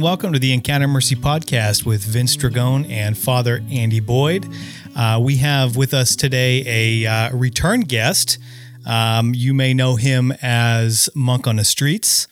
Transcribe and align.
and 0.00 0.04
welcome 0.06 0.32
to 0.32 0.38
the 0.38 0.54
Encounter 0.54 0.88
Mercy 0.88 1.14
podcast 1.14 1.84
with 1.84 2.02
Vince 2.02 2.34
Dragone 2.34 2.88
and 2.88 3.18
Father 3.18 3.62
Andy 3.70 4.00
Boyd. 4.00 4.48
Uh, 4.96 5.20
we 5.22 5.36
have 5.36 5.76
with 5.76 5.92
us 5.92 6.16
today 6.16 6.64
a 7.04 7.06
uh, 7.06 7.36
return 7.36 7.82
guest. 7.82 8.38
Um, 8.86 9.34
you 9.34 9.52
may 9.52 9.74
know 9.74 9.96
him 9.96 10.32
as 10.40 11.10
Monk 11.14 11.46
on 11.46 11.56
the 11.56 11.66
Streets. 11.66 12.28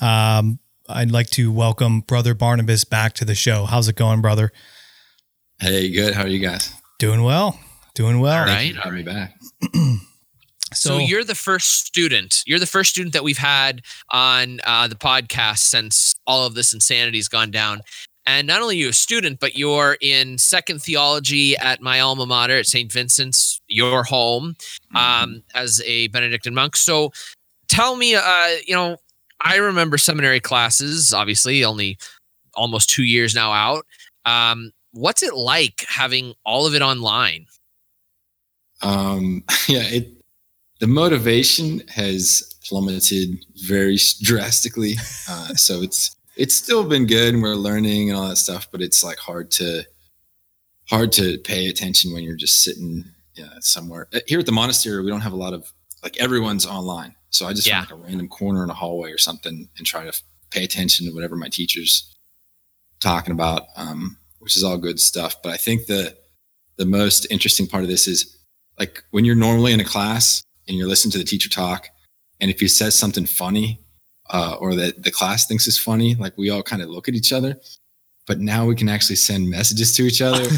Um, 0.00 0.58
I'd 0.88 1.12
like 1.12 1.30
to 1.30 1.52
welcome 1.52 2.00
Brother 2.00 2.34
Barnabas 2.34 2.82
back 2.82 3.12
to 3.14 3.24
the 3.24 3.36
show. 3.36 3.66
How's 3.66 3.86
it 3.86 3.94
going, 3.94 4.20
brother? 4.20 4.50
Hey, 5.60 5.92
good. 5.92 6.12
How 6.12 6.22
are 6.22 6.28
you 6.28 6.40
guys? 6.40 6.72
Doing 6.98 7.22
well. 7.22 7.56
Doing 7.94 8.18
well. 8.18 8.40
All 8.40 8.46
right. 8.46 8.56
Thank 8.56 8.68
you 8.70 8.74
for 8.74 8.82
having 8.82 8.96
me 8.96 9.02
back. 9.04 9.36
So, 10.74 10.98
you're 10.98 11.24
the 11.24 11.34
first 11.34 11.86
student. 11.86 12.42
You're 12.46 12.58
the 12.58 12.66
first 12.66 12.90
student 12.90 13.12
that 13.12 13.22
we've 13.22 13.38
had 13.38 13.82
on 14.10 14.60
uh, 14.64 14.88
the 14.88 14.96
podcast 14.96 15.58
since 15.58 16.14
all 16.26 16.44
of 16.44 16.54
this 16.54 16.72
insanity's 16.72 17.28
gone 17.28 17.50
down. 17.50 17.82
And 18.26 18.48
not 18.48 18.60
only 18.60 18.76
are 18.76 18.78
you 18.78 18.88
a 18.88 18.92
student, 18.92 19.38
but 19.38 19.56
you're 19.56 19.96
in 20.00 20.38
second 20.38 20.82
theology 20.82 21.56
at 21.56 21.80
my 21.80 22.00
alma 22.00 22.26
mater 22.26 22.58
at 22.58 22.66
St. 22.66 22.92
Vincent's, 22.92 23.60
your 23.68 24.02
home, 24.02 24.56
um, 24.96 25.44
as 25.54 25.80
a 25.86 26.08
Benedictine 26.08 26.54
monk. 26.54 26.74
So 26.76 27.12
tell 27.68 27.94
me, 27.94 28.16
uh, 28.16 28.48
you 28.66 28.74
know, 28.74 28.96
I 29.40 29.56
remember 29.56 29.96
seminary 29.96 30.40
classes, 30.40 31.12
obviously, 31.14 31.64
only 31.64 31.98
almost 32.54 32.90
two 32.90 33.04
years 33.04 33.34
now 33.34 33.52
out. 33.52 33.86
Um, 34.24 34.72
what's 34.92 35.22
it 35.22 35.34
like 35.34 35.84
having 35.88 36.34
all 36.44 36.66
of 36.66 36.74
it 36.74 36.82
online? 36.82 37.46
Um, 38.82 39.44
yeah, 39.68 39.82
it 39.82 40.15
the 40.80 40.86
motivation 40.86 41.80
has 41.88 42.54
plummeted 42.68 43.44
very 43.66 43.98
drastically. 44.22 44.94
Uh, 45.28 45.48
so 45.54 45.82
it's 45.82 46.14
it's 46.36 46.54
still 46.56 46.84
been 46.88 47.04
good, 47.06 47.34
and 47.34 47.42
we're 47.42 47.54
learning 47.56 48.10
and 48.10 48.18
all 48.18 48.28
that 48.28 48.36
stuff. 48.36 48.68
But 48.70 48.80
it's 48.80 49.02
like 49.02 49.18
hard 49.18 49.50
to 49.52 49.82
hard 50.88 51.10
to 51.12 51.38
pay 51.38 51.66
attention 51.66 52.12
when 52.12 52.22
you're 52.22 52.36
just 52.36 52.62
sitting 52.62 53.04
yeah, 53.34 53.48
somewhere. 53.60 54.06
Uh, 54.14 54.20
Here 54.28 54.38
at 54.38 54.46
the 54.46 54.52
monastery, 54.52 55.02
we 55.02 55.10
don't 55.10 55.20
have 55.22 55.32
a 55.32 55.36
lot 55.36 55.52
of 55.52 55.72
like 56.04 56.16
everyone's 56.18 56.64
online. 56.64 57.14
So 57.30 57.46
I 57.46 57.52
just 57.52 57.66
Yeah. 57.66 57.84
find 57.84 57.90
like 57.90 57.98
a 57.98 58.02
random 58.08 58.28
corner 58.28 58.62
in 58.62 58.70
a 58.70 58.74
hallway 58.74 59.10
or 59.10 59.18
something 59.18 59.68
and 59.76 59.86
try 59.86 60.02
to 60.02 60.08
f- 60.08 60.22
pay 60.50 60.62
attention 60.64 61.06
to 61.06 61.12
whatever 61.12 61.34
my 61.36 61.48
teacher's 61.48 62.14
talking 63.00 63.32
about, 63.32 63.64
um, 63.76 64.16
which 64.38 64.56
is 64.56 64.62
all 64.62 64.78
good 64.78 65.00
stuff. 65.00 65.36
But 65.42 65.52
I 65.52 65.56
think 65.56 65.86
the 65.86 66.16
the 66.76 66.86
most 66.86 67.26
interesting 67.30 67.66
part 67.66 67.82
of 67.82 67.88
this 67.88 68.06
is 68.06 68.36
like 68.78 69.02
when 69.10 69.24
you're 69.24 69.34
normally 69.34 69.72
in 69.72 69.80
a 69.80 69.84
class 69.84 70.42
and 70.68 70.76
you're 70.76 70.88
listening 70.88 71.12
to 71.12 71.18
the 71.18 71.24
teacher 71.24 71.48
talk, 71.48 71.88
and 72.40 72.50
if 72.50 72.60
he 72.60 72.68
says 72.68 72.94
something 72.94 73.26
funny 73.26 73.80
uh, 74.30 74.56
or 74.58 74.74
that 74.74 75.02
the 75.02 75.10
class 75.10 75.46
thinks 75.46 75.66
is 75.66 75.78
funny, 75.78 76.14
like 76.14 76.36
we 76.36 76.50
all 76.50 76.62
kind 76.62 76.82
of 76.82 76.88
look 76.88 77.08
at 77.08 77.14
each 77.14 77.32
other. 77.32 77.58
But 78.26 78.40
now 78.40 78.66
we 78.66 78.74
can 78.74 78.88
actually 78.88 79.16
send 79.16 79.48
messages 79.48 79.94
to 79.96 80.02
each 80.02 80.20
other. 80.20 80.40
As 80.40 80.50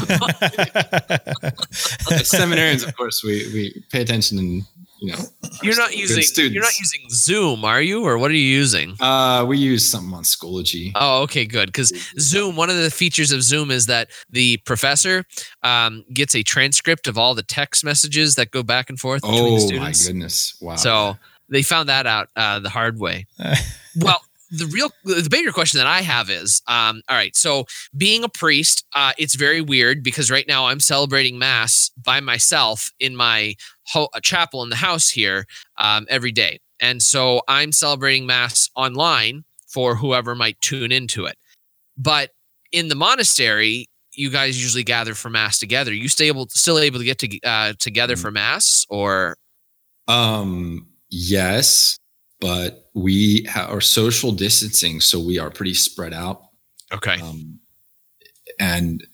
seminarians, 2.31 2.87
of 2.87 2.97
course, 2.97 3.23
we, 3.23 3.47
we 3.53 3.83
pay 3.91 4.01
attention 4.01 4.39
and 4.39 4.63
you 5.01 5.11
know 5.11 5.19
You're 5.63 5.77
not 5.77 5.95
using 5.95 6.21
students. 6.23 6.53
you're 6.53 6.63
not 6.63 6.77
using 6.77 7.01
Zoom, 7.09 7.65
are 7.65 7.81
you? 7.81 8.03
Or 8.05 8.17
what 8.17 8.31
are 8.31 8.35
you 8.35 8.39
using? 8.39 8.95
Uh, 8.99 9.45
we 9.47 9.57
use 9.57 9.85
something 9.89 10.13
on 10.13 10.23
Schoology. 10.23 10.91
Oh, 10.95 11.23
okay, 11.23 11.45
good. 11.45 11.67
Because 11.67 11.91
Zoom, 12.19 12.55
one 12.55 12.69
of 12.69 12.77
the 12.77 12.91
features 12.91 13.31
of 13.31 13.43
Zoom 13.43 13.71
is 13.71 13.85
that 13.87 14.09
the 14.29 14.57
professor 14.65 15.25
um, 15.63 16.03
gets 16.13 16.35
a 16.35 16.43
transcript 16.43 17.07
of 17.07 17.17
all 17.17 17.35
the 17.35 17.43
text 17.43 17.83
messages 17.83 18.35
that 18.35 18.51
go 18.51 18.63
back 18.63 18.89
and 18.89 18.99
forth 18.99 19.21
between 19.21 19.67
the 19.67 19.77
oh 19.77 19.79
my 19.79 19.91
goodness! 19.91 20.57
Wow. 20.61 20.75
So 20.75 21.17
they 21.49 21.63
found 21.63 21.89
that 21.89 22.05
out 22.05 22.29
uh, 22.35 22.59
the 22.59 22.69
hard 22.69 22.99
way. 22.99 23.25
well, 23.97 24.21
the 24.51 24.65
real, 24.67 24.89
the 25.03 25.27
bigger 25.29 25.51
question 25.51 25.77
that 25.77 25.87
I 25.87 26.01
have 26.01 26.29
is, 26.29 26.61
um, 26.67 27.01
all 27.07 27.15
right. 27.15 27.35
So 27.35 27.65
being 27.95 28.23
a 28.23 28.29
priest, 28.29 28.85
uh, 28.95 29.13
it's 29.17 29.35
very 29.35 29.61
weird 29.61 30.03
because 30.03 30.31
right 30.31 30.45
now 30.47 30.65
I'm 30.67 30.79
celebrating 30.79 31.37
mass 31.37 31.91
by 32.03 32.19
myself 32.19 32.91
in 32.99 33.15
my 33.15 33.55
ho- 33.87 34.09
chapel 34.23 34.63
in 34.63 34.69
the 34.69 34.75
house 34.75 35.09
here 35.09 35.45
um, 35.77 36.05
every 36.09 36.31
day, 36.31 36.59
and 36.79 37.01
so 37.01 37.41
I'm 37.47 37.71
celebrating 37.71 38.25
mass 38.25 38.69
online 38.75 39.43
for 39.67 39.95
whoever 39.95 40.33
might 40.35 40.59
tune 40.61 40.91
into 40.91 41.25
it. 41.25 41.37
But 41.97 42.31
in 42.71 42.87
the 42.87 42.95
monastery, 42.95 43.85
you 44.13 44.31
guys 44.31 44.61
usually 44.61 44.83
gather 44.83 45.13
for 45.13 45.29
mass 45.29 45.59
together. 45.59 45.93
You 45.93 46.09
stay 46.09 46.27
able, 46.27 46.47
still 46.49 46.79
able 46.79 46.97
to 46.99 47.05
get 47.05 47.19
to, 47.19 47.39
uh, 47.41 47.73
together 47.79 48.15
Mm. 48.15 48.21
for 48.21 48.31
mass, 48.31 48.85
or 48.89 49.37
Um, 50.07 50.87
yes, 51.09 51.99
but 52.39 52.89
we 52.93 53.43
ha- 53.49 53.67
are 53.69 53.81
social 53.81 54.31
distancing, 54.31 54.99
so 55.01 55.19
we 55.19 55.37
are 55.39 55.49
pretty 55.49 55.73
spread 55.73 56.13
out. 56.13 56.41
okay, 56.93 57.19
Um, 57.21 57.59
and 58.59 59.05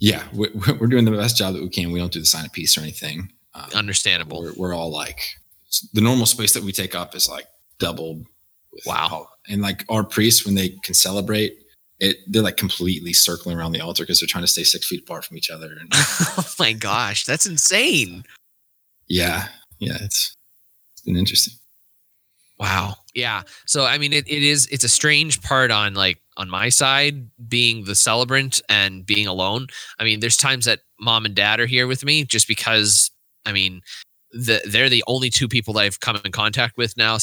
yeah, 0.00 0.24
we, 0.32 0.48
we're 0.80 0.86
doing 0.86 1.04
the 1.04 1.10
best 1.12 1.36
job 1.36 1.54
that 1.54 1.62
we 1.62 1.68
can. 1.68 1.92
We 1.92 1.98
don't 1.98 2.12
do 2.12 2.20
the 2.20 2.26
sign 2.26 2.44
of 2.44 2.52
peace 2.52 2.76
or 2.76 2.80
anything. 2.80 3.30
Um, 3.54 3.68
understandable. 3.74 4.42
we're, 4.42 4.52
we're 4.56 4.74
all 4.74 4.90
like 4.90 5.20
the 5.92 6.00
normal 6.00 6.26
space 6.26 6.54
that 6.54 6.62
we 6.62 6.72
take 6.72 6.94
up 6.94 7.14
is 7.14 7.28
like 7.28 7.46
doubled. 7.78 8.26
Wow. 8.86 9.08
all- 9.10 9.30
And 9.48 9.62
like 9.62 9.84
our 9.88 10.02
priests, 10.04 10.44
when 10.44 10.54
they 10.56 10.70
can 10.82 10.94
celebrate, 10.94 11.58
it 12.00 12.16
they're 12.26 12.42
like 12.42 12.56
completely 12.56 13.12
circling 13.12 13.56
around 13.56 13.70
the 13.72 13.80
altar 13.80 14.02
because 14.02 14.18
they're 14.20 14.26
trying 14.26 14.42
to 14.44 14.48
stay 14.48 14.64
six 14.64 14.88
feet 14.88 15.02
apart 15.04 15.24
from 15.24 15.36
each 15.36 15.48
other. 15.50 15.76
And 15.80 15.88
oh 15.94 16.52
my 16.58 16.72
gosh, 16.72 17.24
that's 17.24 17.46
insane. 17.46 18.24
yeah, 19.06 19.46
yeah, 19.78 19.96
it's, 20.00 20.34
it's 20.92 21.02
been 21.02 21.16
interesting. 21.16 21.54
Wow. 22.58 22.94
Yeah. 23.14 23.42
So 23.66 23.84
I 23.84 23.98
mean 23.98 24.12
it, 24.12 24.28
it 24.28 24.42
is 24.42 24.66
it's 24.66 24.84
a 24.84 24.88
strange 24.88 25.42
part 25.42 25.70
on 25.70 25.94
like 25.94 26.20
on 26.36 26.48
my 26.48 26.68
side 26.68 27.28
being 27.48 27.84
the 27.84 27.94
celebrant 27.94 28.60
and 28.68 29.04
being 29.04 29.26
alone. 29.26 29.66
I 29.98 30.04
mean 30.04 30.20
there's 30.20 30.36
times 30.36 30.64
that 30.66 30.80
mom 31.00 31.24
and 31.24 31.34
dad 31.34 31.60
are 31.60 31.66
here 31.66 31.86
with 31.86 32.04
me 32.04 32.24
just 32.24 32.46
because 32.48 33.10
I 33.44 33.52
mean 33.52 33.80
the, 34.30 34.60
they're 34.66 34.88
the 34.88 35.04
only 35.06 35.30
two 35.30 35.46
people 35.48 35.74
that 35.74 35.80
I've 35.80 36.00
come 36.00 36.20
in 36.24 36.32
contact 36.32 36.76
with 36.76 36.96
now 36.96 37.18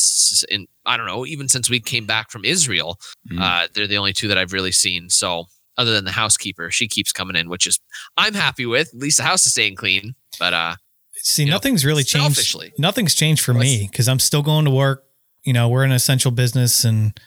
in 0.49 0.67
I 0.85 0.97
don't 0.97 1.07
know 1.07 1.25
even 1.25 1.47
since 1.49 1.69
we 1.69 1.79
came 1.79 2.05
back 2.05 2.29
from 2.31 2.43
Israel. 2.45 2.99
Mhm. 3.31 3.39
Uh, 3.41 3.67
they're 3.73 3.87
the 3.87 3.97
only 3.97 4.13
two 4.13 4.27
that 4.27 4.37
I've 4.37 4.53
really 4.53 4.71
seen. 4.71 5.09
So 5.09 5.45
other 5.77 5.93
than 5.93 6.05
the 6.05 6.11
housekeeper, 6.11 6.71
she 6.71 6.87
keeps 6.87 7.11
coming 7.13 7.35
in, 7.37 7.49
which 7.49 7.65
is 7.67 7.79
I'm 8.17 8.33
happy 8.33 8.65
with. 8.65 8.89
At 8.93 8.99
least 8.99 9.17
the 9.17 9.23
house 9.23 9.45
is 9.45 9.53
staying 9.53 9.75
clean. 9.75 10.15
But 10.39 10.53
uh 10.53 10.75
See, 11.23 11.43
you 11.43 11.49
know, 11.49 11.55
nothing's 11.55 11.85
really 11.85 12.03
changed. 12.03 12.35
selfishly. 12.35 12.73
Nothing's 12.77 13.13
changed 13.13 13.43
for 13.43 13.53
me 13.53 13.87
because 13.89 14.07
I'm 14.07 14.19
still 14.19 14.41
going 14.41 14.65
to 14.65 14.71
work. 14.71 15.03
You 15.43 15.53
know, 15.53 15.69
we're 15.69 15.83
an 15.83 15.91
essential 15.91 16.31
business 16.31 16.83
and 16.83 17.19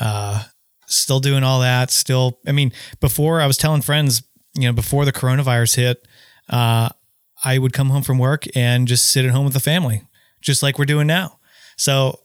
uh, 0.00 0.44
still 0.86 1.20
doing 1.20 1.42
all 1.44 1.60
that. 1.60 1.90
Still, 1.90 2.38
I 2.46 2.52
mean, 2.52 2.72
before 3.00 3.40
I 3.40 3.46
was 3.46 3.56
telling 3.56 3.82
friends, 3.82 4.22
you 4.54 4.62
know, 4.66 4.72
before 4.72 5.04
the 5.04 5.12
coronavirus 5.12 5.76
hit, 5.76 6.08
uh, 6.48 6.88
I 7.44 7.58
would 7.58 7.72
come 7.72 7.90
home 7.90 8.02
from 8.02 8.18
work 8.18 8.44
and 8.56 8.88
just 8.88 9.06
sit 9.10 9.24
at 9.24 9.30
home 9.32 9.44
with 9.44 9.54
the 9.54 9.60
family, 9.60 10.02
just 10.40 10.62
like 10.62 10.78
we're 10.78 10.86
doing 10.86 11.06
now. 11.06 11.38
So 11.76 12.20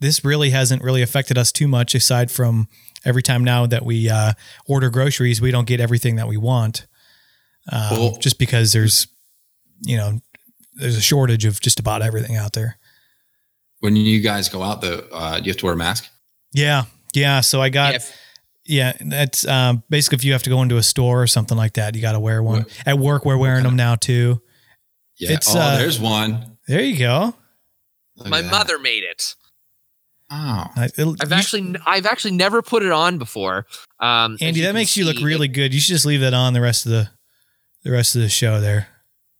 this 0.00 0.24
really 0.24 0.50
hasn't 0.50 0.82
really 0.82 1.02
affected 1.02 1.38
us 1.38 1.50
too 1.52 1.68
much, 1.68 1.94
aside 1.94 2.30
from 2.30 2.68
every 3.04 3.22
time 3.22 3.44
now 3.44 3.66
that 3.66 3.84
we 3.84 4.10
uh, 4.10 4.32
order 4.66 4.90
groceries, 4.90 5.40
we 5.40 5.50
don't 5.50 5.66
get 5.66 5.80
everything 5.80 6.16
that 6.16 6.28
we 6.28 6.36
want, 6.36 6.86
uh, 7.70 7.88
Well- 7.92 8.16
just 8.18 8.38
because 8.38 8.72
there's, 8.72 9.06
you 9.82 9.96
know, 9.96 10.20
there's 10.74 10.96
a 10.96 11.00
shortage 11.00 11.44
of 11.44 11.60
just 11.60 11.80
about 11.80 12.02
everything 12.02 12.36
out 12.36 12.52
there. 12.52 12.77
When 13.80 13.94
you 13.96 14.20
guys 14.20 14.48
go 14.48 14.62
out, 14.62 14.80
though, 14.80 15.04
uh, 15.12 15.38
do 15.38 15.44
you 15.44 15.50
have 15.52 15.58
to 15.58 15.64
wear 15.66 15.74
a 15.74 15.76
mask? 15.76 16.08
Yeah, 16.52 16.84
yeah. 17.14 17.40
So 17.40 17.60
I 17.62 17.68
got 17.68 17.90
yeah, 17.92 17.96
if- 17.96 18.16
yeah. 18.64 18.92
That's 19.00 19.46
um, 19.46 19.82
basically 19.88 20.16
if 20.16 20.24
you 20.24 20.32
have 20.32 20.42
to 20.44 20.50
go 20.50 20.62
into 20.62 20.76
a 20.78 20.82
store 20.82 21.22
or 21.22 21.26
something 21.26 21.56
like 21.56 21.74
that, 21.74 21.94
you 21.94 22.02
got 22.02 22.12
to 22.12 22.20
wear 22.20 22.42
one. 22.42 22.60
What- 22.64 22.82
At 22.86 22.98
work, 22.98 23.24
we're 23.24 23.36
wearing 23.36 23.62
them 23.64 23.76
now 23.76 23.94
too. 23.94 24.40
Yeah. 25.18 25.32
It's, 25.32 25.54
oh, 25.54 25.58
uh, 25.58 25.76
there's 25.78 25.98
one. 26.00 26.58
There 26.66 26.80
you 26.80 26.98
go. 26.98 27.34
Look 28.16 28.26
at 28.26 28.30
my 28.30 28.42
that. 28.42 28.50
mother 28.50 28.78
made 28.78 29.04
it. 29.04 29.34
Oh, 30.30 30.34
I, 30.76 30.84
I've 30.84 30.98
you- 30.98 31.16
actually 31.32 31.76
I've 31.86 32.04
actually 32.06 32.32
never 32.32 32.60
put 32.62 32.82
it 32.82 32.92
on 32.92 33.16
before. 33.18 33.66
Um, 34.00 34.36
Andy, 34.40 34.60
you 34.60 34.64
that 34.66 34.70
can 34.70 34.74
makes 34.74 34.96
you 34.96 35.04
look 35.04 35.16
see, 35.18 35.24
really 35.24 35.48
good. 35.48 35.72
You 35.72 35.80
should 35.80 35.92
just 35.92 36.04
leave 36.04 36.20
that 36.20 36.34
on 36.34 36.52
the 36.52 36.60
rest 36.60 36.84
of 36.84 36.92
the 36.92 37.10
the 37.84 37.90
rest 37.92 38.14
of 38.16 38.22
the 38.22 38.28
show. 38.28 38.60
There, 38.60 38.88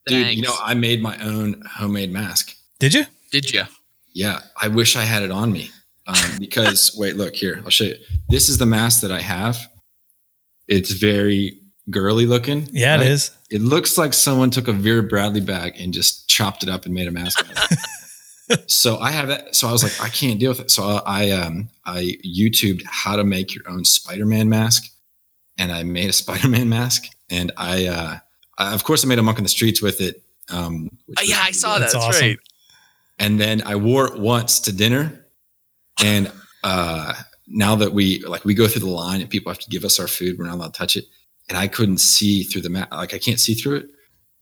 dude, 0.07 0.35
you 0.35 0.43
know, 0.43 0.55
I 0.63 0.75
made 0.75 1.03
my 1.03 1.19
own 1.19 1.63
homemade 1.75 2.11
mask. 2.13 2.55
did 2.79 2.95
you? 2.95 3.05
Did 3.31 3.51
you? 3.51 3.65
Yeah, 4.13 4.41
I 4.61 4.69
wish 4.69 4.97
I 4.97 5.03
had 5.03 5.23
it 5.23 5.31
on 5.31 5.53
me. 5.53 5.71
Um, 6.07 6.17
because 6.39 6.95
wait, 6.97 7.17
look 7.17 7.35
here, 7.35 7.61
I'll 7.65 7.71
show 7.71 7.85
you. 7.85 7.97
This 8.29 8.49
is 8.49 8.59
the 8.59 8.67
mask 8.67 9.01
that 9.03 9.13
I 9.13 9.21
have. 9.21 9.59
It's 10.67 10.91
very 10.93 11.59
girly 11.91 12.27
looking. 12.27 12.69
Yeah, 12.73 12.97
right? 12.97 13.07
it 13.07 13.11
is. 13.11 13.31
It 13.51 13.63
looks 13.63 13.97
like 13.97 14.13
someone 14.13 14.51
took 14.51 14.69
a 14.69 14.73
Vera 14.73 15.03
Bradley 15.03 15.41
bag 15.41 15.75
and 15.81 15.93
just 15.95 16.29
chopped 16.29 16.63
it 16.63 16.69
up 16.69 16.85
and 16.85 16.95
made 16.95 17.09
a 17.09 17.11
mask 17.11 17.39
out 17.41 17.51
of 17.73 17.79
it. 18.51 18.71
so 18.71 18.99
I 18.99 19.11
have 19.11 19.29
that. 19.29 19.55
So 19.55 19.69
I 19.69 19.73
was 19.73 19.83
like, 19.83 19.99
I 20.03 20.09
can't 20.11 20.39
deal 20.39 20.51
with 20.51 20.61
it. 20.61 20.71
So 20.71 21.01
I 21.07 21.31
um 21.31 21.71
I 21.87 22.17
YouTubed 22.27 22.83
how 22.85 23.17
to 23.17 23.25
make 23.25 23.55
your 23.55 23.65
own 23.69 23.85
Spider-Man 23.85 24.49
mask, 24.49 24.85
and 25.57 25.73
I 25.73 25.83
made 25.83 26.11
a 26.11 26.13
Spider-Man 26.25 26.69
mask, 26.69 27.05
and 27.31 27.53
I 27.57 27.87
uh 27.87 28.19
I, 28.59 28.75
of 28.75 28.85
course 28.85 29.05
I 29.05 29.09
made 29.09 29.19
a 29.19 29.23
monk 29.23 29.39
in 29.39 29.45
the 29.45 29.51
streets 29.51 29.81
with 29.81 30.01
it. 30.01 30.23
Um, 30.51 30.85
which 31.07 31.19
Oh, 31.19 31.23
was 31.23 31.31
yeah, 31.31 31.41
I 31.43 31.51
saw 31.53 31.75
that. 31.75 31.81
That's 31.81 31.93
That's, 31.95 32.05
awesome. 32.05 32.27
right. 32.29 32.39
And 33.19 33.41
then 33.41 33.63
I 33.63 33.77
wore 33.77 34.07
it 34.07 34.19
once 34.19 34.61
to 34.61 34.73
dinner, 34.73 35.27
and 36.03 36.31
uh, 36.63 37.15
now 37.47 37.77
that 37.77 37.93
we 37.93 38.21
like 38.25 38.45
we 38.45 38.55
go 38.55 38.69
through 38.69 38.83
the 38.83 38.91
line 38.91 39.21
and 39.21 39.31
people 39.31 39.51
have 39.51 39.61
to 39.61 39.71
give 39.71 39.85
us 39.85 39.99
our 39.99 40.09
food, 40.09 40.39
we're 40.39 40.47
not 40.47 40.55
allowed 40.55 40.75
to 40.75 40.79
touch 40.79 40.97
it. 40.97 41.05
And 41.49 41.57
I 41.57 41.67
couldn't 41.67 41.99
see 41.99 42.43
through 42.43 42.63
the 42.63 42.71
mat, 42.71 42.89
like 42.93 43.15
I 43.15 43.19
can't 43.19 43.41
see 43.41 43.55
through 43.55 43.77
it. 43.77 43.91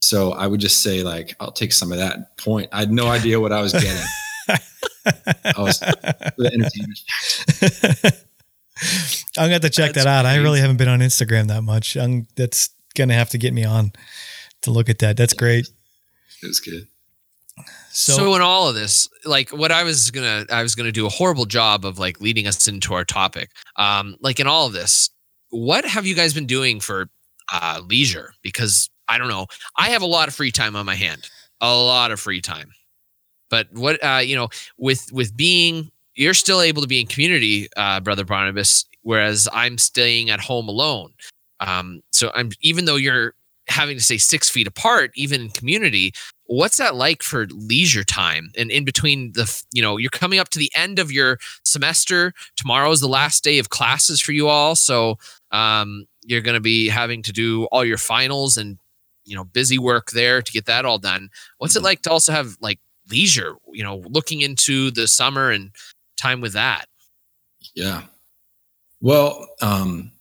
So 0.00 0.32
I 0.32 0.46
would 0.46 0.60
just 0.60 0.82
say 0.82 1.02
like, 1.02 1.34
I'll 1.40 1.52
take 1.52 1.72
some 1.72 1.92
of 1.92 1.98
that 1.98 2.36
point. 2.36 2.68
I 2.72 2.80
had 2.80 2.92
no 2.92 3.06
idea 3.06 3.40
what 3.40 3.52
I 3.52 3.62
was 3.62 3.72
getting. 3.72 4.02
I 4.46 5.54
was 5.58 5.78
the 5.80 6.50
entertainment. 6.52 7.00
I'm 9.38 9.48
going 9.48 9.48
to 9.48 9.52
have 9.54 9.62
to 9.62 9.70
check 9.70 9.92
that's 9.92 10.04
that 10.04 10.06
out. 10.06 10.24
Crazy. 10.24 10.38
I 10.38 10.42
really 10.42 10.60
haven't 10.60 10.76
been 10.76 10.88
on 10.88 11.00
Instagram 11.00 11.48
that 11.48 11.62
much. 11.62 11.96
I'm, 11.96 12.26
that's 12.36 12.70
going 12.94 13.08
to 13.08 13.14
have 13.14 13.30
to 13.30 13.38
get 13.38 13.54
me 13.54 13.64
on 13.64 13.92
to 14.62 14.70
look 14.70 14.88
at 14.88 14.98
that. 14.98 15.16
That's 15.16 15.32
great. 15.32 15.68
It 16.42 16.46
was 16.46 16.60
good. 16.60 16.86
So, 17.96 18.12
so 18.12 18.34
in 18.34 18.42
all 18.42 18.68
of 18.68 18.74
this, 18.74 19.08
like 19.24 19.48
what 19.48 19.72
I 19.72 19.82
was 19.82 20.10
gonna, 20.10 20.44
I 20.50 20.62
was 20.62 20.74
gonna 20.74 20.92
do 20.92 21.06
a 21.06 21.08
horrible 21.08 21.46
job 21.46 21.86
of 21.86 21.98
like 21.98 22.20
leading 22.20 22.46
us 22.46 22.68
into 22.68 22.92
our 22.92 23.06
topic. 23.06 23.52
Um, 23.76 24.16
like 24.20 24.38
in 24.38 24.46
all 24.46 24.66
of 24.66 24.74
this, 24.74 25.08
what 25.48 25.86
have 25.86 26.04
you 26.04 26.14
guys 26.14 26.34
been 26.34 26.44
doing 26.44 26.78
for 26.78 27.08
uh, 27.50 27.80
leisure? 27.86 28.34
Because 28.42 28.90
I 29.08 29.16
don't 29.16 29.28
know, 29.28 29.46
I 29.78 29.88
have 29.88 30.02
a 30.02 30.06
lot 30.06 30.28
of 30.28 30.34
free 30.34 30.52
time 30.52 30.76
on 30.76 30.84
my 30.84 30.94
hand, 30.94 31.30
a 31.62 31.74
lot 31.74 32.10
of 32.10 32.20
free 32.20 32.42
time. 32.42 32.70
But 33.48 33.68
what 33.72 34.04
uh, 34.04 34.18
you 34.18 34.36
know, 34.36 34.50
with 34.76 35.10
with 35.10 35.34
being, 35.34 35.90
you're 36.14 36.34
still 36.34 36.60
able 36.60 36.82
to 36.82 36.88
be 36.88 37.00
in 37.00 37.06
community, 37.06 37.66
uh, 37.78 38.00
brother 38.00 38.26
Barnabas, 38.26 38.84
whereas 39.04 39.48
I'm 39.54 39.78
staying 39.78 40.28
at 40.28 40.40
home 40.40 40.68
alone. 40.68 41.14
Um, 41.60 42.02
so 42.12 42.30
I'm 42.34 42.50
even 42.60 42.84
though 42.84 42.96
you're 42.96 43.32
having 43.68 43.96
to 43.96 44.02
stay 44.02 44.18
six 44.18 44.50
feet 44.50 44.66
apart, 44.66 45.12
even 45.14 45.40
in 45.40 45.48
community, 45.48 46.12
what's 46.48 46.76
that 46.76 46.94
like 46.94 47.22
for 47.22 47.46
leisure 47.46 48.04
time 48.04 48.50
and 48.56 48.70
in 48.70 48.84
between 48.84 49.32
the 49.32 49.64
you 49.72 49.82
know 49.82 49.96
you're 49.96 50.10
coming 50.10 50.38
up 50.38 50.48
to 50.48 50.58
the 50.58 50.70
end 50.76 50.98
of 50.98 51.10
your 51.10 51.38
semester 51.64 52.32
tomorrow 52.56 52.90
is 52.90 53.00
the 53.00 53.08
last 53.08 53.42
day 53.42 53.58
of 53.58 53.70
classes 53.70 54.20
for 54.20 54.32
you 54.32 54.48
all 54.48 54.74
so 54.76 55.18
um, 55.52 56.06
you're 56.24 56.40
going 56.40 56.54
to 56.54 56.60
be 56.60 56.88
having 56.88 57.22
to 57.22 57.32
do 57.32 57.64
all 57.66 57.84
your 57.84 57.98
finals 57.98 58.56
and 58.56 58.78
you 59.24 59.34
know 59.34 59.44
busy 59.44 59.78
work 59.78 60.10
there 60.10 60.42
to 60.42 60.52
get 60.52 60.66
that 60.66 60.84
all 60.84 60.98
done. 60.98 61.30
What's 61.58 61.74
it 61.74 61.80
mm-hmm. 61.80 61.86
like 61.86 62.02
to 62.02 62.10
also 62.10 62.32
have 62.32 62.56
like 62.60 62.78
leisure 63.10 63.54
you 63.72 63.82
know 63.82 64.02
looking 64.08 64.40
into 64.40 64.90
the 64.90 65.06
summer 65.06 65.50
and 65.50 65.70
time 66.16 66.40
with 66.40 66.52
that? 66.52 66.86
Yeah. 67.74 68.02
Well 69.00 69.48
um 69.62 70.12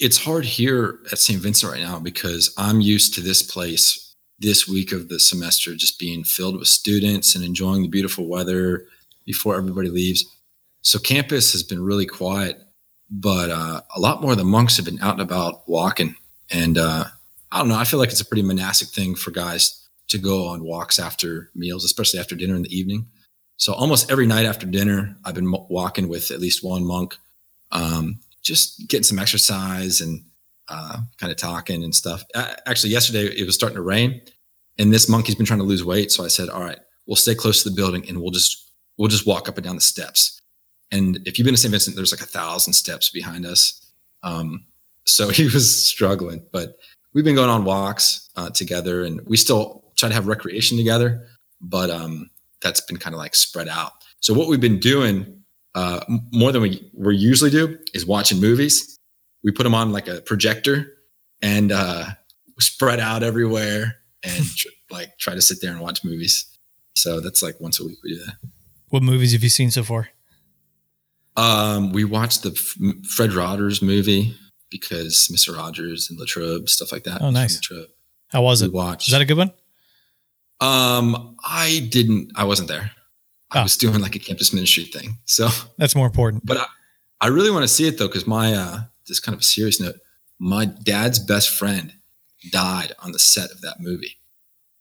it's 0.00 0.22
hard 0.24 0.44
here 0.44 1.00
at 1.12 1.18
st 1.18 1.42
vincent 1.42 1.70
right 1.70 1.82
now 1.82 1.98
because 1.98 2.54
i'm 2.56 2.80
used 2.80 3.14
to 3.14 3.20
this 3.20 3.42
place 3.42 4.07
this 4.38 4.68
week 4.68 4.92
of 4.92 5.08
the 5.08 5.18
semester 5.18 5.74
just 5.74 5.98
being 5.98 6.24
filled 6.24 6.58
with 6.58 6.68
students 6.68 7.34
and 7.34 7.44
enjoying 7.44 7.82
the 7.82 7.88
beautiful 7.88 8.28
weather 8.28 8.86
before 9.24 9.56
everybody 9.56 9.88
leaves. 9.88 10.24
So 10.82 10.98
campus 10.98 11.52
has 11.52 11.62
been 11.62 11.82
really 11.82 12.06
quiet, 12.06 12.60
but 13.10 13.50
uh, 13.50 13.80
a 13.94 14.00
lot 14.00 14.22
more 14.22 14.32
of 14.32 14.38
the 14.38 14.44
monks 14.44 14.76
have 14.76 14.86
been 14.86 15.00
out 15.00 15.14
and 15.14 15.22
about 15.22 15.68
walking. 15.68 16.14
And 16.50 16.78
uh, 16.78 17.04
I 17.50 17.58
don't 17.58 17.68
know, 17.68 17.76
I 17.76 17.84
feel 17.84 17.98
like 17.98 18.10
it's 18.10 18.20
a 18.20 18.26
pretty 18.26 18.42
monastic 18.42 18.88
thing 18.88 19.14
for 19.14 19.30
guys 19.30 19.88
to 20.08 20.18
go 20.18 20.46
on 20.46 20.64
walks 20.64 20.98
after 20.98 21.50
meals, 21.54 21.84
especially 21.84 22.20
after 22.20 22.34
dinner 22.34 22.54
in 22.54 22.62
the 22.62 22.76
evening. 22.76 23.06
So 23.56 23.72
almost 23.72 24.10
every 24.10 24.26
night 24.26 24.46
after 24.46 24.66
dinner, 24.66 25.16
I've 25.24 25.34
been 25.34 25.50
walking 25.50 26.08
with 26.08 26.30
at 26.30 26.40
least 26.40 26.64
one 26.64 26.84
monk, 26.84 27.16
um, 27.72 28.20
just 28.42 28.88
getting 28.88 29.04
some 29.04 29.18
exercise 29.18 30.00
and 30.00 30.22
uh, 30.68 30.98
kind 31.18 31.30
of 31.30 31.36
talking 31.36 31.82
and 31.84 31.94
stuff. 31.94 32.22
Actually, 32.66 32.90
yesterday 32.90 33.26
it 33.26 33.46
was 33.46 33.54
starting 33.54 33.76
to 33.76 33.82
rain, 33.82 34.20
and 34.78 34.92
this 34.92 35.08
monkey's 35.08 35.34
been 35.34 35.46
trying 35.46 35.60
to 35.60 35.64
lose 35.64 35.84
weight. 35.84 36.12
So 36.12 36.24
I 36.24 36.28
said, 36.28 36.48
"All 36.48 36.62
right, 36.62 36.78
we'll 37.06 37.16
stay 37.16 37.34
close 37.34 37.62
to 37.62 37.70
the 37.70 37.76
building, 37.76 38.04
and 38.08 38.20
we'll 38.20 38.30
just 38.30 38.72
we'll 38.96 39.08
just 39.08 39.26
walk 39.26 39.48
up 39.48 39.56
and 39.56 39.64
down 39.64 39.74
the 39.74 39.80
steps." 39.80 40.40
And 40.90 41.20
if 41.26 41.38
you've 41.38 41.44
been 41.44 41.54
to 41.54 41.60
St. 41.60 41.70
Vincent, 41.70 41.96
there's 41.96 42.12
like 42.12 42.22
a 42.22 42.26
thousand 42.26 42.72
steps 42.72 43.10
behind 43.10 43.44
us. 43.44 43.92
Um, 44.22 44.64
so 45.04 45.28
he 45.30 45.44
was 45.44 45.86
struggling, 45.88 46.42
but 46.52 46.78
we've 47.14 47.24
been 47.24 47.34
going 47.34 47.50
on 47.50 47.64
walks 47.64 48.30
uh, 48.36 48.50
together, 48.50 49.04
and 49.04 49.20
we 49.26 49.36
still 49.36 49.84
try 49.96 50.08
to 50.08 50.14
have 50.14 50.26
recreation 50.26 50.76
together. 50.76 51.26
But 51.60 51.90
um, 51.90 52.30
that's 52.62 52.80
been 52.82 52.98
kind 52.98 53.14
of 53.14 53.18
like 53.18 53.34
spread 53.34 53.68
out. 53.68 53.92
So 54.20 54.34
what 54.34 54.48
we've 54.48 54.60
been 54.60 54.80
doing 54.80 55.42
uh, 55.74 56.00
more 56.32 56.52
than 56.52 56.62
we 56.62 56.90
we 56.92 57.16
usually 57.16 57.50
do 57.50 57.78
is 57.94 58.04
watching 58.06 58.40
movies 58.40 58.97
we 59.44 59.52
put 59.52 59.64
them 59.64 59.74
on 59.74 59.92
like 59.92 60.08
a 60.08 60.20
projector 60.20 60.92
and 61.42 61.72
uh, 61.72 62.06
spread 62.58 63.00
out 63.00 63.22
everywhere 63.22 63.96
and 64.22 64.44
tr- 64.56 64.68
like 64.90 65.18
try 65.18 65.34
to 65.34 65.42
sit 65.42 65.58
there 65.60 65.70
and 65.70 65.80
watch 65.80 66.04
movies. 66.04 66.46
So 66.94 67.20
that's 67.20 67.42
like 67.42 67.60
once 67.60 67.80
a 67.80 67.84
week 67.84 67.98
we 68.02 68.14
do 68.14 68.24
that. 68.24 68.34
What 68.88 69.02
movies 69.02 69.32
have 69.32 69.42
you 69.42 69.50
seen 69.50 69.70
so 69.70 69.84
far? 69.84 70.08
Um, 71.36 71.92
we 71.92 72.04
watched 72.04 72.42
the 72.42 72.50
F- 72.50 73.06
Fred 73.06 73.32
Rogers 73.32 73.80
movie 73.80 74.34
because 74.70 75.28
Mr. 75.32 75.56
Rogers 75.56 76.10
and 76.10 76.18
Latrobe 76.18 76.68
stuff 76.68 76.90
like 76.90 77.04
that. 77.04 77.22
Oh, 77.22 77.30
nice. 77.30 77.60
How 78.28 78.42
was 78.42 78.60
we 78.60 78.68
it? 78.68 78.74
Watched. 78.74 79.08
Is 79.08 79.12
that 79.12 79.20
a 79.20 79.24
good 79.24 79.38
one? 79.38 79.52
Um, 80.60 81.36
I 81.44 81.86
didn't. 81.90 82.32
I 82.34 82.44
wasn't 82.44 82.68
there. 82.68 82.90
Oh. 83.54 83.60
I 83.60 83.62
was 83.62 83.76
doing 83.76 84.00
like 84.00 84.16
a 84.16 84.18
campus 84.18 84.52
ministry 84.52 84.84
thing. 84.84 85.18
So 85.24 85.48
that's 85.76 85.94
more 85.94 86.06
important. 86.06 86.44
But 86.44 86.58
I, 86.58 86.66
I 87.20 87.26
really 87.28 87.50
want 87.50 87.62
to 87.62 87.68
see 87.68 87.86
it 87.86 87.98
though 87.98 88.08
because 88.08 88.26
my 88.26 88.54
uh, 88.54 88.80
this 89.08 89.20
kind 89.20 89.34
of 89.34 89.40
a 89.40 89.44
serious 89.44 89.80
note. 89.80 89.96
My 90.38 90.66
dad's 90.66 91.18
best 91.18 91.50
friend 91.50 91.94
died 92.50 92.92
on 93.00 93.12
the 93.12 93.18
set 93.18 93.50
of 93.50 93.60
that 93.62 93.80
movie. 93.80 94.18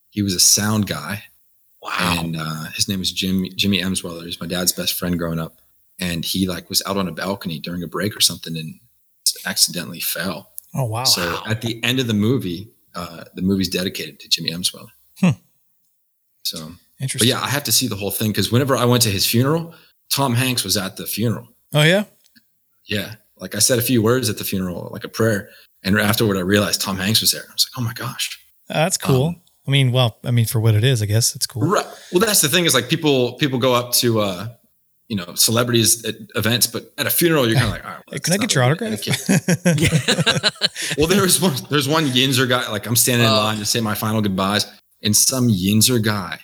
He 0.10 0.22
was 0.22 0.36
a 0.36 0.40
sound 0.40 0.88
guy. 0.88 1.24
Wow. 1.82 2.18
And 2.20 2.36
uh, 2.38 2.66
his 2.76 2.88
name 2.88 3.00
was 3.00 3.12
Jimmy 3.12 3.50
Jimmy 3.50 3.82
Emswiller. 3.82 4.26
He's 4.26 4.40
my 4.40 4.48
dad's 4.48 4.72
best 4.72 4.94
friend 4.94 5.18
growing 5.18 5.40
up. 5.40 5.60
And 6.00 6.24
he 6.24 6.48
like 6.48 6.70
was 6.70 6.84
out 6.86 6.98
on 6.98 7.08
a 7.08 7.12
balcony 7.12 7.60
during 7.60 7.82
a 7.82 7.88
break 7.88 8.16
or 8.16 8.22
something 8.22 8.56
and 8.56 8.80
accidentally 9.46 10.00
fell. 10.00 10.52
Oh 10.76 10.86
wow. 10.86 11.06
So 11.06 11.40
at 11.48 11.62
the 11.62 11.84
end 11.84 12.00
of 12.00 12.08
the 12.08 12.14
movie, 12.14 12.70
uh, 12.94 13.26
the 13.34 13.42
movie's 13.42 13.70
dedicated 13.70 14.20
to 14.20 14.30
Jimmy 14.30 14.52
Emswiller. 14.52 14.90
Hmm. 15.20 15.40
So 16.44 16.72
interesting. 17.00 17.28
But 17.28 17.28
yeah, 17.28 17.42
I 17.42 17.50
have 17.50 17.64
to 17.64 17.72
see 17.72 17.88
the 17.88 17.96
whole 17.96 18.12
thing 18.12 18.32
because 18.32 18.52
whenever 18.52 18.76
I 18.76 18.86
went 18.86 19.04
to 19.04 19.10
his 19.10 19.26
funeral, 19.26 19.74
Tom 20.12 20.36
Hanks 20.36 20.64
was 20.64 20.78
at 20.78 20.98
the 20.98 21.06
funeral. 21.06 21.48
Oh 21.74 21.84
yeah? 21.84 22.06
Yeah 22.86 23.16
like 23.40 23.56
I 23.56 23.60
said 23.60 23.80
a 23.80 23.82
few 23.82 24.02
words 24.02 24.30
at 24.30 24.38
the 24.38 24.44
funeral, 24.44 24.90
like 24.92 25.04
a 25.04 25.10
prayer. 25.10 25.50
And 25.84 25.98
afterward, 26.00 26.38
I 26.38 26.42
realized 26.42 26.82
Tom 26.82 26.98
Hanks 26.98 27.22
was 27.22 27.32
there. 27.32 27.44
I 27.48 27.54
was 27.54 27.70
like, 27.70 27.82
oh 27.82 27.86
my 27.86 27.94
gosh. 27.94 28.38
that's 28.68 28.98
cool. 28.98 29.28
Um, 29.28 29.42
I 29.68 29.72
mean, 29.72 29.92
well, 29.92 30.18
I 30.24 30.32
mean, 30.32 30.46
for 30.46 30.60
what 30.60 30.76
it 30.76 30.84
is, 30.84 31.02
I 31.02 31.06
guess 31.06 31.36
it's 31.36 31.46
cool. 31.46 31.64
Right. 31.64 31.86
Well, 32.12 32.20
that's 32.20 32.42
the 32.42 32.48
thing 32.48 32.66
is 32.66 32.74
like 32.74 32.90
people, 32.90 33.34
people 33.34 33.60
go 33.60 33.74
up 33.74 33.92
to, 33.94 34.22
uh, 34.22 34.48
you 35.10 35.16
know, 35.16 35.36
celebrities 35.36 36.04
at 36.06 36.16
events, 36.36 36.68
but 36.68 36.94
at 36.98 37.06
a 37.06 37.10
funeral, 37.10 37.48
you're 37.48 37.58
kind 37.58 37.68
of 37.68 37.74
like, 37.74 37.86
all 37.86 37.92
right, 37.92 38.04
well, 38.10 38.20
can 38.20 38.34
I 38.34 38.38
get 38.38 38.54
your 38.56 38.64
autograph? 38.64 39.00
well, 40.98 41.08
there's 41.08 41.42
one, 41.42 41.54
there's 41.70 41.88
one 41.88 42.06
Yinzer 42.08 42.48
guy, 42.48 42.70
like 42.70 42.86
I'm 42.86 42.96
standing 42.96 43.26
in 43.26 43.32
uh, 43.32 43.38
line 43.38 43.58
to 43.58 43.66
say 43.66 43.80
my 43.80 43.96
final 43.96 44.22
goodbyes 44.22 44.66
and 45.04 45.16
some 45.16 45.48
Yinzer 45.48 46.04
guy 46.04 46.40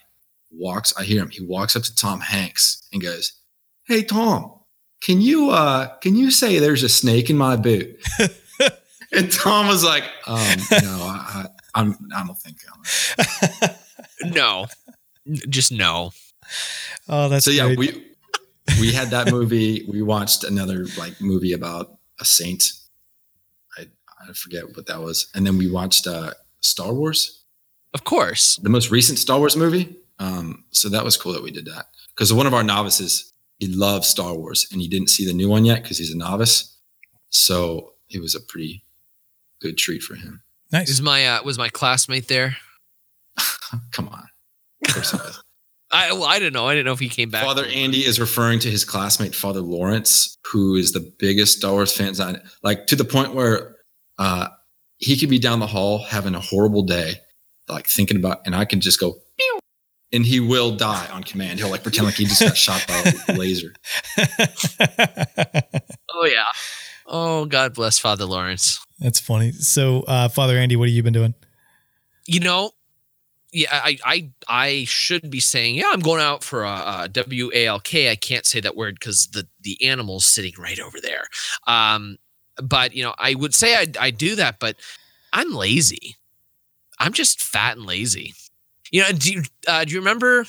walks, 0.52 0.94
I 0.98 1.04
hear 1.04 1.22
him, 1.22 1.30
he 1.30 1.44
walks 1.46 1.76
up 1.76 1.84
to 1.84 1.96
Tom 1.96 2.22
Hanks 2.22 2.88
and 2.94 3.02
goes, 3.02 3.34
Hey, 3.86 4.04
Tom, 4.04 4.63
can 5.04 5.22
you 5.22 5.50
uh 5.50 5.96
can 5.98 6.16
you 6.16 6.32
say 6.32 6.60
there's 6.60 6.84
a 6.84 6.90
snake 6.90 7.30
in 7.30 7.38
my 7.38 7.56
boot? 7.56 8.00
and 9.12 9.32
Tom 9.32 9.68
was 9.68 9.84
like, 9.84 10.06
um, 10.26 10.58
no, 10.72 10.78
I, 10.82 11.46
I, 11.76 11.82
I'm 11.82 11.98
I 12.16 12.26
don't 12.26 12.38
think 12.38 12.58
no, 14.24 14.68
just 15.50 15.72
no. 15.72 16.12
Oh, 17.10 17.28
that's 17.30 17.46
so 17.46 17.52
yeah. 17.52 17.76
We 17.76 18.06
we 18.80 18.94
had 18.94 19.10
that 19.10 19.30
movie. 19.30 19.86
We 19.90 20.02
watched 20.02 20.44
another 20.44 20.86
like 20.98 21.20
movie 21.20 21.54
about 21.54 21.98
a 22.20 22.26
saint. 22.26 22.72
I 23.78 23.88
I 24.22 24.34
forget 24.34 24.76
what 24.76 24.88
that 24.88 25.02
was, 25.02 25.28
and 25.36 25.46
then 25.46 25.58
we 25.58 25.70
watched 25.70 26.08
uh 26.08 26.32
Star 26.62 26.94
Wars. 26.94 27.44
Of 27.94 28.06
course, 28.06 28.56
the 28.58 28.70
most 28.70 28.90
recent 28.90 29.20
Star 29.20 29.38
Wars 29.38 29.58
movie. 29.58 29.98
Um, 30.20 30.64
so 30.72 30.90
that 30.90 31.04
was 31.04 31.18
cool 31.18 31.34
that 31.34 31.44
we 31.44 31.52
did 31.52 31.66
that 31.66 31.88
because 32.16 32.32
one 32.32 32.48
of 32.48 32.54
our 32.54 32.64
novices 32.64 33.33
he 33.60 33.68
loves 33.68 34.08
Star 34.08 34.36
Wars 34.36 34.68
and 34.72 34.82
he 34.82 34.88
didn't 34.88 35.10
see 35.10 35.26
the 35.26 35.34
new 35.34 35.50
one 35.50 35.66
yet 35.66 35.84
because 35.84 35.98
he's 35.98 36.14
a 36.14 36.18
novice. 36.18 36.78
So 37.30 37.94
it 38.10 38.22
was 38.22 38.36
a 38.36 38.40
pretty 38.40 38.84
good 39.62 39.78
treat 39.78 40.04
for 40.04 40.16
him. 40.16 40.44
Nice. 40.72 40.90
Was 40.90 41.02
my 41.02 41.26
uh, 41.26 41.44
was 41.44 41.58
my 41.58 41.70
classmate 41.70 42.28
there? 42.28 42.58
Come 43.92 44.10
on. 44.10 44.28
Of 44.86 44.94
course 44.94 45.14
was. 45.14 45.44
I 45.92 46.12
well, 46.12 46.24
I 46.24 46.40
didn't 46.40 46.54
know. 46.54 46.68
I 46.68 46.74
didn't 46.74 46.88
know 46.88 46.94
if 46.94 47.00
he 47.00 47.10
came 47.10 47.30
back. 47.30 47.44
Father 47.44 47.66
Andy 47.68 48.00
is 48.00 48.20
referring 48.20 48.58
to 48.60 48.72
his 48.72 48.84
classmate 48.84 49.36
Father 49.36 49.62
Lawrence, 49.62 50.36
who 50.52 50.76
is 50.76 50.92
the 50.92 51.14
biggest 51.20 51.60
Star 51.60 51.74
Wars 51.74 51.96
fans 51.96 52.20
on 52.20 52.42
like 52.64 52.88
to 52.88 52.96
the 52.96 53.06
point 53.06 53.36
where 53.36 53.76
uh, 54.18 54.48
he 54.98 55.16
could 55.16 55.30
be 55.30 55.38
down 55.38 55.60
the 55.60 55.68
hall 55.68 56.00
having 56.00 56.34
a 56.34 56.40
horrible 56.40 56.82
day, 56.82 57.16
like 57.70 57.86
thinking 57.88 58.18
about, 58.18 58.40
and 58.46 58.56
I 58.56 58.66
can 58.66 58.82
just 58.82 59.00
go 59.00 59.18
and 60.14 60.26
he 60.26 60.40
will 60.40 60.72
die 60.72 61.08
on 61.12 61.24
command. 61.24 61.60
He'll 61.60 61.70
like 61.70 61.84
pretend 61.84 62.06
like 62.06 62.16
he 62.16 62.26
just 62.26 62.42
got 62.42 62.56
shot 62.56 62.86
by 62.88 63.14
a 63.28 63.34
laser. 63.38 63.74
oh 66.12 66.26
yeah. 66.26 66.46
Oh 67.06 67.46
God 67.46 67.74
bless 67.74 68.00
Father 68.00 68.26
Lawrence. 68.26 68.80
That's 69.00 69.20
funny. 69.20 69.52
So, 69.52 70.04
uh, 70.04 70.30
Father 70.30 70.58
Andy, 70.58 70.76
what 70.76 70.88
have 70.88 70.96
you 70.96 71.04
been 71.04 71.14
doing? 71.14 71.34
You 72.26 72.40
know, 72.40 72.72
yeah, 73.52 73.68
I, 73.72 73.98
I 74.06 74.32
I 74.48 74.84
should 74.86 75.30
be 75.30 75.40
saying, 75.40 75.76
yeah, 75.76 75.90
I'm 75.92 76.00
going 76.00 76.22
out 76.22 76.44
for 76.44 76.64
a, 76.64 77.02
a 77.02 77.10
W 77.12 77.52
A 77.54 77.68
L 77.68 77.80
K. 77.80 78.10
I 78.10 78.16
can't 78.16 78.46
say 78.46 78.60
that 78.62 78.76
word 78.76 78.96
because 79.00 79.28
the 79.28 79.48
the 79.62 79.84
animal's 79.86 80.26
sitting 80.26 80.54
right 80.58 80.80
over 80.80 81.00
there. 81.02 81.26
Um, 81.68 82.18
but 82.62 82.96
you 82.96 83.04
know, 83.04 83.14
I 83.18 83.36
would 83.36 83.54
say 83.54 83.76
I 83.76 83.88
I 84.00 84.12
do 84.12 84.36
that, 84.36 84.60
but 84.60 84.78
I'm 85.34 85.54
lazy. 85.54 86.16
I'm 87.00 87.14
just 87.14 87.42
fat 87.42 87.78
and 87.78 87.86
lazy. 87.86 88.34
You 88.94 89.02
know, 89.02 89.12
do 89.12 89.34
you 89.34 89.44
uh, 89.68 89.84
do 89.84 89.92
you 89.92 90.00
remember 90.00 90.46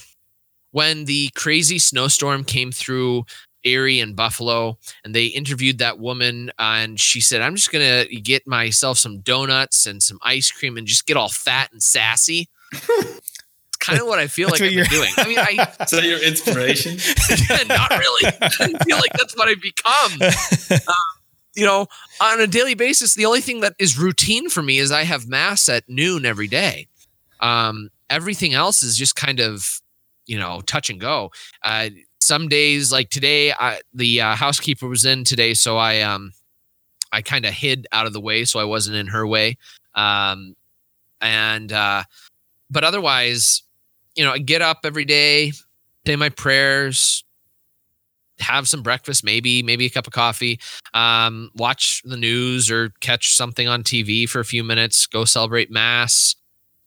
when 0.71 1.07
the 1.07 1.31
crazy 1.35 1.79
snowstorm 1.79 2.45
came 2.45 2.71
through 2.71 3.25
Erie 3.65 4.01
and 4.01 4.15
Buffalo, 4.15 4.77
and 5.03 5.15
they 5.15 5.27
interviewed 5.27 5.79
that 5.79 5.99
woman, 5.99 6.53
and 6.59 7.01
she 7.01 7.23
said, 7.23 7.41
"I'm 7.41 7.57
just 7.57 7.73
gonna 7.73 8.05
get 8.05 8.47
myself 8.47 8.99
some 8.99 9.21
donuts 9.21 9.87
and 9.87 10.03
some 10.03 10.19
ice 10.23 10.51
cream 10.51 10.77
and 10.77 10.87
just 10.87 11.07
get 11.07 11.17
all 11.17 11.31
fat 11.31 11.73
and 11.73 11.83
sassy." 11.83 12.51
it's 12.71 13.77
kind 13.81 13.99
of 13.99 14.07
what 14.07 14.19
I 14.19 14.27
feel 14.27 14.51
like 14.51 14.61
I'm 14.61 14.73
doing. 14.73 15.11
I 15.17 15.27
mean, 15.27 15.39
I 15.39 15.75
is 15.81 15.91
that 15.91 16.05
your 16.05 16.23
inspiration? 16.23 16.99
not 17.69 17.91
really. 17.93 18.37
I 18.43 18.85
feel 18.85 18.99
like 18.99 19.15
that's 19.15 19.35
what 19.35 19.49
I've 19.49 19.63
become. 19.63 20.13
Um, 20.71 20.95
you 21.57 21.65
know, 21.65 21.87
on 22.21 22.41
a 22.43 22.47
daily 22.47 22.75
basis, 22.75 23.15
the 23.15 23.25
only 23.25 23.41
thing 23.41 23.61
that 23.61 23.75
is 23.79 23.99
routine 23.99 24.51
for 24.51 24.63
me 24.63 24.77
is 24.81 24.93
I 24.93 25.05
have 25.05 25.27
mass 25.27 25.71
at 25.71 25.89
noon 25.89 26.27
every 26.27 26.49
day. 26.49 26.89
Um, 27.41 27.89
everything 28.11 28.54
else 28.54 28.82
is 28.82 28.96
just 28.96 29.16
kind 29.16 29.40
of, 29.40 29.80
you 30.26 30.38
know, 30.38 30.61
touch 30.62 30.90
and 30.90 31.00
go. 31.00 31.30
Uh, 31.62 31.90
some 32.20 32.49
days, 32.49 32.90
like 32.90 33.11
today, 33.11 33.52
I, 33.52 33.80
the 33.92 34.20
uh, 34.20 34.34
housekeeper 34.34 34.88
was 34.88 35.04
in 35.04 35.25
today, 35.25 35.54
so 35.54 35.76
I 35.76 36.00
um, 36.00 36.32
I 37.12 37.23
kind 37.23 37.44
of 37.44 37.52
hid 37.52 37.87
out 37.92 38.06
of 38.06 38.12
the 38.12 38.20
way 38.20 38.44
so 38.44 38.58
I 38.58 38.64
wasn't 38.64 38.96
in 38.96 39.08
her 39.08 39.26
way. 39.26 39.56
Um, 39.94 40.56
and 41.20 41.73
uh, 41.73 42.04
but 42.70 42.82
otherwise, 42.84 43.62
you 44.16 44.25
know, 44.25 44.32
I 44.32 44.38
get 44.38 44.62
up 44.62 44.80
every 44.84 45.04
day, 45.04 45.52
say 46.06 46.16
my 46.16 46.28
prayers, 46.28 47.25
have 48.40 48.68
some 48.68 48.82
breakfast, 48.82 49.25
maybe, 49.25 49.62
maybe 49.62 49.87
a 49.87 49.90
cup 49.90 50.06
of 50.06 50.12
coffee, 50.12 50.61
um, 50.92 51.50
watch 51.54 52.02
the 52.04 52.16
news 52.16 52.70
or 52.70 52.90
catch 53.00 53.34
something 53.34 53.68
on 53.68 53.82
TV 53.82 54.28
for 54.28 54.40
a 54.40 54.44
few 54.44 54.64
minutes, 54.64 55.06
go 55.06 55.25
celebrate 55.25 55.70
mass. 55.70 56.34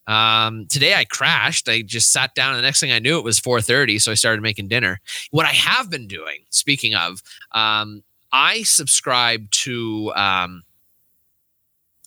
Um, 0.08 0.66
today 0.68 0.96
I 0.96 1.06
crashed. 1.06 1.68
I 1.70 1.82
just 1.82 2.12
sat 2.12 2.34
down, 2.36 2.52
and 2.52 2.60
the 2.60 2.64
next 2.64 2.80
thing 2.80 2.92
I 2.92 3.00
knew, 3.00 3.18
it 3.18 3.24
was 3.24 3.40
4:30. 3.40 4.00
So 4.00 4.12
I 4.12 4.16
started 4.16 4.42
making 4.42 4.68
dinner. 4.70 5.00
What 5.32 5.46
I 5.46 5.54
have 5.54 5.90
been 5.90 6.08
doing, 6.08 6.46
speaking 6.50 6.96
of, 6.96 7.22
um, 7.54 8.04
I 8.32 8.64
subscribe 8.64 9.50
to. 9.52 10.12
Um, 10.16 10.64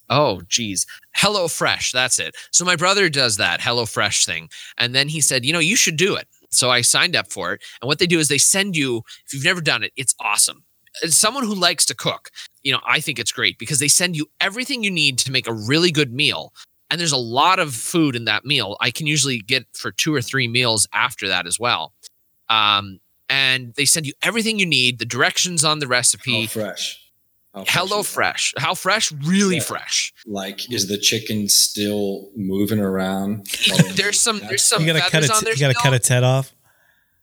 oh, 0.08 0.40
geez, 0.48 0.86
Hello 1.14 1.46
Fresh. 1.48 1.92
That's 1.92 2.18
it. 2.18 2.34
So 2.50 2.64
my 2.64 2.76
brother 2.76 3.08
does 3.08 3.36
that 3.36 3.60
Hello 3.60 3.86
Fresh 3.86 4.26
thing, 4.26 4.48
and 4.78 4.94
then 4.94 5.08
he 5.08 5.20
said, 5.20 5.44
you 5.44 5.52
know, 5.52 5.58
you 5.58 5.76
should 5.76 5.96
do 5.96 6.16
it. 6.16 6.26
So 6.50 6.70
I 6.70 6.80
signed 6.82 7.16
up 7.16 7.30
for 7.30 7.54
it. 7.54 7.62
And 7.80 7.86
what 7.86 7.98
they 7.98 8.06
do 8.06 8.18
is 8.18 8.28
they 8.28 8.38
send 8.38 8.76
you, 8.76 9.02
if 9.26 9.32
you've 9.32 9.44
never 9.44 9.60
done 9.60 9.82
it, 9.82 9.92
it's 9.96 10.14
awesome. 10.20 10.64
As 11.04 11.16
someone 11.16 11.44
who 11.44 11.54
likes 11.54 11.86
to 11.86 11.94
cook, 11.94 12.30
you 12.62 12.72
know, 12.72 12.80
I 12.86 13.00
think 13.00 13.18
it's 13.18 13.30
great 13.32 13.58
because 13.58 13.78
they 13.78 13.88
send 13.88 14.16
you 14.16 14.26
everything 14.40 14.82
you 14.82 14.90
need 14.90 15.18
to 15.20 15.30
make 15.30 15.46
a 15.46 15.52
really 15.52 15.92
good 15.92 16.12
meal. 16.12 16.52
And 16.90 17.00
there's 17.00 17.12
a 17.12 17.16
lot 17.16 17.58
of 17.58 17.74
food 17.74 18.16
in 18.16 18.24
that 18.24 18.44
meal. 18.44 18.76
I 18.80 18.90
can 18.90 19.06
usually 19.06 19.38
get 19.38 19.66
for 19.72 19.92
two 19.92 20.14
or 20.14 20.20
three 20.20 20.48
meals 20.48 20.88
after 20.92 21.28
that 21.28 21.46
as 21.46 21.58
well. 21.58 21.92
Um, 22.48 23.00
and 23.28 23.72
they 23.74 23.84
send 23.84 24.06
you 24.06 24.12
everything 24.22 24.58
you 24.58 24.66
need, 24.66 24.98
the 24.98 25.04
directions 25.04 25.64
on 25.64 25.78
the 25.78 25.86
recipe. 25.86 26.42
How 26.42 26.48
fresh. 26.48 27.00
How 27.54 27.64
Hello 27.66 28.02
fresh. 28.02 28.54
How 28.58 28.74
fresh? 28.74 29.10
Really 29.12 29.56
yeah. 29.56 29.62
fresh. 29.62 30.12
Like, 30.24 30.72
is 30.72 30.88
the 30.88 30.98
chicken 30.98 31.48
still 31.48 32.30
moving 32.36 32.78
around? 32.78 33.46
there's 33.94 34.20
some. 34.20 34.38
There's 34.38 34.64
some. 34.64 34.82
You 34.82 34.92
gotta 34.92 35.10
cut 35.10 35.24
it. 35.24 35.30
You 35.46 35.60
gotta 35.60 35.74
cut 35.74 35.94
its 35.94 36.08
head 36.08 36.22
off. 36.22 36.54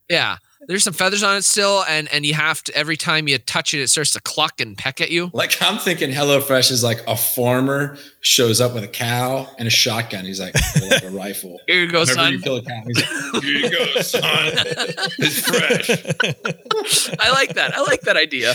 Yeah, 0.09 0.37
there's 0.67 0.83
some 0.83 0.93
feathers 0.93 1.23
on 1.23 1.37
it 1.37 1.43
still, 1.43 1.83
and 1.87 2.11
and 2.11 2.25
you 2.25 2.33
have 2.33 2.61
to 2.65 2.75
every 2.75 2.97
time 2.97 3.27
you 3.27 3.37
touch 3.37 3.73
it, 3.73 3.79
it 3.79 3.87
starts 3.87 4.11
to 4.13 4.21
cluck 4.21 4.59
and 4.59 4.77
peck 4.77 4.99
at 5.01 5.09
you. 5.09 5.31
Like 5.33 5.61
I'm 5.61 5.79
thinking, 5.79 6.11
HelloFresh 6.11 6.71
is 6.71 6.83
like 6.83 7.01
a 7.07 7.15
farmer 7.15 7.97
shows 8.21 8.59
up 8.59 8.73
with 8.73 8.83
a 8.83 8.87
cow 8.89 9.49
and 9.57 9.67
a 9.67 9.71
shotgun. 9.71 10.25
He's 10.25 10.41
like, 10.41 10.55
like 10.81 11.03
a 11.03 11.09
rifle. 11.09 11.59
Here 11.67 11.81
you 11.81 11.87
go, 11.91 12.01
Whenever 12.01 12.19
son. 12.19 12.33
You 12.33 12.39
kill 12.41 12.57
a 12.57 12.61
cow, 12.61 12.83
he's 12.85 12.97
like, 12.97 13.43
Here 13.43 13.53
you 13.53 13.71
go, 13.71 14.01
son. 14.01 14.29
it's 15.17 15.39
fresh. 15.39 15.89
I 17.19 17.31
like 17.31 17.53
that. 17.55 17.75
I 17.75 17.81
like 17.81 18.01
that 18.01 18.17
idea. 18.17 18.53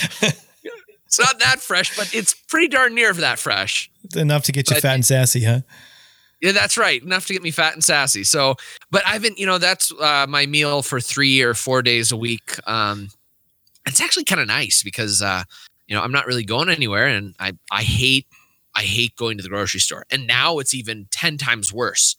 It's 1.07 1.19
not 1.19 1.41
that 1.41 1.61
fresh, 1.61 1.97
but 1.97 2.15
it's 2.15 2.35
pretty 2.35 2.69
darn 2.69 2.95
near 2.95 3.13
that 3.13 3.39
fresh. 3.39 3.91
Enough 4.15 4.45
to 4.45 4.53
get 4.53 4.69
you 4.71 4.77
but, 4.77 4.83
fat 4.83 4.95
and 4.95 5.05
sassy, 5.05 5.45
huh? 5.45 5.61
Yeah, 6.43 6.53
that's 6.53 6.77
right. 6.77 7.01
Enough 7.01 7.27
to 7.27 7.33
get 7.33 7.43
me 7.43 7.53
fat 7.53 7.73
and 7.75 7.85
sassy. 7.85 8.25
So, 8.25 8.57
but 8.91 9.03
I've 9.07 9.23
been, 9.23 9.35
you 9.37 9.47
know, 9.47 9.59
that's 9.59 9.93
uh, 9.93 10.27
my 10.29 10.45
meal 10.45 10.83
for 10.83 11.01
three 11.01 11.41
or 11.41 11.55
four 11.55 11.83
days 11.83 12.11
a 12.11 12.17
week. 12.17 12.57
Um, 12.69 13.11
it's 13.87 14.01
actually 14.01 14.25
kind 14.25 14.41
of 14.41 14.49
nice 14.49 14.83
because, 14.83 15.23
uh, 15.23 15.45
you 15.87 15.95
know, 15.95 16.03
I'm 16.03 16.11
not 16.11 16.27
really 16.27 16.45
going 16.45 16.69
anywhere, 16.69 17.07
and 17.07 17.35
I 17.39 17.53
I 17.71 17.83
hate 17.83 18.27
I 18.75 18.83
hate 18.83 19.15
going 19.17 19.37
to 19.37 19.43
the 19.43 19.49
grocery 19.49 19.81
store, 19.81 20.05
and 20.11 20.27
now 20.27 20.59
it's 20.59 20.75
even 20.75 21.07
ten 21.13 21.39
times 21.39 21.73
worse. 21.73 22.17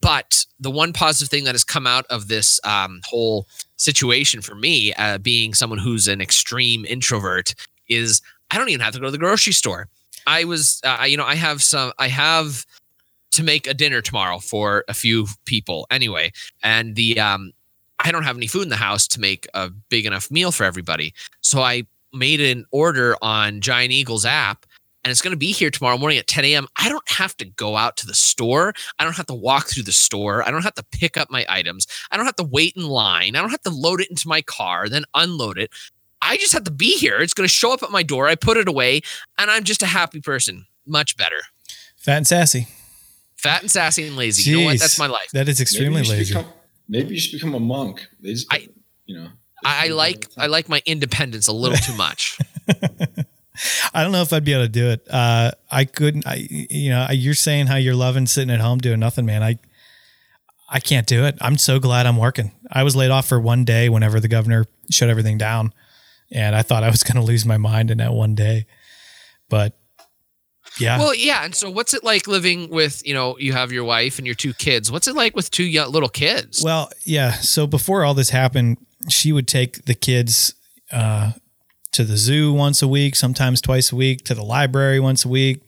But 0.00 0.46
the 0.60 0.70
one 0.70 0.92
positive 0.92 1.28
thing 1.28 1.44
that 1.44 1.54
has 1.54 1.64
come 1.64 1.86
out 1.86 2.06
of 2.06 2.28
this 2.28 2.60
um, 2.64 3.00
whole 3.04 3.48
situation 3.76 4.40
for 4.40 4.54
me, 4.54 4.94
uh, 4.94 5.18
being 5.18 5.54
someone 5.54 5.78
who's 5.78 6.08
an 6.08 6.20
extreme 6.20 6.84
introvert, 6.86 7.54
is 7.88 8.22
I 8.50 8.58
don't 8.58 8.68
even 8.68 8.80
have 8.80 8.94
to 8.94 9.00
go 9.00 9.06
to 9.06 9.10
the 9.10 9.18
grocery 9.18 9.52
store. 9.52 9.88
I 10.26 10.44
was, 10.44 10.80
uh, 10.84 11.04
you 11.06 11.16
know, 11.16 11.24
I 11.24 11.34
have 11.34 11.62
some, 11.62 11.92
I 11.98 12.08
have 12.08 12.64
to 13.38 13.44
make 13.44 13.66
a 13.66 13.74
dinner 13.74 14.02
tomorrow 14.02 14.38
for 14.38 14.84
a 14.88 14.94
few 14.94 15.26
people 15.44 15.86
anyway, 15.90 16.32
and 16.62 16.96
the 16.96 17.18
um, 17.18 17.52
I 18.00 18.12
don't 18.12 18.24
have 18.24 18.36
any 18.36 18.46
food 18.46 18.64
in 18.64 18.68
the 18.68 18.76
house 18.76 19.06
to 19.08 19.20
make 19.20 19.46
a 19.54 19.70
big 19.88 20.06
enough 20.06 20.30
meal 20.30 20.52
for 20.52 20.64
everybody, 20.64 21.14
so 21.40 21.62
I 21.62 21.84
made 22.12 22.40
an 22.40 22.66
order 22.70 23.16
on 23.22 23.60
Giant 23.60 23.92
Eagle's 23.92 24.26
app. 24.26 24.66
And 25.04 25.12
it's 25.12 25.22
going 25.22 25.32
to 25.32 25.38
be 25.38 25.52
here 25.52 25.70
tomorrow 25.70 25.96
morning 25.96 26.18
at 26.18 26.26
10 26.26 26.44
a.m. 26.44 26.66
I 26.76 26.88
don't 26.88 27.08
have 27.08 27.34
to 27.36 27.44
go 27.44 27.76
out 27.76 27.96
to 27.98 28.06
the 28.06 28.14
store. 28.14 28.74
I 28.98 29.04
don't 29.04 29.16
have 29.16 29.26
to 29.26 29.34
walk 29.34 29.68
through 29.68 29.84
the 29.84 29.92
store. 29.92 30.46
I 30.46 30.50
don't 30.50 30.64
have 30.64 30.74
to 30.74 30.84
pick 30.90 31.16
up 31.16 31.30
my 31.30 31.46
items. 31.48 31.86
I 32.10 32.16
don't 32.16 32.26
have 32.26 32.36
to 32.36 32.44
wait 32.44 32.74
in 32.76 32.82
line. 32.82 33.36
I 33.36 33.40
don't 33.40 33.50
have 33.50 33.62
to 33.62 33.70
load 33.70 34.00
it 34.00 34.10
into 34.10 34.28
my 34.28 34.42
car, 34.42 34.88
then 34.88 35.04
unload 35.14 35.56
it. 35.56 35.70
I 36.20 36.36
just 36.36 36.52
have 36.52 36.64
to 36.64 36.72
be 36.72 36.96
here. 36.96 37.18
It's 37.18 37.32
going 37.32 37.46
to 37.46 37.52
show 37.52 37.72
up 37.72 37.82
at 37.82 37.92
my 37.92 38.02
door. 38.02 38.26
I 38.26 38.34
put 38.34 38.56
it 38.56 38.68
away, 38.68 39.02
and 39.38 39.50
I'm 39.50 39.64
just 39.64 39.82
a 39.82 39.86
happy 39.86 40.20
person. 40.20 40.66
Much 40.84 41.16
better. 41.16 41.40
Fat 41.96 42.16
and 42.18 42.26
sassy. 42.26 42.66
Fat 43.38 43.62
and 43.62 43.70
sassy 43.70 44.06
and 44.06 44.16
lazy. 44.16 44.42
Jeez, 44.42 44.46
you 44.46 44.58
know 44.58 44.64
what? 44.66 44.80
That's 44.80 44.98
my 44.98 45.06
life. 45.06 45.28
That 45.32 45.48
is 45.48 45.60
extremely 45.60 46.02
maybe 46.02 46.08
lazy. 46.08 46.34
Become, 46.34 46.52
maybe 46.88 47.14
you 47.14 47.20
should 47.20 47.32
become 47.32 47.54
a 47.54 47.60
monk. 47.60 48.06
Just, 48.22 48.52
I, 48.52 48.68
you 49.06 49.16
know. 49.16 49.28
I, 49.64 49.86
I 49.86 49.88
like 49.88 50.28
I 50.36 50.46
like 50.46 50.68
my 50.68 50.82
independence 50.86 51.48
a 51.48 51.52
little 51.52 51.78
too 51.78 51.94
much. 51.94 52.38
I 53.92 54.02
don't 54.02 54.12
know 54.12 54.22
if 54.22 54.32
I'd 54.32 54.44
be 54.44 54.52
able 54.52 54.64
to 54.64 54.68
do 54.68 54.90
it. 54.90 55.06
Uh, 55.10 55.50
I 55.70 55.84
couldn't. 55.84 56.26
I, 56.26 56.46
you 56.48 56.90
know, 56.90 57.08
you're 57.10 57.34
saying 57.34 57.66
how 57.66 57.76
you're 57.76 57.96
loving 57.96 58.26
sitting 58.26 58.54
at 58.54 58.60
home 58.60 58.78
doing 58.78 59.00
nothing, 59.00 59.26
man. 59.26 59.42
I, 59.42 59.58
I 60.70 60.78
can't 60.78 61.06
do 61.06 61.24
it. 61.24 61.36
I'm 61.40 61.56
so 61.56 61.80
glad 61.80 62.06
I'm 62.06 62.18
working. 62.18 62.52
I 62.70 62.84
was 62.84 62.94
laid 62.94 63.10
off 63.10 63.26
for 63.26 63.40
one 63.40 63.64
day 63.64 63.88
whenever 63.88 64.20
the 64.20 64.28
governor 64.28 64.66
shut 64.90 65.08
everything 65.08 65.38
down 65.38 65.72
and 66.30 66.54
I 66.54 66.62
thought 66.62 66.84
I 66.84 66.90
was 66.90 67.02
going 67.02 67.16
to 67.16 67.22
lose 67.22 67.44
my 67.44 67.56
mind 67.56 67.90
in 67.90 67.98
that 67.98 68.12
one 68.12 68.34
day. 68.34 68.66
But 69.48 69.77
yeah. 70.78 70.98
Well, 70.98 71.14
yeah. 71.14 71.44
And 71.44 71.54
so, 71.54 71.70
what's 71.70 71.94
it 71.94 72.04
like 72.04 72.26
living 72.26 72.70
with 72.70 73.06
you 73.06 73.14
know 73.14 73.36
you 73.38 73.52
have 73.52 73.72
your 73.72 73.84
wife 73.84 74.18
and 74.18 74.26
your 74.26 74.34
two 74.34 74.54
kids? 74.54 74.90
What's 74.90 75.08
it 75.08 75.14
like 75.14 75.36
with 75.36 75.50
two 75.50 75.64
young, 75.64 75.90
little 75.90 76.08
kids? 76.08 76.62
Well, 76.62 76.90
yeah. 77.04 77.32
So 77.32 77.66
before 77.66 78.04
all 78.04 78.14
this 78.14 78.30
happened, 78.30 78.78
she 79.08 79.32
would 79.32 79.48
take 79.48 79.84
the 79.84 79.94
kids 79.94 80.54
uh, 80.92 81.32
to 81.92 82.04
the 82.04 82.16
zoo 82.16 82.52
once 82.52 82.82
a 82.82 82.88
week, 82.88 83.16
sometimes 83.16 83.60
twice 83.60 83.92
a 83.92 83.96
week, 83.96 84.24
to 84.24 84.34
the 84.34 84.44
library 84.44 85.00
once 85.00 85.24
a 85.24 85.28
week, 85.28 85.62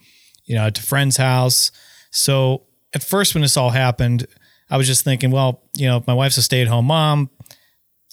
you 0.45 0.55
know, 0.55 0.71
to 0.71 0.83
friend's 0.83 1.17
house. 1.17 1.71
So 2.11 2.65
at 2.95 3.03
first, 3.03 3.35
when 3.35 3.43
this 3.43 3.57
all 3.57 3.71
happened, 3.71 4.27
I 4.71 4.77
was 4.77 4.87
just 4.87 5.05
thinking, 5.05 5.31
well, 5.31 5.63
you 5.75 5.87
know, 5.87 6.03
my 6.07 6.15
wife's 6.15 6.37
a 6.37 6.43
stay 6.43 6.63
at 6.63 6.69
home 6.69 6.87
mom 6.87 7.31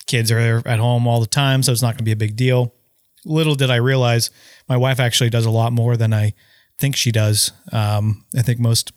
kids 0.07 0.31
are 0.31 0.63
at 0.65 0.79
home 0.79 1.05
all 1.05 1.19
the 1.19 1.27
time, 1.27 1.61
so 1.61 1.71
it's 1.71 1.81
not 1.81 1.89
going 1.89 1.99
to 1.99 2.03
be 2.03 2.11
a 2.11 2.15
big 2.15 2.35
deal. 2.35 2.73
Little 3.25 3.55
did 3.55 3.69
I 3.69 3.75
realize 3.75 4.31
my 4.67 4.77
wife 4.77 4.99
actually 4.99 5.29
does 5.29 5.45
a 5.45 5.51
lot 5.51 5.73
more 5.73 5.97
than 5.97 6.13
I 6.13 6.33
think 6.79 6.95
she 6.95 7.11
does. 7.11 7.51
Um, 7.71 8.25
I 8.37 8.41
think 8.41 8.59
most 8.59 8.91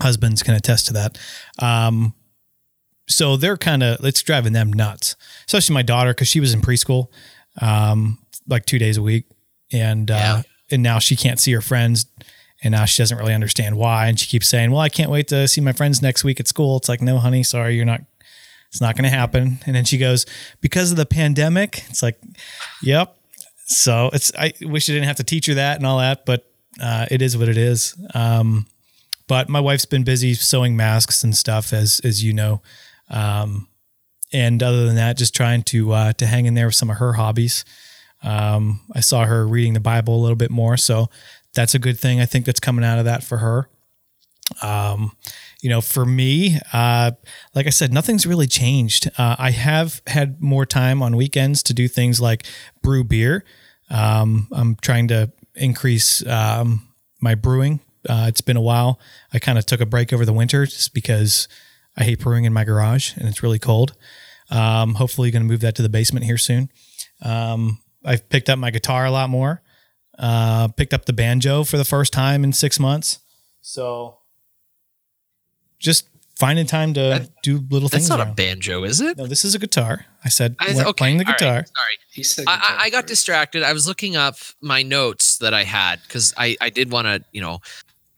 husbands 0.00 0.42
can 0.42 0.54
attest 0.54 0.86
to 0.86 0.92
that. 0.94 1.18
Um, 1.58 2.14
so 3.08 3.36
they're 3.36 3.56
kind 3.56 3.82
of 3.82 4.04
it's 4.04 4.22
driving 4.22 4.52
them 4.52 4.72
nuts, 4.72 5.16
especially 5.46 5.74
my 5.74 5.82
daughter 5.82 6.12
because 6.12 6.28
she 6.28 6.40
was 6.40 6.54
in 6.54 6.60
preschool, 6.60 7.08
um, 7.60 8.18
like 8.48 8.66
two 8.66 8.78
days 8.78 8.96
a 8.96 9.02
week, 9.02 9.24
and 9.72 10.10
uh, 10.10 10.42
and 10.70 10.82
now 10.82 10.98
she 11.00 11.16
can't 11.16 11.40
see 11.40 11.52
her 11.52 11.60
friends, 11.60 12.06
and 12.62 12.72
now 12.72 12.84
she 12.84 13.02
doesn't 13.02 13.18
really 13.18 13.34
understand 13.34 13.76
why, 13.76 14.06
and 14.06 14.18
she 14.18 14.26
keeps 14.26 14.48
saying, 14.48 14.70
"Well, 14.70 14.80
I 14.80 14.88
can't 14.88 15.10
wait 15.10 15.26
to 15.28 15.48
see 15.48 15.60
my 15.60 15.72
friends 15.72 16.00
next 16.00 16.22
week 16.22 16.38
at 16.38 16.46
school." 16.46 16.76
It's 16.76 16.88
like, 16.88 17.02
no, 17.02 17.18
honey, 17.18 17.42
sorry, 17.42 17.74
you're 17.74 17.84
not 17.84 18.02
it's 18.70 18.80
not 18.80 18.94
going 18.94 19.04
to 19.04 19.16
happen. 19.16 19.58
And 19.66 19.74
then 19.74 19.84
she 19.84 19.98
goes, 19.98 20.26
because 20.60 20.92
of 20.92 20.96
the 20.96 21.06
pandemic. 21.06 21.84
It's 21.88 22.02
like, 22.02 22.20
yep. 22.82 23.16
So 23.66 24.10
it's, 24.12 24.32
I 24.38 24.52
wish 24.62 24.88
I 24.88 24.92
didn't 24.92 25.06
have 25.06 25.16
to 25.16 25.24
teach 25.24 25.46
her 25.46 25.54
that 25.54 25.76
and 25.76 25.86
all 25.86 25.98
that, 25.98 26.24
but 26.24 26.49
uh, 26.80 27.06
it 27.10 27.22
is 27.22 27.36
what 27.36 27.48
it 27.48 27.56
is. 27.56 27.94
Um, 28.14 28.66
but 29.26 29.48
my 29.48 29.60
wife's 29.60 29.86
been 29.86 30.02
busy 30.02 30.34
sewing 30.34 30.76
masks 30.76 31.22
and 31.22 31.36
stuff, 31.36 31.72
as 31.72 32.00
as 32.04 32.22
you 32.22 32.32
know. 32.32 32.62
Um, 33.08 33.68
and 34.32 34.62
other 34.62 34.86
than 34.86 34.96
that, 34.96 35.16
just 35.16 35.34
trying 35.34 35.62
to 35.64 35.92
uh, 35.92 36.12
to 36.14 36.26
hang 36.26 36.46
in 36.46 36.54
there 36.54 36.66
with 36.66 36.74
some 36.74 36.90
of 36.90 36.98
her 36.98 37.14
hobbies. 37.14 37.64
Um, 38.22 38.80
I 38.94 39.00
saw 39.00 39.24
her 39.24 39.46
reading 39.46 39.72
the 39.72 39.80
Bible 39.80 40.16
a 40.16 40.20
little 40.20 40.36
bit 40.36 40.50
more, 40.50 40.76
so 40.76 41.08
that's 41.54 41.74
a 41.74 41.78
good 41.78 41.98
thing. 41.98 42.20
I 42.20 42.26
think 42.26 42.44
that's 42.44 42.60
coming 42.60 42.84
out 42.84 42.98
of 42.98 43.04
that 43.06 43.24
for 43.24 43.38
her. 43.38 43.68
Um, 44.62 45.12
you 45.62 45.68
know, 45.68 45.80
for 45.80 46.04
me, 46.04 46.58
uh, 46.72 47.12
like 47.54 47.66
I 47.66 47.70
said, 47.70 47.92
nothing's 47.92 48.26
really 48.26 48.46
changed. 48.46 49.10
Uh, 49.16 49.36
I 49.38 49.50
have 49.50 50.02
had 50.06 50.42
more 50.42 50.66
time 50.66 51.02
on 51.02 51.16
weekends 51.16 51.62
to 51.64 51.74
do 51.74 51.86
things 51.86 52.20
like 52.20 52.44
brew 52.82 53.04
beer. 53.04 53.44
Um, 53.90 54.48
I'm 54.52 54.76
trying 54.76 55.08
to 55.08 55.30
increase 55.54 56.26
um, 56.26 56.88
my 57.20 57.34
brewing. 57.34 57.80
Uh, 58.08 58.26
it's 58.28 58.40
been 58.40 58.56
a 58.56 58.62
while. 58.62 58.98
I 59.32 59.38
kind 59.38 59.58
of 59.58 59.66
took 59.66 59.80
a 59.80 59.86
break 59.86 60.12
over 60.12 60.24
the 60.24 60.32
winter 60.32 60.64
just 60.64 60.94
because 60.94 61.48
I 61.96 62.04
hate 62.04 62.20
brewing 62.20 62.44
in 62.44 62.52
my 62.52 62.64
garage 62.64 63.16
and 63.16 63.28
it's 63.28 63.42
really 63.42 63.58
cold. 63.58 63.94
Um, 64.50 64.94
hopefully, 64.94 65.30
going 65.30 65.42
to 65.42 65.48
move 65.48 65.60
that 65.60 65.76
to 65.76 65.82
the 65.82 65.88
basement 65.88 66.24
here 66.24 66.38
soon. 66.38 66.70
Um, 67.22 67.80
I've 68.04 68.28
picked 68.28 68.48
up 68.48 68.58
my 68.58 68.70
guitar 68.70 69.04
a 69.04 69.10
lot 69.10 69.30
more. 69.30 69.62
Uh, 70.18 70.68
picked 70.68 70.92
up 70.92 71.06
the 71.06 71.12
banjo 71.12 71.64
for 71.64 71.78
the 71.78 71.84
first 71.84 72.12
time 72.12 72.44
in 72.44 72.52
six 72.52 72.78
months. 72.78 73.20
So 73.62 74.18
just 75.78 76.08
finding 76.40 76.66
time 76.66 76.94
to 76.94 77.00
that, 77.00 77.42
do 77.42 77.58
little 77.70 77.88
that's 77.88 77.92
things. 77.92 78.08
That's 78.08 78.08
not 78.08 78.20
around. 78.20 78.32
a 78.32 78.34
banjo, 78.34 78.82
is 78.84 79.00
it? 79.00 79.18
No, 79.18 79.26
this 79.26 79.44
is 79.44 79.54
a 79.54 79.58
guitar. 79.58 80.06
I 80.24 80.30
said 80.30 80.56
I, 80.58 80.72
okay, 80.72 80.92
playing 80.92 81.18
the 81.18 81.24
guitar. 81.24 81.56
Right, 81.56 81.68
sorry, 81.68 81.98
he 82.10 82.22
said. 82.22 82.46
I, 82.48 82.76
I, 82.80 82.90
got 82.90 83.06
distracted. 83.06 83.62
I 83.62 83.72
was 83.72 83.86
looking 83.86 84.16
up 84.16 84.36
my 84.60 84.82
notes 84.82 85.38
that 85.38 85.54
I 85.54 85.64
had 85.64 86.00
because 86.02 86.32
I 86.36 86.56
I 86.60 86.70
did 86.70 86.90
want 86.90 87.06
to 87.06 87.22
you 87.30 87.40
know 87.40 87.60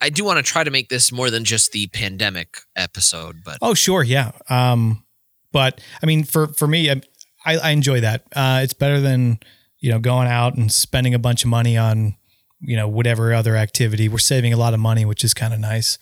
I 0.00 0.08
do 0.08 0.24
want 0.24 0.38
to 0.38 0.42
try 0.42 0.64
to 0.64 0.70
make 0.70 0.88
this 0.88 1.12
more 1.12 1.30
than 1.30 1.44
just 1.44 1.72
the 1.72 1.88
pandemic 1.88 2.58
episode. 2.76 3.44
But 3.44 3.58
oh 3.60 3.74
sure, 3.74 4.02
yeah. 4.02 4.32
Um, 4.48 5.04
but 5.50 5.80
I 6.02 6.06
mean 6.06 6.24
for 6.24 6.46
for 6.46 6.66
me, 6.66 6.90
I 6.90 7.02
I 7.44 7.70
enjoy 7.70 8.00
that. 8.00 8.24
Uh, 8.34 8.60
it's 8.62 8.74
better 8.74 9.00
than 9.00 9.40
you 9.80 9.90
know 9.90 9.98
going 9.98 10.28
out 10.28 10.56
and 10.56 10.70
spending 10.72 11.12
a 11.12 11.18
bunch 11.18 11.44
of 11.44 11.50
money 11.50 11.76
on 11.76 12.16
you 12.60 12.76
know 12.76 12.88
whatever 12.88 13.34
other 13.34 13.56
activity. 13.56 14.08
We're 14.08 14.18
saving 14.18 14.52
a 14.52 14.56
lot 14.56 14.74
of 14.74 14.80
money, 14.80 15.04
which 15.04 15.24
is 15.24 15.34
kind 15.34 15.52
of 15.52 15.60
nice. 15.60 15.98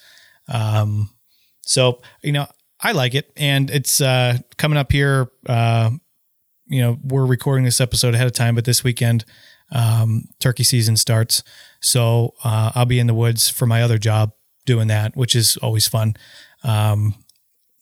Um, 0.48 1.10
so, 1.62 2.00
you 2.22 2.32
know, 2.32 2.46
I 2.80 2.92
like 2.92 3.14
it. 3.14 3.32
And 3.36 3.70
it's 3.70 4.00
uh, 4.00 4.38
coming 4.56 4.78
up 4.78 4.90
here. 4.92 5.30
Uh, 5.46 5.90
you 6.66 6.80
know, 6.80 6.98
we're 7.02 7.26
recording 7.26 7.64
this 7.64 7.80
episode 7.80 8.14
ahead 8.14 8.26
of 8.26 8.32
time, 8.32 8.54
but 8.54 8.64
this 8.64 8.84
weekend, 8.84 9.24
um, 9.72 10.24
turkey 10.38 10.62
season 10.62 10.96
starts. 10.96 11.42
So 11.80 12.34
uh, 12.44 12.72
I'll 12.74 12.86
be 12.86 12.98
in 12.98 13.06
the 13.06 13.14
woods 13.14 13.48
for 13.48 13.66
my 13.66 13.82
other 13.82 13.98
job 13.98 14.32
doing 14.66 14.88
that, 14.88 15.16
which 15.16 15.34
is 15.34 15.56
always 15.58 15.86
fun. 15.88 16.14
Um, 16.62 17.14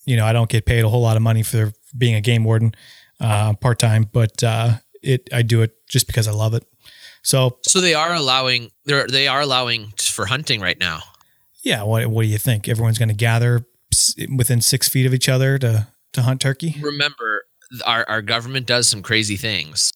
you 0.04 0.16
know, 0.16 0.24
I 0.24 0.32
don't 0.32 0.48
get 0.48 0.64
paid 0.64 0.84
a 0.84 0.88
whole 0.88 1.02
lot 1.02 1.16
of 1.16 1.22
money 1.22 1.42
for 1.42 1.72
being 1.96 2.14
a 2.14 2.20
game 2.20 2.44
warden 2.44 2.74
uh, 3.20 3.54
part 3.54 3.78
time, 3.78 4.08
but 4.10 4.42
uh, 4.42 4.74
it 5.02 5.28
I 5.32 5.42
do 5.42 5.62
it 5.62 5.72
just 5.88 6.06
because 6.06 6.26
I 6.26 6.32
love 6.32 6.54
it. 6.54 6.64
So, 7.22 7.58
so 7.66 7.80
they 7.80 7.94
are 7.94 8.14
allowing 8.14 8.70
they're 8.84 9.06
they 9.06 9.28
are 9.28 9.40
allowing 9.40 9.92
for 9.98 10.26
hunting 10.26 10.60
right 10.60 10.78
now. 10.78 11.00
Yeah. 11.68 11.82
What 11.82 12.06
What 12.06 12.22
do 12.22 12.28
you 12.28 12.38
think? 12.38 12.66
Everyone's 12.66 12.96
going 12.96 13.10
to 13.10 13.14
gather 13.14 13.66
within 14.34 14.62
six 14.62 14.88
feet 14.88 15.04
of 15.04 15.12
each 15.12 15.28
other 15.28 15.58
to 15.58 15.86
to 16.14 16.22
hunt 16.22 16.40
turkey? 16.40 16.76
Remember, 16.80 17.44
our 17.84 18.08
our 18.08 18.22
government 18.22 18.66
does 18.66 18.88
some 18.88 19.02
crazy 19.02 19.36
things. 19.36 19.92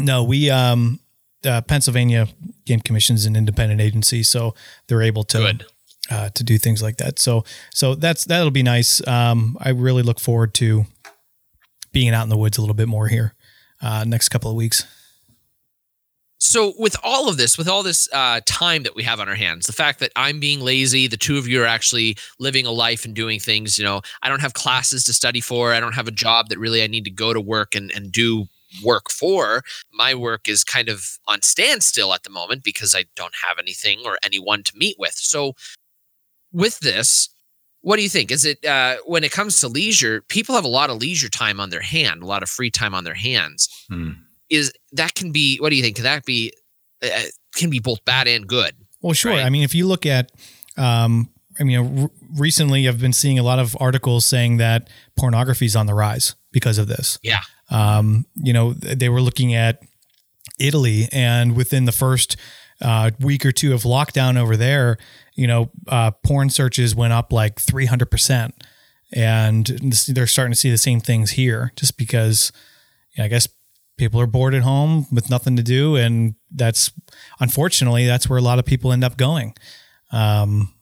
No, 0.00 0.24
we 0.24 0.50
um, 0.50 0.98
uh, 1.44 1.60
Pennsylvania 1.62 2.26
Game 2.64 2.80
Commission 2.80 3.14
is 3.14 3.24
an 3.24 3.36
independent 3.36 3.80
agency, 3.80 4.24
so 4.24 4.56
they're 4.88 5.02
able 5.02 5.22
to 5.24 5.64
uh, 6.10 6.30
to 6.30 6.42
do 6.42 6.58
things 6.58 6.82
like 6.82 6.96
that. 6.96 7.20
So 7.20 7.44
so 7.72 7.94
that's 7.94 8.24
that'll 8.24 8.50
be 8.50 8.64
nice. 8.64 9.06
Um, 9.06 9.56
I 9.60 9.68
really 9.70 10.02
look 10.02 10.18
forward 10.18 10.54
to 10.54 10.86
being 11.92 12.14
out 12.14 12.24
in 12.24 12.30
the 12.30 12.36
woods 12.36 12.58
a 12.58 12.60
little 12.62 12.74
bit 12.74 12.88
more 12.88 13.06
here 13.06 13.32
uh, 13.80 14.02
next 14.04 14.30
couple 14.30 14.50
of 14.50 14.56
weeks 14.56 14.84
so 16.38 16.74
with 16.78 16.96
all 17.02 17.28
of 17.28 17.36
this 17.36 17.56
with 17.56 17.68
all 17.68 17.82
this 17.82 18.08
uh, 18.12 18.40
time 18.46 18.82
that 18.82 18.94
we 18.94 19.02
have 19.02 19.20
on 19.20 19.28
our 19.28 19.34
hands 19.34 19.66
the 19.66 19.72
fact 19.72 20.00
that 20.00 20.12
i'm 20.16 20.38
being 20.38 20.60
lazy 20.60 21.06
the 21.06 21.16
two 21.16 21.38
of 21.38 21.48
you 21.48 21.62
are 21.62 21.66
actually 21.66 22.16
living 22.38 22.66
a 22.66 22.70
life 22.70 23.04
and 23.04 23.14
doing 23.14 23.40
things 23.40 23.78
you 23.78 23.84
know 23.84 24.00
i 24.22 24.28
don't 24.28 24.40
have 24.40 24.54
classes 24.54 25.04
to 25.04 25.12
study 25.12 25.40
for 25.40 25.72
i 25.72 25.80
don't 25.80 25.94
have 25.94 26.08
a 26.08 26.12
job 26.12 26.48
that 26.48 26.58
really 26.58 26.82
i 26.82 26.86
need 26.86 27.04
to 27.04 27.10
go 27.10 27.32
to 27.32 27.40
work 27.40 27.74
and, 27.74 27.90
and 27.92 28.12
do 28.12 28.46
work 28.82 29.10
for. 29.10 29.62
My 29.92 30.14
work 30.14 30.48
is 30.48 30.64
kind 30.64 30.88
of 30.88 31.18
on 31.26 31.42
standstill 31.42 32.12
at 32.12 32.22
the 32.22 32.30
moment 32.30 32.64
because 32.64 32.94
i 32.94 33.04
don't 33.14 33.34
have 33.46 33.58
anything 33.58 34.00
or 34.04 34.18
anyone 34.24 34.62
to 34.64 34.72
meet 34.76 34.96
with. 34.98 35.14
So 35.14 35.54
with 36.52 36.80
this 36.80 37.28
what 37.82 37.96
do 37.96 38.02
you 38.02 38.08
think? 38.08 38.32
Is 38.32 38.44
it 38.44 38.64
uh, 38.64 38.96
when 39.06 39.22
it 39.22 39.30
comes 39.30 39.60
to 39.60 39.68
leisure 39.68 40.22
people 40.22 40.56
have 40.56 40.64
a 40.64 40.68
lot 40.68 40.90
of 40.90 40.96
leisure 40.96 41.28
time 41.28 41.60
on 41.60 41.70
their 41.70 41.82
hand 41.82 42.22
a 42.22 42.26
lot 42.26 42.42
of 42.42 42.48
free 42.48 42.70
time 42.70 42.94
on 42.94 43.04
their 43.04 43.14
hands. 43.14 43.68
Hmm 43.88 44.25
is 44.50 44.72
that 44.92 45.14
can 45.14 45.32
be 45.32 45.58
what 45.58 45.70
do 45.70 45.76
you 45.76 45.82
think? 45.82 45.96
Can 45.96 46.04
that 46.04 46.24
be 46.24 46.52
uh, 47.02 47.08
uh, 47.08 47.20
can 47.54 47.70
be 47.70 47.78
both 47.78 48.04
bad 48.04 48.28
and 48.28 48.46
good? 48.46 48.74
Well, 49.02 49.12
sure. 49.12 49.32
Right? 49.32 49.44
I 49.44 49.50
mean, 49.50 49.62
if 49.62 49.74
you 49.74 49.86
look 49.86 50.06
at, 50.06 50.32
um, 50.76 51.28
I 51.58 51.64
mean, 51.64 52.02
r- 52.02 52.10
recently 52.38 52.88
I've 52.88 53.00
been 53.00 53.12
seeing 53.12 53.38
a 53.38 53.42
lot 53.42 53.58
of 53.58 53.76
articles 53.80 54.24
saying 54.24 54.56
that 54.58 54.88
pornography 55.16 55.66
is 55.66 55.76
on 55.76 55.86
the 55.86 55.94
rise 55.94 56.34
because 56.52 56.78
of 56.78 56.88
this. 56.88 57.18
Yeah. 57.22 57.40
Um, 57.70 58.26
you 58.34 58.52
know, 58.52 58.72
they 58.72 59.08
were 59.08 59.20
looking 59.20 59.54
at 59.54 59.80
Italy, 60.58 61.08
and 61.12 61.56
within 61.56 61.84
the 61.84 61.92
first 61.92 62.36
uh, 62.80 63.10
week 63.20 63.44
or 63.44 63.52
two 63.52 63.74
of 63.74 63.82
lockdown 63.82 64.38
over 64.38 64.56
there, 64.56 64.98
you 65.34 65.46
know, 65.46 65.70
uh, 65.88 66.10
porn 66.10 66.50
searches 66.50 66.94
went 66.94 67.12
up 67.12 67.32
like 67.32 67.60
three 67.60 67.86
hundred 67.86 68.10
percent, 68.10 68.54
and 69.12 69.66
they're 70.08 70.26
starting 70.26 70.52
to 70.52 70.58
see 70.58 70.70
the 70.70 70.78
same 70.78 71.00
things 71.00 71.32
here, 71.32 71.72
just 71.76 71.96
because. 71.96 72.52
You 73.12 73.22
know, 73.22 73.26
I 73.26 73.28
guess 73.28 73.48
people 73.96 74.20
are 74.20 74.26
bored 74.26 74.54
at 74.54 74.62
home 74.62 75.06
with 75.10 75.30
nothing 75.30 75.56
to 75.56 75.62
do 75.62 75.96
and 75.96 76.34
that's 76.50 76.92
unfortunately 77.40 78.06
that's 78.06 78.28
where 78.28 78.38
a 78.38 78.42
lot 78.42 78.58
of 78.58 78.64
people 78.64 78.92
end 78.92 79.04
up 79.04 79.16
going. 79.16 79.54
Um, 80.12 80.74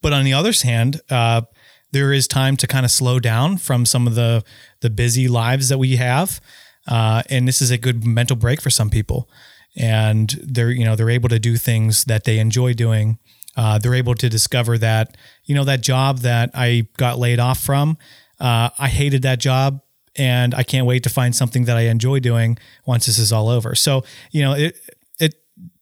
but 0.00 0.12
on 0.12 0.24
the 0.24 0.32
other 0.32 0.52
hand 0.62 1.00
uh, 1.10 1.42
there 1.90 2.12
is 2.12 2.28
time 2.28 2.56
to 2.58 2.66
kind 2.66 2.84
of 2.84 2.90
slow 2.90 3.18
down 3.18 3.56
from 3.58 3.86
some 3.86 4.06
of 4.06 4.14
the 4.14 4.44
the 4.80 4.90
busy 4.90 5.28
lives 5.28 5.68
that 5.68 5.78
we 5.78 5.96
have 5.96 6.40
uh, 6.88 7.22
and 7.28 7.46
this 7.46 7.60
is 7.60 7.70
a 7.70 7.78
good 7.78 8.04
mental 8.04 8.36
break 8.36 8.60
for 8.60 8.70
some 8.70 8.90
people. 8.90 9.28
And 9.76 10.30
they're 10.42 10.70
you 10.70 10.84
know 10.84 10.96
they're 10.96 11.10
able 11.10 11.28
to 11.28 11.38
do 11.38 11.56
things 11.56 12.04
that 12.04 12.24
they 12.24 12.38
enjoy 12.38 12.72
doing. 12.72 13.18
Uh, 13.56 13.78
they're 13.78 13.94
able 13.94 14.14
to 14.14 14.28
discover 14.28 14.78
that 14.78 15.16
you 15.44 15.54
know 15.54 15.64
that 15.64 15.80
job 15.80 16.18
that 16.18 16.50
i 16.54 16.86
got 16.96 17.18
laid 17.18 17.40
off 17.40 17.58
from 17.58 17.98
uh, 18.38 18.70
i 18.78 18.86
hated 18.88 19.22
that 19.22 19.40
job 19.40 19.80
and 20.18 20.54
I 20.54 20.62
can't 20.62 20.86
wait 20.86 21.02
to 21.04 21.10
find 21.10 21.34
something 21.34 21.64
that 21.64 21.76
I 21.76 21.82
enjoy 21.82 22.20
doing 22.20 22.58
once 22.86 23.06
this 23.06 23.18
is 23.18 23.32
all 23.32 23.48
over. 23.48 23.74
So, 23.74 24.04
you 24.30 24.42
know, 24.42 24.52
it 24.54 24.76
it 25.18 25.34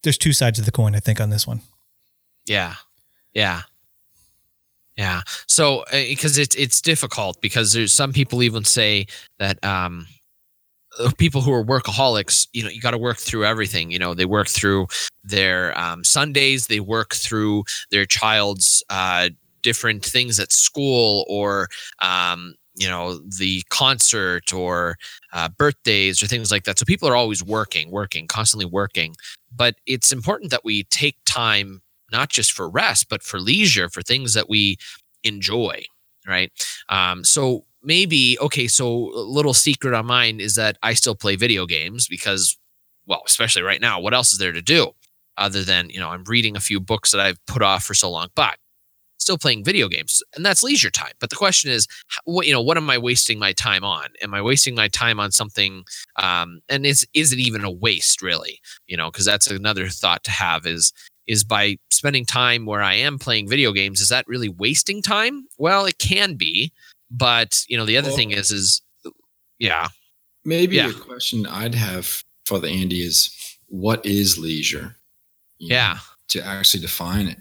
there's 0.03 0.19
two 0.19 0.33
sides 0.33 0.59
of 0.59 0.65
the 0.65 0.73
coin 0.73 0.95
I 0.95 1.01
think 1.01 1.21
on 1.21 1.31
this 1.31 1.47
one. 1.47 1.63
Yeah. 2.47 2.75
Yeah. 3.35 3.63
Yeah. 4.97 5.23
So, 5.47 5.85
because 5.91 6.39
uh, 6.39 6.43
it's 6.43 6.57
it's 6.57 6.81
difficult 6.81 7.41
because 7.41 7.73
there's 7.73 7.93
some 7.93 8.13
people 8.13 8.43
even 8.43 8.65
say 8.65 9.07
that 9.39 9.63
um 9.65 10.07
uh, 10.99 11.11
people 11.19 11.41
who 11.43 11.53
are 11.53 11.65
workaholics, 11.65 12.47
you 12.53 12.63
know, 12.63 12.71
you 12.71 12.81
got 12.81 12.93
to 12.93 12.99
work 12.99 13.19
through 13.19 13.45
everything. 13.45 13.91
You 13.91 13.99
know, 13.99 14.15
they 14.15 14.25
work 14.25 14.49
through 14.49 14.87
their 15.25 15.79
um, 15.79 16.05
Sundays, 16.05 16.67
they 16.69 16.81
work 16.81 17.15
through 17.15 17.65
their 17.91 18.07
child's 18.07 18.83
uh, 18.89 19.31
different 19.63 20.05
things 20.05 20.39
at 20.41 20.53
school, 20.53 21.27
or 21.29 21.69
um, 22.01 22.55
you 22.77 22.89
know 22.89 23.19
the 23.39 23.63
concert 23.71 24.53
or 24.53 24.97
uh, 25.33 25.49
birthdays 25.59 26.23
or 26.23 26.27
things 26.27 26.51
like 26.51 26.65
that. 26.65 26.79
So 26.79 26.85
people 26.85 27.09
are 27.09 27.17
always 27.17 27.43
working 27.43 27.91
working 27.91 28.27
constantly 28.27 28.67
working. 28.67 29.15
But 29.55 29.77
it's 29.87 30.13
important 30.13 30.51
that 30.51 30.65
we 30.65 30.85
take 30.85 31.17
time 31.25 31.83
not 32.13 32.29
just 32.31 32.53
for 32.53 32.69
rest 32.69 33.09
but 33.09 33.23
for 33.23 33.41
leisure 33.41 33.89
for 33.89 34.03
things 34.03 34.35
that 34.35 34.49
we 34.49 34.77
enjoy 35.25 35.85
right? 36.29 36.51
Um, 36.89 37.25
so 37.25 37.65
maybe 37.83 38.37
okay 38.41 38.67
so 38.67 39.13
a 39.15 39.21
little 39.21 39.55
secret 39.55 39.95
on 39.95 40.07
mine 40.07 40.41
is 40.41 40.57
that 40.57 40.77
i 40.83 40.93
still 40.93 41.15
play 41.15 41.37
video 41.37 41.67
games 41.67 42.09
because 42.09 42.57
well 43.07 43.23
especially 43.27 43.63
right 43.63 43.81
now 43.81 44.01
what 44.01 44.13
else 44.15 44.33
is 44.33 44.39
there 44.39 44.51
to 44.51 44.63
do 44.63 44.91
other 45.37 45.63
than 45.63 45.89
you 45.91 46.01
know 46.01 46.09
i'm 46.09 46.25
reading 46.25 46.57
a 46.57 46.61
few 46.61 46.81
books 46.81 47.13
that 47.13 47.21
i've 47.21 47.39
put 47.47 47.63
off 47.63 47.85
for 47.85 47.95
so 47.95 48.11
long. 48.11 48.29
But 48.35 48.59
still 49.19 49.39
playing 49.39 49.65
video 49.65 49.89
games 49.89 50.23
and 50.35 50.45
that's 50.45 50.63
leisure 50.63 50.91
time. 50.91 51.13
But 51.21 51.31
the 51.31 51.37
question 51.37 51.71
is 51.71 51.87
what 52.25 52.47
you 52.47 52.53
know 52.53 52.63
what 52.63 52.77
am 52.77 52.91
i 52.91 52.99
wasting 52.99 53.39
my 53.39 53.53
time 53.53 53.85
on? 53.85 54.09
Am 54.23 54.35
i 54.35 54.43
wasting 54.43 54.75
my 54.75 54.89
time 54.89 55.21
on 55.21 55.33
something 55.33 55.85
um, 56.17 56.61
and 56.69 56.87
is 56.87 57.07
is 57.15 57.33
it 57.33 57.39
even 57.39 57.65
a 57.65 57.71
waste 57.71 58.23
really? 58.23 58.61
You 58.87 58.97
know 58.97 59.11
because 59.11 59.25
that's 59.25 59.49
another 59.49 59.89
thought 59.89 60.25
to 60.25 60.31
have 60.31 60.67
is 60.67 60.93
is 61.27 61.43
by 61.43 61.77
spending 61.91 62.25
time 62.25 62.67
where 62.67 62.83
i 62.83 62.95
am 62.95 63.19
playing 63.19 63.49
video 63.49 63.73
games 63.73 64.01
is 64.01 64.09
that 64.09 64.27
really 64.29 64.49
wasting 64.49 65.03
time? 65.03 65.47
Well 65.59 65.87
it 65.87 65.99
can 65.99 66.35
be 66.35 66.73
but 67.11 67.63
you 67.69 67.77
know 67.77 67.87
the 67.87 67.97
other 67.97 68.09
well, 68.09 68.17
thing 68.17 68.31
is 68.33 68.51
is 68.51 68.83
yeah. 69.59 69.89
Maybe 70.45 70.77
yeah. 70.77 70.91
a 70.91 70.93
question 70.93 71.47
i'd 71.47 71.75
have 71.75 72.23
for 72.45 72.59
the 72.61 72.69
andy 72.69 73.05
is 73.05 73.57
what 73.69 74.05
is 74.07 74.39
leisure? 74.39 74.97
You 75.59 75.75
yeah. 75.75 75.99
to 76.29 76.45
actually 76.45 76.81
define 76.81 77.29
it 77.29 77.39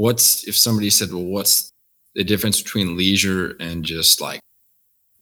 what's 0.00 0.48
if 0.48 0.56
somebody 0.56 0.88
said, 0.88 1.12
well, 1.12 1.24
what's 1.24 1.72
the 2.14 2.24
difference 2.24 2.62
between 2.62 2.96
leisure 2.96 3.54
and 3.60 3.84
just 3.84 4.20
like 4.20 4.40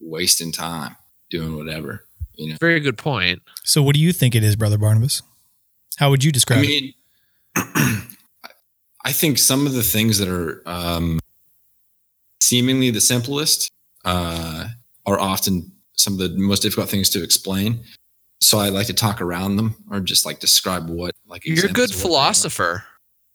wasting 0.00 0.52
time 0.52 0.96
doing 1.30 1.56
whatever? 1.56 2.04
You 2.34 2.50
know, 2.50 2.56
very 2.60 2.78
good 2.78 2.96
point. 2.96 3.42
So, 3.64 3.82
what 3.82 3.94
do 3.94 4.00
you 4.00 4.12
think 4.12 4.36
it 4.36 4.44
is, 4.44 4.54
Brother 4.54 4.78
Barnabas? 4.78 5.22
How 5.98 6.10
would 6.10 6.22
you 6.22 6.30
describe 6.30 6.62
it? 6.62 6.66
I 6.66 6.68
mean, 6.68 6.94
it? 7.56 8.04
I 9.04 9.12
think 9.12 9.38
some 9.38 9.66
of 9.66 9.72
the 9.72 9.82
things 9.82 10.18
that 10.18 10.28
are 10.28 10.62
um, 10.64 11.18
seemingly 12.40 12.90
the 12.90 13.00
simplest 13.00 13.72
uh, 14.04 14.68
are 15.06 15.18
often 15.18 15.72
some 15.94 16.12
of 16.12 16.18
the 16.20 16.28
most 16.38 16.62
difficult 16.62 16.88
things 16.88 17.10
to 17.10 17.24
explain. 17.24 17.80
So 18.40 18.58
I 18.58 18.68
like 18.68 18.86
to 18.86 18.94
talk 18.94 19.20
around 19.20 19.56
them 19.56 19.74
or 19.90 19.98
just 19.98 20.24
like 20.24 20.38
describe 20.38 20.88
what 20.88 21.16
like 21.26 21.44
you're 21.44 21.66
a 21.66 21.72
good 21.72 21.92
philosopher, 21.92 22.84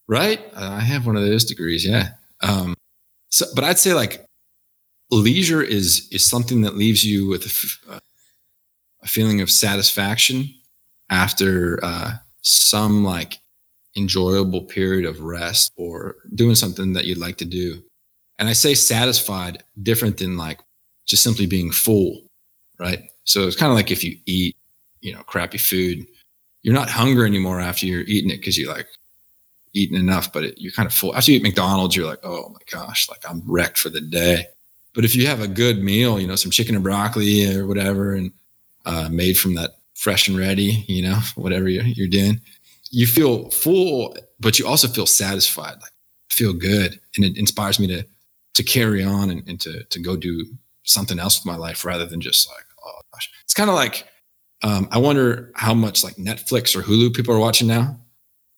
right? 0.08 0.42
I 0.56 0.82
have 0.82 1.06
one 1.06 1.16
of 1.16 1.24
those 1.24 1.46
degrees, 1.46 1.86
yeah. 1.86 2.10
Um, 2.42 2.76
so, 3.30 3.46
but 3.56 3.64
I'd 3.64 3.80
say 3.80 3.94
like 3.94 4.26
leisure 5.12 5.62
is 5.62 6.08
is 6.12 6.26
something 6.26 6.62
that 6.62 6.76
leaves 6.76 7.04
you 7.04 7.28
with 7.28 7.46
a, 7.90 8.02
a 9.04 9.08
feeling 9.08 9.42
of 9.42 9.52
satisfaction 9.52 10.50
after 11.10 11.80
uh, 11.84 12.14
some 12.42 13.04
like 13.04 13.40
enjoyable 13.96 14.62
period 14.62 15.06
of 15.06 15.22
rest 15.22 15.72
or 15.76 16.16
doing 16.34 16.56
something 16.56 16.94
that 16.94 17.06
you'd 17.06 17.18
like 17.18 17.38
to 17.38 17.46
do. 17.46 17.82
And 18.40 18.50
I 18.50 18.54
say 18.54 18.74
satisfied 18.74 19.64
different 19.82 20.18
than 20.18 20.38
like 20.38 20.60
just 21.06 21.24
simply 21.24 21.46
being 21.46 21.72
full, 21.72 22.22
right? 22.80 23.04
So 23.26 23.46
it's 23.48 23.56
kind 23.56 23.72
of 23.72 23.76
like 23.76 23.92
if 23.92 24.04
you 24.04 24.18
eat, 24.26 24.56
you 25.02 25.14
know, 25.14 25.22
crappy 25.24 25.60
food, 25.60 26.06
you're 26.64 26.74
not 26.74 26.90
hungry 26.90 27.28
anymore 27.28 27.60
after 27.60 27.86
you're 27.86 28.02
eating 28.02 28.32
it 28.32 28.38
because 28.38 28.58
you're 28.58 28.74
like 28.74 28.88
eating 29.74 30.00
enough, 30.00 30.32
but 30.32 30.44
it, 30.44 30.56
you're 30.58 30.72
kind 30.72 30.86
of 30.86 30.94
full. 30.94 31.16
After 31.16 31.32
you 31.32 31.38
eat 31.38 31.44
McDonald's, 31.44 31.96
you're 31.96 32.06
like, 32.06 32.24
oh 32.24 32.50
my 32.50 32.60
gosh, 32.72 33.10
like 33.10 33.22
I'm 33.28 33.42
wrecked 33.46 33.78
for 33.78 33.90
the 33.90 34.02
day. 34.02 34.46
But 34.94 35.06
if 35.06 35.16
you 35.16 35.26
have 35.28 35.42
a 35.42 35.48
good 35.48 35.84
meal, 35.84 36.20
you 36.20 36.28
know, 36.28 36.36
some 36.36 36.52
chicken 36.52 36.76
and 36.76 36.84
broccoli 36.84 37.56
or 37.56 37.66
whatever, 37.66 38.14
and 38.14 38.32
uh, 38.86 39.10
made 39.12 39.38
from 39.38 39.56
that 39.56 39.72
fresh 39.96 40.28
and 40.28 40.38
ready, 40.38 40.86
you 40.88 41.02
know, 41.02 41.20
whatever 41.36 41.68
you're, 41.68 41.84
you're 41.84 42.08
doing, 42.08 42.40
you 42.92 43.08
feel 43.08 43.50
full, 43.50 44.16
but 44.40 44.60
you 44.60 44.68
also 44.68 44.88
feel 44.88 45.08
satisfied, 45.08 45.76
like 45.82 45.92
feel 46.30 46.54
good. 46.54 47.00
And 47.16 47.26
it 47.26 47.38
inspires 47.38 47.80
me 47.80 47.88
to, 47.88 48.06
to 48.54 48.64
carry 48.64 49.04
on 49.04 49.30
and, 49.30 49.48
and 49.48 49.60
to, 49.62 49.84
to 49.84 50.00
go 50.00 50.16
do 50.16 50.46
something 50.84 51.18
else 51.18 51.40
with 51.40 51.52
my 51.52 51.58
life 51.58 51.86
rather 51.86 52.06
than 52.06 52.22
just 52.22 52.48
like, 52.50 52.66
oh 52.86 53.02
gosh, 53.14 53.32
it's 53.44 53.54
kind 53.54 53.70
of 53.70 53.76
like, 53.76 54.08
um, 54.62 54.88
I 54.92 54.98
wonder 55.00 55.52
how 55.56 55.74
much 55.74 56.04
like 56.04 56.16
Netflix 56.16 56.76
or 56.76 56.82
Hulu 56.82 57.14
people 57.16 57.34
are 57.34 57.40
watching 57.40 57.68
now. 57.68 58.00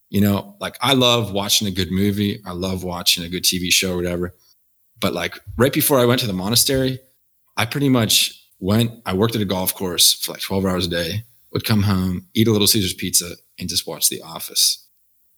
You 0.09 0.21
know, 0.21 0.55
like 0.59 0.77
I 0.81 0.93
love 0.93 1.33
watching 1.33 1.67
a 1.67 1.71
good 1.71 1.91
movie. 1.91 2.41
I 2.45 2.51
love 2.51 2.83
watching 2.83 3.23
a 3.23 3.29
good 3.29 3.43
TV 3.43 3.71
show 3.71 3.93
or 3.93 3.97
whatever. 3.97 4.35
But 4.99 5.13
like 5.13 5.37
right 5.57 5.73
before 5.73 5.99
I 5.99 6.05
went 6.05 6.21
to 6.21 6.27
the 6.27 6.33
monastery, 6.33 6.99
I 7.57 7.65
pretty 7.65 7.89
much 7.89 8.41
went, 8.59 8.91
I 9.05 9.13
worked 9.13 9.35
at 9.35 9.41
a 9.41 9.45
golf 9.45 9.73
course 9.73 10.13
for 10.13 10.31
like 10.31 10.41
12 10.41 10.65
hours 10.65 10.85
a 10.87 10.89
day, 10.89 11.23
would 11.51 11.65
come 11.65 11.83
home, 11.83 12.27
eat 12.33 12.47
a 12.47 12.51
little 12.51 12.67
Caesar's 12.67 12.93
pizza, 12.93 13.31
and 13.59 13.69
just 13.69 13.87
watch 13.87 14.09
The 14.09 14.21
Office. 14.21 14.87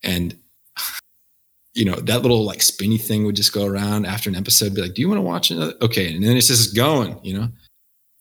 And, 0.04 0.38
you 1.74 1.86
know, 1.86 1.96
that 1.96 2.22
little 2.22 2.44
like 2.44 2.62
spinny 2.62 2.98
thing 2.98 3.26
would 3.26 3.36
just 3.36 3.54
go 3.54 3.66
around 3.66 4.06
after 4.06 4.30
an 4.30 4.36
episode, 4.36 4.74
be 4.74 4.82
like, 4.82 4.94
do 4.94 5.02
you 5.02 5.08
want 5.08 5.20
to 5.20 5.24
watch 5.24 5.52
another? 5.52 5.74
Okay. 5.82 6.14
And 6.14 6.24
then 6.24 6.36
it's 6.36 6.48
just 6.48 6.76
going, 6.76 7.20
you 7.24 7.38
know? 7.38 7.50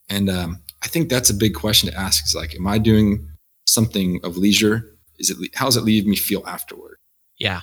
And 0.09 0.29
um, 0.29 0.63
I 0.83 0.89
think 0.89 1.09
that's 1.09 1.31
a 1.31 1.35
big 1.35 1.55
question 1.55 1.91
to 1.91 1.99
ask 1.99 2.25
is 2.25 2.35
like, 2.35 2.55
am 2.55 2.67
I 2.67 2.79
doing 2.79 3.27
something 3.67 4.21
of 4.25 4.37
leisure? 4.37 4.96
Is 5.19 5.31
it, 5.31 5.39
how 5.55 5.67
does 5.67 5.77
it 5.77 5.85
leave 5.85 6.07
me 6.07 6.17
feel 6.17 6.43
afterward? 6.47 6.99
Yeah. 7.39 7.61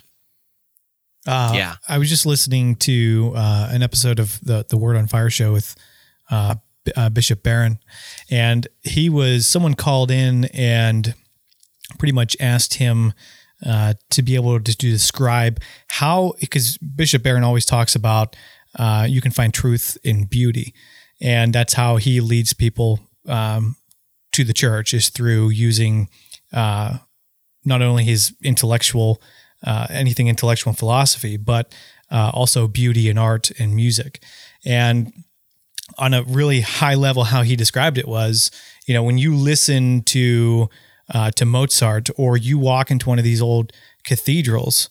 Uh, 1.25 1.53
yeah. 1.55 1.75
I 1.87 1.97
was 1.97 2.09
just 2.09 2.25
listening 2.25 2.75
to 2.77 3.33
uh, 3.35 3.69
an 3.71 3.81
episode 3.81 4.19
of 4.19 4.39
the, 4.41 4.65
the 4.67 4.77
Word 4.77 4.95
on 4.95 5.07
Fire 5.07 5.29
show 5.29 5.53
with 5.53 5.75
uh, 6.29 6.55
uh, 6.95 7.09
Bishop 7.09 7.43
Barron, 7.43 7.79
and 8.29 8.67
he 8.81 9.09
was 9.09 9.47
someone 9.47 9.73
called 9.73 10.11
in 10.11 10.45
and 10.45 11.13
pretty 11.97 12.11
much 12.11 12.35
asked 12.39 12.75
him 12.75 13.13
uh, 13.65 13.93
to 14.09 14.21
be 14.21 14.35
able 14.35 14.59
to, 14.59 14.75
to 14.77 14.89
describe 14.89 15.61
how, 15.87 16.33
because 16.41 16.77
Bishop 16.77 17.23
Barron 17.23 17.43
always 17.43 17.65
talks 17.65 17.95
about 17.95 18.35
uh, 18.77 19.05
you 19.09 19.21
can 19.21 19.31
find 19.31 19.53
truth 19.53 19.97
in 20.03 20.25
beauty, 20.25 20.73
and 21.21 21.53
that's 21.53 21.73
how 21.73 21.97
he 21.97 22.19
leads 22.19 22.53
people 22.53 22.99
um, 23.27 23.77
to 24.33 24.43
the 24.43 24.53
church 24.53 24.93
is 24.93 25.09
through 25.09 25.49
using 25.49 26.09
uh, 26.51 26.97
not 27.65 27.81
only 27.81 28.03
his 28.03 28.33
intellectual, 28.43 29.21
uh, 29.63 29.87
anything 29.89 30.27
intellectual 30.27 30.73
philosophy, 30.73 31.37
but 31.37 31.73
uh, 32.11 32.31
also 32.33 32.67
beauty 32.67 33.09
and 33.09 33.17
art 33.17 33.51
and 33.59 33.75
music, 33.75 34.21
and 34.65 35.11
on 35.97 36.13
a 36.13 36.23
really 36.23 36.61
high 36.61 36.95
level, 36.95 37.25
how 37.25 37.43
he 37.43 37.55
described 37.55 37.97
it 37.97 38.07
was, 38.07 38.51
you 38.85 38.93
know, 38.93 39.03
when 39.03 39.17
you 39.17 39.35
listen 39.35 40.01
to 40.03 40.69
uh, 41.13 41.31
to 41.31 41.45
Mozart 41.45 42.09
or 42.17 42.37
you 42.37 42.57
walk 42.57 42.89
into 42.89 43.09
one 43.09 43.19
of 43.19 43.25
these 43.25 43.41
old 43.41 43.73
cathedrals, 44.03 44.89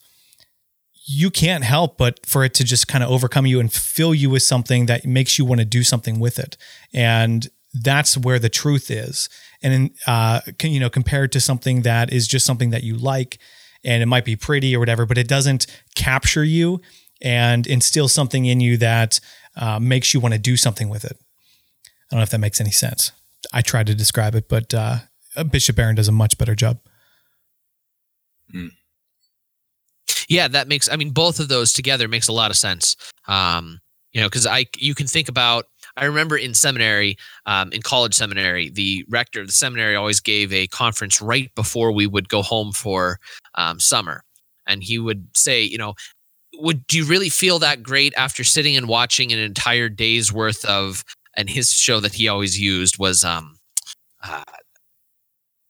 you 1.05 1.31
can't 1.31 1.65
help 1.65 1.97
but 1.97 2.25
for 2.27 2.45
it 2.45 2.55
to 2.55 2.65
just 2.65 2.87
kind 2.87 3.03
of 3.03 3.11
overcome 3.11 3.47
you 3.47 3.59
and 3.59 3.73
fill 3.73 4.15
you 4.15 4.31
with 4.31 4.43
something 4.43 4.87
that 4.87 5.05
makes 5.05 5.39
you 5.39 5.45
want 5.45 5.61
to 5.61 5.65
do 5.65 5.83
something 5.83 6.21
with 6.21 6.39
it, 6.39 6.57
and 6.93 7.49
that's 7.75 8.17
where 8.17 8.39
the 8.39 8.51
truth 8.51 8.91
is. 8.91 9.29
And 9.63 9.73
in, 9.73 9.95
uh, 10.07 10.41
you 10.63 10.81
know, 10.81 10.91
compared 10.91 11.33
to 11.33 11.41
something 11.41 11.83
that 11.83 12.13
is 12.13 12.27
just 12.27 12.45
something 12.45 12.71
that 12.71 12.83
you 12.83 12.97
like, 12.97 13.39
and 13.85 14.03
it 14.03 14.07
might 14.07 14.25
be 14.25 14.37
pretty 14.37 14.75
or 14.75 14.81
whatever, 14.81 15.07
but 15.07 15.19
it 15.19 15.29
doesn't 15.29 15.67
capture 15.95 16.45
you 16.45 16.81
and 17.21 17.67
instill 17.67 18.09
something 18.09 18.45
in 18.47 18.61
you 18.61 18.77
that 18.79 19.21
uh, 19.57 19.79
makes 19.79 20.13
you 20.13 20.21
want 20.21 20.35
to 20.35 20.39
do 20.41 20.57
something 20.57 20.89
with 20.89 21.05
it. 21.05 21.17
I 21.87 21.89
don't 22.11 22.19
know 22.19 22.25
if 22.25 22.31
that 22.31 22.39
makes 22.39 22.61
any 22.61 22.71
sense. 22.71 23.13
I 23.53 23.63
tried 23.63 23.87
to 23.87 23.95
describe 23.95 24.35
it, 24.35 24.49
but 24.49 24.75
uh, 24.75 24.99
Bishop 25.51 25.77
Barron 25.77 25.95
does 25.95 26.09
a 26.09 26.13
much 26.13 26.39
better 26.39 26.55
job. 26.55 26.79
Mm. 28.55 28.71
Yeah, 30.29 30.49
that 30.49 30.69
makes. 30.69 30.89
I 30.89 30.97
mean, 30.97 31.11
both 31.11 31.41
of 31.41 31.49
those 31.49 31.73
together 31.73 32.09
makes 32.09 32.29
a 32.29 32.33
lot 32.33 32.51
of 32.51 32.57
sense. 32.57 32.97
Um, 33.27 33.81
you 34.13 34.21
know, 34.21 34.29
because 34.29 34.47
I 34.47 34.67
you 34.77 34.95
can 34.95 35.07
think 35.07 35.29
about. 35.29 35.67
I 35.97 36.05
remember 36.07 36.37
in 36.37 36.55
seminary, 36.55 37.17
um, 37.47 37.73
in 37.73 37.83
college 37.83 38.15
seminary, 38.15 38.71
the 38.71 39.05
rector 39.09 39.41
of 39.41 39.47
the 39.47 39.53
seminary 39.53 39.97
always 39.97 40.21
gave 40.21 40.53
a 40.53 40.67
conference 40.69 41.21
right 41.21 41.55
before 41.55 41.93
we 41.93 42.07
would 42.07 42.29
go 42.29 42.43
home 42.43 42.73
for 42.73 43.19
um, 43.57 43.79
summer, 43.81 44.25
and 44.67 44.83
he 44.83 44.99
would 44.99 45.27
say, 45.37 45.63
you 45.63 45.79
know, 45.79 45.95
would 46.55 46.87
do 46.87 46.99
you 46.99 47.05
really 47.05 47.29
feel 47.31 47.59
that 47.59 47.83
great 47.83 48.13
after 48.17 48.45
sitting 48.45 48.77
and 48.77 48.89
watching 48.89 49.33
an 49.33 49.39
entire 49.39 49.89
day's 49.89 50.33
worth 50.33 50.65
of 50.65 51.05
and 51.37 51.49
his 51.49 51.71
show 51.71 51.99
that 52.01 52.15
he 52.15 52.29
always 52.29 52.61
used 52.61 52.99
was 52.99 53.25
um 53.25 53.57
uh, 54.25 54.43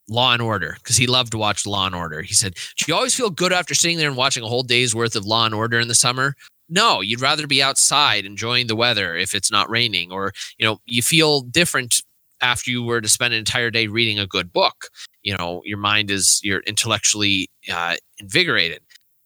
Law 0.09 0.33
and 0.33 0.43
Order 0.43 0.77
because 0.79 0.97
he 0.97 1.07
loved 1.07 1.33
to 1.33 1.39
watch 1.39 1.67
Law 1.67 1.87
and 1.87 1.95
Order. 1.95 2.23
He 2.23 2.35
said, 2.35 2.55
"Do 2.77 2.85
you 2.89 2.95
always 2.95 3.15
feel 3.15 3.31
good 3.31 3.53
after 3.53 3.75
sitting 3.75 3.99
there 3.99 4.09
and 4.09 4.17
watching 4.17 4.43
a 4.43 4.49
whole 4.49 4.63
day's 4.63 4.95
worth 4.95 5.17
of 5.17 5.25
Law 5.25 5.47
and 5.47 5.55
Order 5.55 5.79
in 5.81 5.89
the 5.89 5.95
summer?" 5.95 6.35
No, 6.73 7.03
you'd 7.03 7.21
rather 7.21 7.47
be 7.47 7.63
outside 7.63 8.25
enjoying 8.25 8.67
the 8.67 8.75
weather 8.77 9.15
if 9.15 9.35
it's 9.35 9.51
not 9.51 9.69
raining, 9.69 10.11
or 10.11 10.33
you 10.59 10.65
know, 10.65 10.79
you 10.87 11.03
feel 11.03 11.43
different 11.43 12.03
after 12.41 12.71
you 12.71 12.83
were 12.83 13.01
to 13.03 13.09
spend 13.09 13.35
an 13.35 13.39
entire 13.39 13.71
day 13.71 13.89
reading 13.89 14.19
a 14.19 14.27
good 14.27 14.53
book. 14.53 14.89
You 15.23 15.37
know, 15.37 15.61
your 15.67 15.77
mind 15.77 16.11
is 16.11 16.41
you're 16.43 16.61
intellectually 16.61 17.51
uh, 17.73 17.97
invigorated 18.19 18.81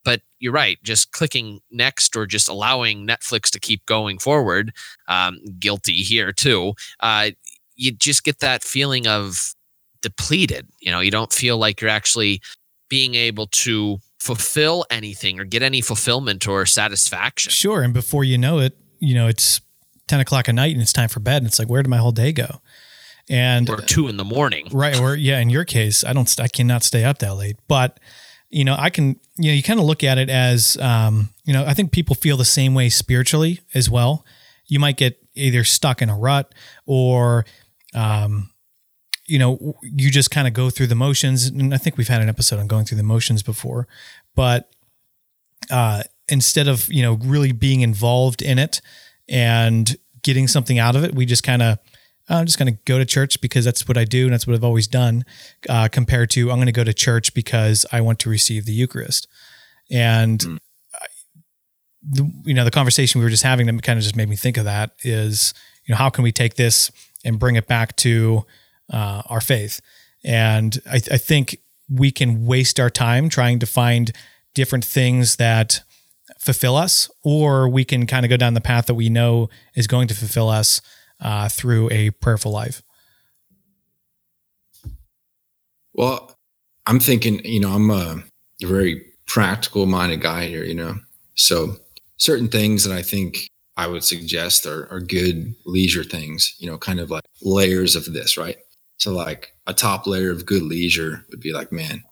but 0.05 0.21
you're 0.39 0.53
right 0.53 0.77
just 0.83 1.11
clicking 1.11 1.59
next 1.69 2.15
or 2.15 2.25
just 2.25 2.47
allowing 2.47 3.05
netflix 3.05 3.49
to 3.49 3.59
keep 3.59 3.85
going 3.85 4.17
forward 4.17 4.71
um, 5.09 5.37
guilty 5.59 5.97
here 5.97 6.31
too 6.31 6.73
uh, 7.01 7.29
you 7.75 7.91
just 7.91 8.23
get 8.23 8.39
that 8.39 8.63
feeling 8.63 9.05
of 9.07 9.53
depleted 10.01 10.67
you 10.79 10.91
know 10.91 11.01
you 11.01 11.11
don't 11.11 11.33
feel 11.33 11.57
like 11.57 11.81
you're 11.81 11.89
actually 11.89 12.39
being 12.89 13.15
able 13.15 13.47
to 13.47 13.97
fulfill 14.19 14.85
anything 14.89 15.39
or 15.39 15.45
get 15.45 15.61
any 15.61 15.81
fulfillment 15.81 16.47
or 16.47 16.65
satisfaction. 16.65 17.51
Sure 17.51 17.81
and 17.81 17.93
before 17.93 18.23
you 18.23 18.37
know 18.37 18.59
it 18.59 18.77
you 18.99 19.13
know 19.13 19.27
it's 19.27 19.61
10 20.07 20.19
o'clock 20.19 20.49
at 20.49 20.55
night 20.55 20.73
and 20.73 20.81
it's 20.81 20.93
time 20.93 21.09
for 21.09 21.19
bed 21.19 21.37
and 21.37 21.47
it's 21.47 21.59
like 21.59 21.69
where 21.69 21.83
did 21.83 21.89
my 21.89 21.97
whole 21.97 22.11
day 22.11 22.31
go? 22.31 22.61
And 23.29 23.69
or 23.69 23.77
two 23.77 24.07
in 24.07 24.17
the 24.17 24.23
morning. 24.23 24.67
Right 24.71 24.99
or 24.99 25.15
yeah 25.15 25.39
in 25.39 25.49
your 25.49 25.65
case 25.65 26.03
i 26.03 26.13
don't 26.13 26.33
i 26.39 26.47
cannot 26.47 26.83
stay 26.83 27.03
up 27.03 27.19
that 27.19 27.35
late. 27.35 27.57
But 27.67 27.99
you 28.49 28.63
know, 28.63 28.75
I 28.77 28.89
can, 28.89 29.19
you 29.35 29.51
know, 29.51 29.55
you 29.55 29.63
kind 29.63 29.79
of 29.79 29.85
look 29.85 30.03
at 30.03 30.17
it 30.17 30.29
as, 30.29 30.77
um, 30.77 31.29
you 31.43 31.53
know, 31.53 31.65
I 31.65 31.73
think 31.73 31.91
people 31.91 32.15
feel 32.15 32.37
the 32.37 32.45
same 32.45 32.73
way 32.73 32.89
spiritually 32.89 33.59
as 33.73 33.89
well. 33.89 34.25
You 34.67 34.79
might 34.79 34.97
get 34.97 35.21
either 35.35 35.63
stuck 35.63 36.01
in 36.01 36.09
a 36.09 36.17
rut 36.17 36.53
or, 36.85 37.45
um, 37.93 38.49
you 39.27 39.37
know, 39.37 39.75
you 39.83 40.09
just 40.09 40.31
kind 40.31 40.47
of 40.47 40.53
go 40.53 40.69
through 40.69 40.87
the 40.87 40.95
motions. 40.95 41.47
And 41.47 41.73
I 41.73 41.77
think 41.77 41.97
we've 41.97 42.07
had 42.07 42.21
an 42.21 42.29
episode 42.29 42.59
on 42.59 42.67
going 42.67 42.85
through 42.85 42.97
the 42.97 43.03
motions 43.03 43.43
before, 43.43 43.87
but 44.35 44.71
uh, 45.69 46.03
instead 46.29 46.67
of, 46.67 46.91
you 46.91 47.01
know, 47.01 47.15
really 47.15 47.51
being 47.51 47.81
involved 47.81 48.41
in 48.41 48.57
it 48.57 48.81
and 49.27 49.97
getting 50.23 50.47
something 50.47 50.79
out 50.79 50.95
of 50.95 51.03
it, 51.03 51.13
we 51.13 51.25
just 51.25 51.43
kind 51.43 51.61
of, 51.61 51.77
I'm 52.29 52.45
just 52.45 52.57
going 52.57 52.73
to 52.73 52.79
go 52.85 52.97
to 52.97 53.05
church 53.05 53.39
because 53.41 53.65
that's 53.65 53.87
what 53.87 53.97
I 53.97 54.05
do 54.05 54.25
and 54.25 54.33
that's 54.33 54.47
what 54.47 54.53
I've 54.53 54.63
always 54.63 54.87
done, 54.87 55.25
uh, 55.69 55.87
compared 55.89 56.29
to 56.31 56.51
I'm 56.51 56.57
going 56.57 56.67
to 56.67 56.71
go 56.71 56.83
to 56.83 56.93
church 56.93 57.33
because 57.33 57.85
I 57.91 58.01
want 58.01 58.19
to 58.19 58.29
receive 58.29 58.65
the 58.65 58.73
Eucharist. 58.73 59.27
And 59.89 60.39
mm. 60.39 60.59
the, 62.01 62.31
you 62.43 62.53
know, 62.53 62.65
the 62.65 62.71
conversation 62.71 63.19
we 63.19 63.25
were 63.25 63.29
just 63.29 63.43
having 63.43 63.65
that 63.67 63.81
kind 63.83 63.97
of 63.97 64.03
just 64.03 64.15
made 64.15 64.29
me 64.29 64.35
think 64.35 64.57
of 64.57 64.65
that 64.65 64.91
is, 65.03 65.53
you 65.85 65.93
know, 65.93 65.97
how 65.97 66.09
can 66.09 66.23
we 66.23 66.31
take 66.31 66.55
this 66.55 66.91
and 67.23 67.39
bring 67.39 67.55
it 67.55 67.67
back 67.67 67.95
to 67.97 68.45
uh, 68.91 69.23
our 69.29 69.41
faith? 69.41 69.81
And 70.23 70.79
I, 70.89 70.95
I 70.95 71.17
think 71.17 71.57
we 71.89 72.11
can 72.11 72.45
waste 72.45 72.79
our 72.79 72.89
time 72.89 73.29
trying 73.29 73.59
to 73.59 73.65
find 73.65 74.11
different 74.53 74.83
things 74.83 75.37
that 75.37 75.81
fulfill 76.39 76.75
us, 76.75 77.09
or 77.23 77.69
we 77.69 77.85
can 77.85 78.05
kind 78.05 78.25
of 78.25 78.29
go 78.29 78.37
down 78.37 78.53
the 78.53 78.61
path 78.61 78.85
that 78.87 78.95
we 78.95 79.09
know 79.09 79.49
is 79.75 79.87
going 79.87 80.07
to 80.07 80.13
fulfill 80.13 80.49
us 80.49 80.81
uh, 81.19 81.49
through 81.49 81.89
a 81.91 82.11
prayerful 82.11 82.51
life. 82.51 82.83
Well, 85.93 86.35
I'm 86.85 86.99
thinking, 86.99 87.43
you 87.43 87.59
know, 87.59 87.71
I'm 87.71 87.89
a 87.89 88.23
very 88.61 89.03
practical 89.25 89.85
minded 89.85 90.21
guy 90.21 90.45
here, 90.45 90.63
you 90.63 90.75
know. 90.75 90.95
So 91.35 91.77
certain 92.17 92.47
things 92.47 92.83
that 92.83 92.95
I 92.95 93.01
think 93.01 93.49
I 93.77 93.87
would 93.87 94.03
suggest 94.03 94.65
are, 94.65 94.87
are 94.91 94.99
good 94.99 95.53
leisure 95.65 96.03
things, 96.03 96.55
you 96.59 96.67
know, 96.67 96.77
kind 96.77 96.99
of 96.99 97.11
like 97.11 97.23
layers 97.41 97.95
of 97.95 98.05
this, 98.13 98.37
right? 98.37 98.57
So 98.97 99.11
like 99.13 99.53
a 99.67 99.73
top 99.73 100.07
layer 100.07 100.31
of 100.31 100.45
good 100.45 100.63
leisure 100.63 101.25
would 101.29 101.39
be 101.39 101.53
like, 101.53 101.71
man, 101.71 102.03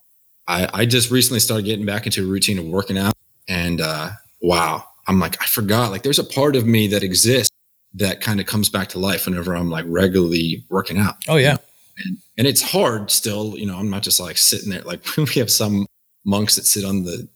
I, 0.48 0.70
I 0.74 0.86
just 0.86 1.12
recently 1.12 1.40
started 1.40 1.66
getting 1.66 1.86
back 1.86 2.06
into 2.06 2.24
a 2.24 2.28
routine 2.28 2.60
of 2.60 2.66
working 2.66 2.98
out 2.98 3.14
and 3.48 3.82
uh 3.82 4.12
wow, 4.42 4.84
I'm 5.08 5.20
like, 5.20 5.42
I 5.42 5.46
forgot, 5.46 5.92
like 5.92 6.04
there's 6.04 6.20
a 6.20 6.24
part 6.24 6.56
of 6.56 6.66
me 6.66 6.88
that 6.88 7.04
exists 7.04 7.52
that 7.96 8.22
kind 8.22 8.40
of 8.40 8.46
comes 8.46 8.70
back 8.70 8.90
to 8.90 9.00
life 9.00 9.26
whenever 9.26 9.56
I'm 9.56 9.70
like 9.70 9.86
regularly 9.88 10.66
working 10.70 10.98
out. 10.98 11.16
Oh 11.28 11.38
yeah. 11.38 11.58
And, 11.98 12.18
and 12.38 12.48
it's 12.48 12.62
hard 12.62 13.10
still, 13.10 13.58
you 13.58 13.66
know, 13.66 13.78
I'm 13.78 13.90
not 13.90 14.04
just 14.04 14.20
like 14.20 14.38
sitting 14.38 14.70
there. 14.70 14.82
Like 14.82 15.02
we 15.18 15.26
have 15.36 15.52
some 15.52 15.88
monks 16.26 16.56
that 16.56 16.66
sit 16.66 16.84
on 16.84 17.04
the 17.04 17.28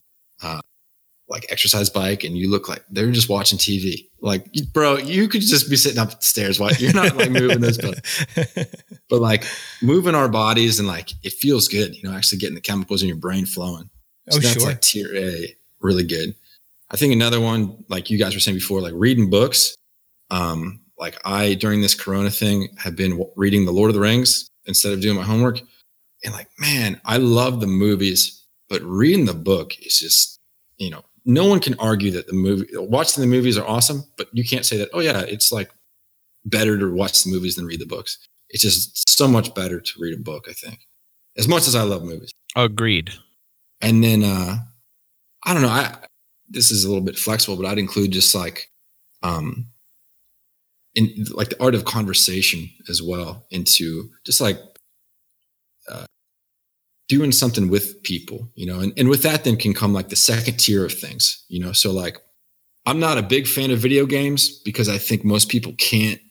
uh, 0.42 0.62
like 1.30 1.46
exercise 1.52 1.90
bike 1.90 2.24
and 2.24 2.36
you 2.36 2.50
look 2.50 2.68
like 2.68 2.84
they're 2.90 3.12
just 3.12 3.30
watching 3.30 3.60
TV. 3.60 4.08
Like, 4.20 4.48
bro, 4.74 4.98
you 4.98 5.28
could 5.28 5.42
just 5.42 5.70
be 5.70 5.76
sitting 5.76 6.00
upstairs 6.00 6.60
while 6.60 6.72
you're 6.74 6.94
not 6.94 7.16
like 7.16 7.30
moving 7.30 7.62
this, 7.62 7.78
but, 7.78 8.04
but 9.10 9.22
like 9.22 9.46
moving 9.82 10.16
our 10.16 10.28
bodies 10.28 10.80
and 10.80 10.88
like 10.88 11.12
it 11.24 11.34
feels 11.34 11.68
good, 11.68 11.96
you 11.96 12.04
know, 12.04 12.16
actually 12.16 12.40
getting 12.40 12.56
the 12.56 12.62
chemicals 12.62 13.02
in 13.02 13.08
your 13.08 13.18
brain 13.18 13.46
flowing. 13.46 13.90
So 14.30 14.38
oh, 14.38 14.40
that's 14.42 14.54
sure. 14.54 14.68
like 14.68 14.82
tier 14.82 15.16
A, 15.16 15.56
really 15.80 16.04
good. 16.04 16.34
I 16.92 16.98
think 16.98 17.14
another 17.14 17.40
one, 17.40 17.84
like 17.88 18.10
you 18.10 18.18
guys 18.18 18.34
were 18.34 18.40
saying 18.40 18.58
before, 18.58 18.82
like 18.82 18.94
reading 18.96 19.30
books. 19.30 19.76
Um, 20.32 20.82
like 20.98 21.20
I 21.24 21.54
during 21.54 21.82
this 21.82 21.96
Corona 21.96 22.30
thing 22.30 22.70
have 22.78 22.96
been 22.96 23.24
reading 23.36 23.66
The 23.66 23.72
Lord 23.72 23.90
of 23.90 23.96
the 23.96 24.02
Rings 24.02 24.50
instead 24.66 24.94
of 24.94 25.02
doing 25.02 25.16
my 25.16 25.24
homework, 25.24 25.62
and 26.24 26.34
like 26.34 26.50
man, 26.60 27.00
I 27.06 27.18
love 27.18 27.62
the 27.62 27.68
movies, 27.68 28.46
but 28.68 28.82
reading 28.82 29.26
the 29.26 29.34
book 29.34 29.74
is 29.80 29.98
just 29.98 30.40
you 30.78 30.90
know 30.90 31.04
no 31.30 31.46
one 31.46 31.60
can 31.60 31.76
argue 31.80 32.10
that 32.12 32.26
the 32.28 32.34
movie 32.34 32.68
watching 32.74 33.22
the 33.22 33.28
movies 33.28 33.58
are 33.58 33.68
awesome, 33.68 34.04
but 34.18 34.28
you 34.34 34.44
can't 34.44 34.66
say 34.66 34.78
that 34.78 34.90
oh 34.94 35.00
yeah 35.00 35.22
it's 35.22 35.52
like 35.52 35.70
better 36.44 36.78
to 36.78 36.92
watch 36.92 37.24
the 37.24 37.32
movies 37.32 37.56
than 37.56 37.66
read 37.66 37.80
the 37.80 37.86
books. 37.86 38.18
It's 38.50 38.64
just 38.64 39.08
so 39.08 39.28
much 39.28 39.54
better 39.54 39.80
to 39.80 39.94
read 40.00 40.16
a 40.16 40.22
book. 40.22 40.48
I 40.50 40.54
think 40.54 40.80
as 41.38 41.48
much 41.48 41.68
as 41.68 41.76
I 41.76 41.84
love 41.84 42.04
movies. 42.04 42.32
Agreed. 42.56 43.12
And 43.80 44.04
then 44.04 44.24
uh 44.24 44.58
I 45.46 45.54
don't 45.54 45.62
know 45.62 45.70
I 45.70 45.96
this 46.50 46.72
is 46.72 46.84
a 46.84 46.88
little 46.88 47.04
bit 47.04 47.18
flexible, 47.18 47.56
but 47.56 47.68
I'd 47.68 47.78
include 47.78 48.12
just 48.12 48.34
like 48.34 48.72
um 49.22 49.68
in 50.96 51.26
like 51.32 51.50
the 51.50 51.64
art 51.64 51.76
of 51.76 51.86
conversation 51.86 52.70
as 52.90 53.04
well 53.04 53.46
into 53.52 54.10
just 54.26 54.42
like 54.42 54.58
uh, 55.88 56.06
doing 57.10 57.32
something 57.32 57.70
with 57.70 58.02
people, 58.04 58.50
you 58.56 58.66
know, 58.66 58.80
and, 58.80 58.94
and 58.98 59.10
with 59.10 59.24
that 59.24 59.44
then 59.44 59.58
can 59.58 59.74
come 59.74 59.92
like 59.92 60.10
the 60.10 60.16
second 60.16 60.58
tier 60.58 60.86
of 60.86 60.94
things, 60.94 61.44
you 61.50 61.60
know. 61.60 61.74
So 61.74 61.92
like 61.92 62.18
I'm 62.86 63.00
not 63.00 63.18
a 63.18 63.24
big 63.24 63.48
fan 63.48 63.72
of 63.72 63.80
video 63.80 64.06
games 64.06 64.62
because 64.64 64.88
I 64.88 64.98
think 64.98 65.26
most 65.26 65.50
people 65.50 65.74
can't 65.78 66.22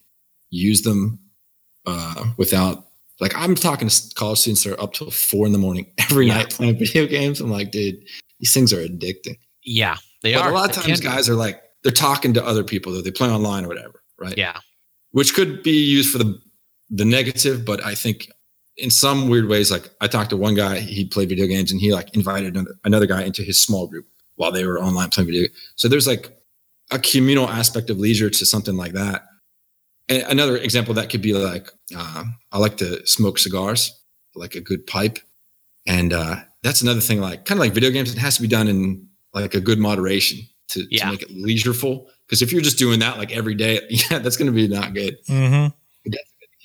use 0.50 0.82
them 0.82 1.18
uh, 1.84 2.24
without 2.38 2.86
like 3.20 3.32
I'm 3.36 3.54
talking 3.54 3.88
to 3.88 4.14
college 4.14 4.38
students 4.38 4.64
that 4.64 4.74
are 4.74 4.80
up 4.80 4.94
till 4.94 5.10
four 5.10 5.46
in 5.46 5.52
the 5.52 5.58
morning 5.58 5.92
every 5.98 6.26
yeah. 6.26 6.38
night 6.38 6.50
playing 6.50 6.78
video 6.78 7.06
games. 7.06 7.40
I'm 7.40 7.50
like, 7.50 7.72
dude, 7.72 7.98
these 8.38 8.54
things 8.54 8.72
are 8.72 8.82
addicting. 8.82 9.36
Yeah, 9.64 9.96
they 10.22 10.34
but 10.34 10.42
are. 10.42 10.50
A 10.50 10.54
lot 10.54 10.76
of 10.76 10.82
times, 10.82 11.00
guys 11.00 11.28
are 11.28 11.34
like 11.34 11.60
they're 11.82 11.92
talking 11.92 12.32
to 12.34 12.46
other 12.46 12.64
people 12.64 12.92
that 12.92 13.04
they 13.04 13.10
play 13.10 13.28
online 13.28 13.64
or 13.64 13.68
whatever, 13.68 14.02
right? 14.18 14.38
Yeah, 14.38 14.58
which 15.10 15.34
could 15.34 15.62
be 15.64 15.84
used 15.84 16.12
for 16.12 16.18
the 16.18 16.40
the 16.90 17.04
negative, 17.04 17.64
but 17.64 17.84
I 17.84 17.94
think 17.94 18.30
in 18.78 18.90
some 18.90 19.28
weird 19.28 19.48
ways, 19.48 19.70
like 19.70 19.90
I 20.00 20.06
talked 20.06 20.30
to 20.30 20.36
one 20.36 20.54
guy, 20.54 20.78
he 20.78 21.04
played 21.04 21.28
video 21.28 21.46
games 21.46 21.72
and 21.72 21.80
he 21.80 21.92
like 21.92 22.14
invited 22.14 22.54
another, 22.54 22.74
another 22.84 23.06
guy 23.06 23.22
into 23.22 23.42
his 23.42 23.58
small 23.58 23.86
group 23.86 24.06
while 24.36 24.52
they 24.52 24.64
were 24.64 24.78
online 24.78 25.10
playing 25.10 25.28
video. 25.28 25.48
So 25.74 25.88
there's 25.88 26.06
like 26.06 26.38
a 26.90 26.98
communal 26.98 27.48
aspect 27.48 27.90
of 27.90 27.98
leisure 27.98 28.30
to 28.30 28.46
something 28.46 28.76
like 28.76 28.92
that. 28.92 29.24
And 30.08 30.22
another 30.22 30.56
example 30.56 30.94
that 30.94 31.10
could 31.10 31.20
be 31.20 31.34
like 31.34 31.70
uh, 31.94 32.24
I 32.52 32.58
like 32.58 32.78
to 32.78 33.06
smoke 33.06 33.38
cigars, 33.38 34.00
like 34.34 34.54
a 34.54 34.60
good 34.60 34.86
pipe, 34.86 35.18
and 35.86 36.14
uh, 36.14 36.36
that's 36.62 36.80
another 36.80 37.00
thing. 37.00 37.20
Like 37.20 37.44
kind 37.44 37.58
of 37.58 37.60
like 37.60 37.74
video 37.74 37.90
games, 37.90 38.10
it 38.10 38.18
has 38.18 38.36
to 38.36 38.42
be 38.42 38.48
done 38.48 38.68
in 38.68 39.06
like 39.34 39.54
a 39.54 39.60
good 39.60 39.78
moderation 39.78 40.38
to, 40.68 40.86
yeah. 40.90 41.04
to 41.04 41.10
make 41.10 41.22
it 41.22 41.30
leisureful. 41.30 42.06
Because 42.26 42.40
if 42.40 42.52
you're 42.52 42.62
just 42.62 42.78
doing 42.78 43.00
that 43.00 43.18
like 43.18 43.32
every 43.36 43.54
day, 43.54 43.80
yeah, 43.90 44.18
that's 44.18 44.38
going 44.38 44.46
to 44.46 44.52
be 44.52 44.66
not 44.66 44.94
good. 44.94 45.18
Mm-hmm. 45.28 45.74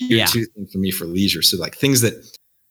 Yeah. 0.10 0.26
Two 0.26 0.46
things 0.46 0.72
for 0.72 0.78
me 0.78 0.92
for 0.92 1.06
leisure. 1.06 1.42
So 1.42 1.58
like 1.58 1.76
things 1.76 2.02
that 2.02 2.14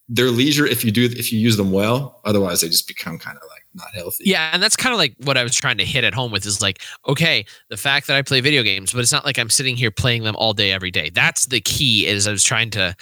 they're 0.09 0.31
leisure 0.31 0.67
if 0.67 0.85
you 0.85 0.91
do 0.91 1.05
if 1.05 1.33
you 1.33 1.39
use 1.39 1.57
them 1.57 1.73
well. 1.73 2.21
Otherwise, 2.25 2.61
they 2.61 2.69
just 2.69 2.89
become 2.89 3.19
kind 3.19 3.37
of 3.37 3.43
like 3.49 3.63
not 3.75 3.95
healthy. 3.95 4.25
Yeah, 4.27 4.51
and 4.53 4.63
that's 4.63 4.77
kind 4.77 4.93
of 4.93 4.99
like 4.99 5.15
what 5.25 5.37
I 5.37 5.43
was 5.43 5.55
trying 5.55 5.79
to 5.79 5.85
hit 5.85 6.05
at 6.05 6.15
home 6.15 6.33
with 6.33 6.45
is 6.45 6.61
like, 6.61 6.83
okay, 7.09 7.45
the 7.71 7.77
fact 7.77 8.07
that 8.09 8.17
I 8.17 8.23
play 8.23 8.41
video 8.41 8.63
games, 8.63 8.93
but 8.93 9.01
it's 9.01 9.13
not 9.13 9.25
like 9.25 9.39
I'm 9.39 9.51
sitting 9.51 9.77
here 9.77 9.91
playing 9.91 10.25
them 10.25 10.37
all 10.37 10.53
day 10.53 10.73
every 10.73 10.91
day. 10.91 11.11
That's 11.11 11.47
the 11.47 11.61
key. 11.61 12.07
Is 12.07 12.27
I 12.27 12.33
was 12.33 12.45
trying 12.45 12.71
to 12.71 12.95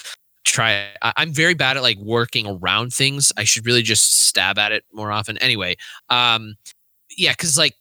try 0.43 0.89
i'm 1.03 1.35
very 1.35 1.53
bad 1.53 1.77
at 1.77 1.83
like 1.83 1.99
working 1.99 2.47
around 2.47 2.95
things 2.95 3.31
i 3.37 3.45
should 3.45 3.67
really 3.67 3.83
just 3.83 4.27
stab 4.27 4.57
at 4.59 4.73
it 4.73 4.85
more 4.91 5.13
often 5.13 5.37
anyway 5.37 5.77
um 6.09 6.55
yeah 7.15 7.31
because 7.33 7.59
like 7.59 7.75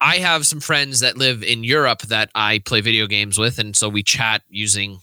I 0.00 0.16
have 0.16 0.46
some 0.46 0.60
friends 0.60 1.00
that 1.00 1.16
live 1.16 1.42
in 1.42 1.64
Europe 1.64 2.02
that 2.02 2.30
I 2.34 2.58
play 2.58 2.82
video 2.82 3.06
games 3.06 3.38
with, 3.38 3.58
and 3.58 3.74
so 3.74 3.88
we 3.88 4.02
chat 4.02 4.42
using 4.50 4.98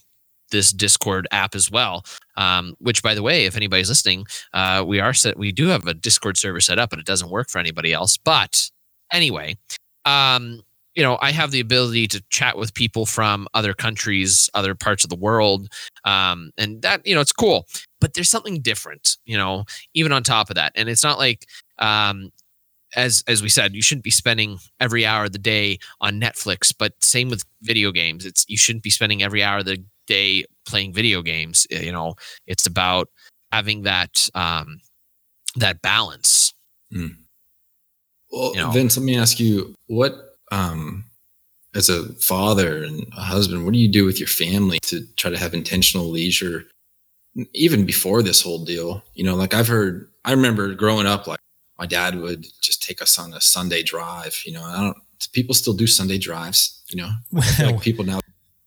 this 0.51 0.71
Discord 0.71 1.27
app 1.31 1.55
as 1.55 1.71
well. 1.71 2.03
Um, 2.37 2.75
which, 2.79 3.03
by 3.03 3.13
the 3.13 3.23
way, 3.23 3.45
if 3.45 3.57
anybody's 3.57 3.89
listening, 3.89 4.25
uh, 4.53 4.83
we 4.87 4.99
are 4.99 5.13
set. 5.13 5.37
We 5.37 5.51
do 5.51 5.67
have 5.67 5.85
a 5.87 5.93
Discord 5.93 6.37
server 6.37 6.61
set 6.61 6.79
up, 6.79 6.89
but 6.89 6.99
it 6.99 7.05
doesn't 7.05 7.29
work 7.29 7.49
for 7.49 7.59
anybody 7.59 7.93
else. 7.93 8.17
But 8.17 8.69
anyway, 9.11 9.57
um, 10.05 10.61
you 10.95 11.03
know, 11.03 11.17
I 11.21 11.31
have 11.31 11.51
the 11.51 11.59
ability 11.59 12.07
to 12.07 12.23
chat 12.29 12.57
with 12.57 12.73
people 12.73 13.05
from 13.05 13.47
other 13.53 13.73
countries, 13.73 14.49
other 14.53 14.75
parts 14.75 15.03
of 15.03 15.09
the 15.09 15.15
world, 15.15 15.69
um, 16.03 16.51
and 16.57 16.81
that 16.81 17.05
you 17.05 17.15
know, 17.15 17.21
it's 17.21 17.31
cool. 17.31 17.67
But 17.99 18.13
there's 18.13 18.29
something 18.29 18.61
different, 18.61 19.17
you 19.25 19.37
know, 19.37 19.65
even 19.93 20.11
on 20.11 20.23
top 20.23 20.49
of 20.49 20.55
that, 20.55 20.73
and 20.75 20.89
it's 20.89 21.03
not 21.03 21.17
like 21.17 21.45
um, 21.79 22.31
as 22.95 23.23
as 23.27 23.41
we 23.41 23.49
said, 23.49 23.73
you 23.73 23.81
shouldn't 23.81 24.03
be 24.03 24.11
spending 24.11 24.57
every 24.79 25.05
hour 25.05 25.25
of 25.25 25.31
the 25.31 25.39
day 25.39 25.79
on 26.01 26.19
Netflix. 26.19 26.73
But 26.77 26.93
same 27.03 27.29
with 27.29 27.43
video 27.61 27.91
games. 27.91 28.25
It's 28.25 28.45
you 28.47 28.57
shouldn't 28.57 28.83
be 28.83 28.89
spending 28.89 29.23
every 29.23 29.43
hour 29.43 29.59
of 29.59 29.65
the 29.65 29.83
day 30.11 30.45
playing 30.67 30.93
video 30.93 31.21
games. 31.21 31.65
Eh, 31.71 31.81
you 31.81 31.91
know, 31.91 32.15
it's 32.47 32.65
about 32.65 33.07
having 33.51 33.83
that 33.83 34.29
um, 34.35 34.79
that 35.55 35.81
balance. 35.81 36.53
Mm. 36.93 37.15
Well, 38.31 38.51
you 38.55 38.61
know? 38.61 38.71
Vince, 38.71 38.97
let 38.97 39.05
me 39.05 39.17
ask 39.17 39.39
you 39.39 39.75
what 39.87 40.13
um, 40.51 41.05
as 41.75 41.89
a 41.89 42.13
father 42.15 42.83
and 42.83 43.07
a 43.17 43.21
husband, 43.21 43.63
what 43.65 43.73
do 43.73 43.79
you 43.79 43.91
do 43.91 44.05
with 44.05 44.19
your 44.19 44.27
family 44.27 44.79
to 44.83 45.05
try 45.17 45.31
to 45.31 45.37
have 45.37 45.53
intentional 45.53 46.09
leisure? 46.09 46.65
Even 47.53 47.85
before 47.85 48.21
this 48.21 48.41
whole 48.41 48.63
deal, 48.65 49.03
you 49.13 49.23
know, 49.23 49.35
like 49.35 49.53
I've 49.53 49.69
heard, 49.69 50.09
I 50.25 50.31
remember 50.31 50.73
growing 50.75 51.07
up, 51.07 51.27
like 51.27 51.39
my 51.79 51.85
dad 51.85 52.15
would 52.15 52.45
just 52.61 52.83
take 52.83 53.01
us 53.01 53.17
on 53.17 53.33
a 53.33 53.39
Sunday 53.39 53.83
drive. 53.83 54.41
You 54.45 54.53
know, 54.53 54.63
I 54.63 54.81
don't. 54.81 54.97
People 55.33 55.53
still 55.53 55.73
do 55.73 55.87
Sunday 55.87 56.17
drives. 56.17 56.83
You 56.89 56.97
know, 56.97 57.11
like 57.31 57.81
people 57.87 58.03
now 58.03 58.20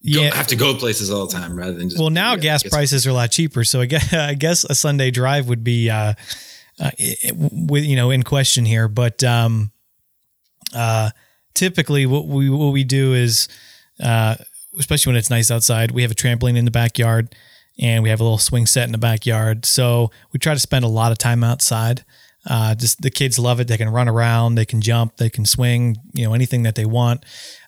yeah. 0.05 0.35
have 0.35 0.49
to 0.49 0.57
go 0.57 0.75
places 0.75 1.11
all 1.11 1.27
the 1.27 1.33
time 1.33 1.57
rather 1.57 1.73
than 1.73 1.89
just. 1.89 2.01
Well, 2.01 2.11
now 2.11 2.37
gas 2.37 2.63
prices 2.63 3.07
are 3.07 3.11
a 3.11 3.15
lot 3.15 3.31
cheaper, 3.31 3.65
so 3.65 3.81
I 3.81 3.87
guess, 3.87 4.13
I 4.13 4.35
guess 4.35 4.65
a 4.65 4.75
Sunday 4.75 5.11
drive 5.11 5.49
would 5.49 5.65
be, 5.65 5.89
uh, 5.91 6.15
uh, 6.79 6.91
with 7.33 7.85
you 7.85 7.97
know, 7.97 8.11
in 8.11 8.23
question 8.23 8.65
here. 8.65 8.87
But 8.87 9.25
um, 9.25 9.73
uh, 10.75 11.11
typically, 11.55 12.05
what 12.05 12.27
we 12.27 12.51
what 12.51 12.73
we 12.73 12.85
do 12.85 13.15
is, 13.15 13.49
uh, 14.03 14.37
especially 14.79 15.13
when 15.13 15.17
it's 15.17 15.31
nice 15.31 15.51
outside, 15.51 15.93
we 15.93 16.03
have 16.03 16.11
a 16.11 16.17
trampoline 16.17 16.57
in 16.57 16.67
the 16.67 16.71
backyard, 16.71 17.35
and 17.79 18.03
we 18.03 18.11
have 18.11 18.21
a 18.21 18.25
little 18.25 18.39
swing 18.39 18.67
set 18.67 18.85
in 18.85 18.93
the 18.93 18.99
backyard. 18.99 19.65
So 19.65 20.11
we 20.33 20.39
try 20.39 20.53
to 20.53 20.61
spend 20.61 20.85
a 20.85 20.89
lot 20.89 21.13
of 21.13 21.19
time 21.19 21.43
outside. 21.43 22.05
Uh, 22.49 22.75
just 22.75 23.01
the 23.01 23.11
kids 23.11 23.39
love 23.39 23.61
it. 23.61 23.69
They 23.69 23.77
can 23.77 23.89
run 23.89 24.09
around, 24.09 24.55
they 24.55 24.67
can 24.67 24.81
jump, 24.81 25.17
they 25.17 25.31
can 25.31 25.47
swing, 25.47 25.97
you 26.13 26.25
know, 26.27 26.35
anything 26.35 26.63
that 26.65 26.75
they 26.75 26.85
want. 26.85 27.25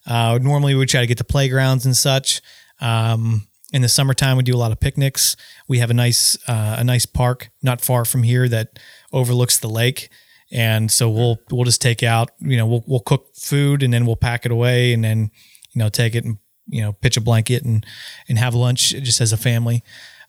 Uh, 0.06 0.38
normally, 0.40 0.74
we 0.74 0.86
try 0.86 1.00
to 1.00 1.06
get 1.06 1.18
to 1.18 1.24
playgrounds 1.24 1.86
and 1.86 1.96
such. 1.96 2.40
Um, 2.80 3.48
in 3.72 3.82
the 3.82 3.88
summertime, 3.88 4.36
we 4.36 4.42
do 4.42 4.54
a 4.54 4.58
lot 4.58 4.72
of 4.72 4.80
picnics. 4.80 5.36
We 5.66 5.78
have 5.78 5.90
a 5.90 5.94
nice 5.94 6.36
uh, 6.48 6.76
a 6.78 6.84
nice 6.84 7.06
park 7.06 7.50
not 7.62 7.80
far 7.80 8.04
from 8.04 8.22
here 8.22 8.48
that 8.48 8.78
overlooks 9.12 9.58
the 9.58 9.68
lake, 9.68 10.08
and 10.52 10.90
so 10.90 11.10
we'll 11.10 11.38
we'll 11.50 11.64
just 11.64 11.82
take 11.82 12.02
out 12.02 12.30
you 12.38 12.56
know 12.56 12.66
we'll 12.66 12.84
we'll 12.86 13.00
cook 13.00 13.34
food 13.34 13.82
and 13.82 13.92
then 13.92 14.06
we'll 14.06 14.16
pack 14.16 14.46
it 14.46 14.52
away 14.52 14.92
and 14.92 15.02
then 15.02 15.30
you 15.72 15.78
know 15.78 15.88
take 15.88 16.14
it 16.14 16.24
and 16.24 16.38
you 16.68 16.82
know 16.82 16.92
pitch 16.92 17.16
a 17.16 17.20
blanket 17.20 17.64
and 17.64 17.84
and 18.28 18.38
have 18.38 18.54
lunch 18.54 18.90
just 18.90 19.20
as 19.20 19.32
a 19.32 19.36
family. 19.36 19.82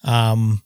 Um, 0.04 0.64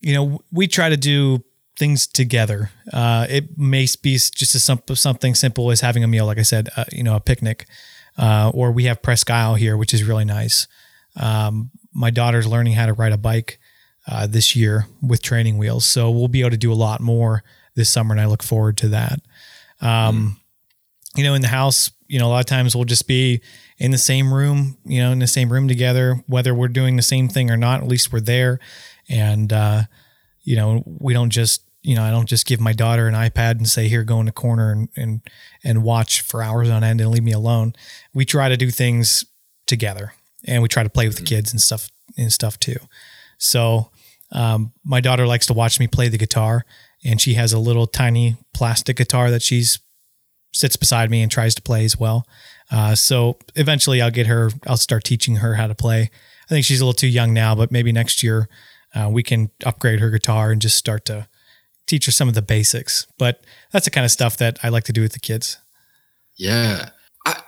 you 0.00 0.14
know 0.14 0.42
we 0.52 0.66
try 0.66 0.88
to 0.88 0.96
do 0.96 1.42
things 1.80 2.06
together. 2.06 2.70
Uh, 2.92 3.26
it 3.28 3.58
may 3.58 3.86
be 4.02 4.12
just 4.12 4.54
as 4.54 4.62
simple, 4.62 4.94
something 4.94 5.34
simple 5.34 5.70
as 5.70 5.80
having 5.80 6.04
a 6.04 6.06
meal, 6.06 6.26
like 6.26 6.38
I 6.38 6.42
said, 6.42 6.68
uh, 6.76 6.84
you 6.92 7.02
know, 7.02 7.16
a 7.16 7.20
picnic, 7.20 7.66
uh, 8.18 8.52
or 8.54 8.70
we 8.70 8.84
have 8.84 9.00
Presque 9.00 9.30
Isle 9.30 9.54
here, 9.54 9.78
which 9.78 9.94
is 9.94 10.04
really 10.04 10.26
nice. 10.26 10.68
Um, 11.16 11.70
my 11.92 12.10
daughter's 12.10 12.46
learning 12.46 12.74
how 12.74 12.84
to 12.84 12.92
ride 12.92 13.12
a 13.12 13.18
bike 13.18 13.58
uh, 14.06 14.26
this 14.26 14.54
year 14.54 14.86
with 15.02 15.22
training 15.22 15.56
wheels, 15.56 15.86
so 15.86 16.10
we'll 16.10 16.28
be 16.28 16.40
able 16.40 16.50
to 16.50 16.58
do 16.58 16.70
a 16.70 16.74
lot 16.74 17.00
more 17.00 17.42
this 17.74 17.88
summer, 17.88 18.12
and 18.12 18.20
I 18.20 18.26
look 18.26 18.42
forward 18.42 18.76
to 18.78 18.88
that. 18.88 19.20
Um, 19.80 20.36
mm. 21.16 21.16
You 21.16 21.24
know, 21.24 21.34
in 21.34 21.40
the 21.40 21.48
house, 21.48 21.90
you 22.08 22.18
know, 22.18 22.26
a 22.26 22.28
lot 22.28 22.40
of 22.40 22.46
times 22.46 22.76
we'll 22.76 22.84
just 22.84 23.08
be 23.08 23.40
in 23.78 23.90
the 23.90 23.98
same 23.98 24.34
room, 24.34 24.76
you 24.84 25.00
know, 25.00 25.12
in 25.12 25.18
the 25.18 25.26
same 25.26 25.50
room 25.50 25.66
together, 25.66 26.22
whether 26.26 26.54
we're 26.54 26.68
doing 26.68 26.96
the 26.96 27.02
same 27.02 27.28
thing 27.28 27.50
or 27.50 27.56
not. 27.56 27.80
At 27.80 27.88
least 27.88 28.12
we're 28.12 28.20
there, 28.20 28.60
and 29.08 29.50
uh, 29.50 29.82
you 30.42 30.56
know, 30.56 30.82
we 30.84 31.14
don't 31.14 31.30
just 31.30 31.62
you 31.82 31.94
know, 31.94 32.02
I 32.02 32.10
don't 32.10 32.28
just 32.28 32.46
give 32.46 32.60
my 32.60 32.72
daughter 32.72 33.08
an 33.08 33.14
iPad 33.14 33.52
and 33.52 33.68
say, 33.68 33.88
here, 33.88 34.04
go 34.04 34.20
in 34.20 34.26
the 34.26 34.32
corner 34.32 34.70
and, 34.70 34.88
and, 34.96 35.20
and 35.64 35.82
watch 35.82 36.20
for 36.20 36.42
hours 36.42 36.68
on 36.68 36.84
end 36.84 37.00
and 37.00 37.10
leave 37.10 37.22
me 37.22 37.32
alone. 37.32 37.72
We 38.12 38.24
try 38.24 38.48
to 38.48 38.56
do 38.56 38.70
things 38.70 39.24
together 39.66 40.12
and 40.46 40.62
we 40.62 40.68
try 40.68 40.82
to 40.82 40.90
play 40.90 41.06
with 41.06 41.16
the 41.16 41.22
mm-hmm. 41.22 41.36
kids 41.36 41.52
and 41.52 41.60
stuff 41.60 41.88
and 42.18 42.32
stuff 42.32 42.58
too. 42.58 42.76
So, 43.38 43.90
um, 44.32 44.72
my 44.84 45.00
daughter 45.00 45.26
likes 45.26 45.46
to 45.46 45.54
watch 45.54 45.80
me 45.80 45.88
play 45.88 46.08
the 46.08 46.18
guitar 46.18 46.64
and 47.04 47.20
she 47.20 47.34
has 47.34 47.52
a 47.52 47.58
little 47.58 47.86
tiny 47.86 48.36
plastic 48.54 48.96
guitar 48.96 49.30
that 49.30 49.42
she's 49.42 49.80
sits 50.52 50.76
beside 50.76 51.10
me 51.10 51.22
and 51.22 51.30
tries 51.30 51.54
to 51.54 51.62
play 51.62 51.84
as 51.84 51.96
well. 51.98 52.26
Uh, 52.70 52.94
so 52.94 53.38
eventually 53.56 54.02
I'll 54.02 54.10
get 54.10 54.26
her, 54.26 54.50
I'll 54.66 54.76
start 54.76 55.04
teaching 55.04 55.36
her 55.36 55.54
how 55.54 55.66
to 55.66 55.74
play. 55.74 56.02
I 56.02 56.48
think 56.48 56.64
she's 56.64 56.80
a 56.80 56.84
little 56.84 56.94
too 56.94 57.08
young 57.08 57.32
now, 57.32 57.54
but 57.54 57.70
maybe 57.70 57.92
next 57.92 58.22
year, 58.22 58.48
uh, 58.94 59.08
we 59.10 59.22
can 59.22 59.50
upgrade 59.64 60.00
her 60.00 60.10
guitar 60.10 60.50
and 60.50 60.60
just 60.60 60.76
start 60.76 61.04
to 61.04 61.28
teach 61.90 62.06
her 62.06 62.12
some 62.12 62.28
of 62.28 62.34
the 62.34 62.42
basics. 62.42 63.06
But 63.18 63.44
that's 63.72 63.84
the 63.84 63.90
kind 63.90 64.04
of 64.04 64.10
stuff 64.10 64.36
that 64.38 64.58
I 64.62 64.68
like 64.68 64.84
to 64.84 64.92
do 64.92 65.02
with 65.02 65.12
the 65.12 65.18
kids. 65.18 65.58
Yeah, 66.36 66.90
I 67.26 67.42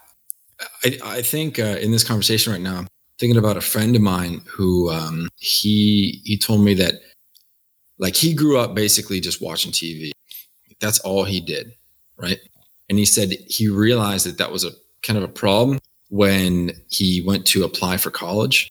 I, 0.85 0.99
I 1.05 1.23
think 1.23 1.59
uh, 1.59 1.79
in 1.81 1.93
this 1.93 2.05
conversation 2.05 2.53
right 2.53 2.61
now, 2.61 2.79
I'm 2.79 2.89
thinking 3.19 3.39
about 3.39 3.57
a 3.57 3.63
friend 3.63 3.95
of 3.97 4.03
mine 4.03 4.43
who 4.47 4.91
um, 4.91 5.29
he 5.37 6.21
he 6.25 6.37
told 6.37 6.63
me 6.63 6.75
that 6.75 6.95
like 7.99 8.17
he 8.17 8.35
grew 8.35 8.59
up 8.59 8.75
basically 8.75 9.21
just 9.21 9.41
watching 9.41 9.73
TV. 9.73 10.11
That's 10.81 10.99
all 11.01 11.25
he 11.25 11.41
did, 11.41 11.73
right? 12.17 12.41
And 12.89 12.99
he 12.99 13.05
said 13.05 13.33
he 13.49 13.69
realized 13.69 14.27
that 14.27 14.39
that 14.39 14.53
was 14.53 14.65
a 14.65 14.73
kind 15.03 15.17
of 15.17 15.23
a 15.23 15.29
problem 15.29 15.79
when 16.09 16.73
he 16.91 17.23
went 17.25 17.47
to 17.47 17.65
apply 17.65 17.97
for 17.97 18.11
college 18.11 18.69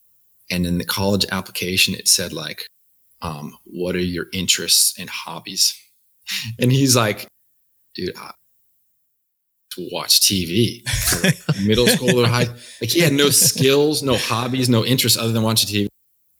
and 0.50 0.66
in 0.66 0.78
the 0.78 0.84
college 0.84 1.26
application 1.32 1.94
it 1.94 2.06
said 2.06 2.32
like 2.32 2.66
um, 3.22 3.56
what 3.64 3.94
are 3.94 4.00
your 4.00 4.26
interests 4.32 4.98
and 4.98 5.08
hobbies? 5.08 5.78
And 6.58 6.70
he's 6.70 6.94
like, 6.94 7.26
dude, 7.94 8.16
I, 8.16 8.32
to 9.74 9.88
watch 9.90 10.20
TV 10.20 10.82
like 11.22 11.60
middle 11.66 11.86
school 11.86 12.20
or 12.20 12.26
high. 12.26 12.46
Like 12.80 12.90
he 12.90 13.00
had 13.00 13.12
no 13.12 13.30
skills, 13.30 14.02
no 14.02 14.16
hobbies, 14.16 14.68
no 14.68 14.84
interests 14.84 15.18
other 15.18 15.32
than 15.32 15.42
watching 15.42 15.68
TV. 15.68 15.88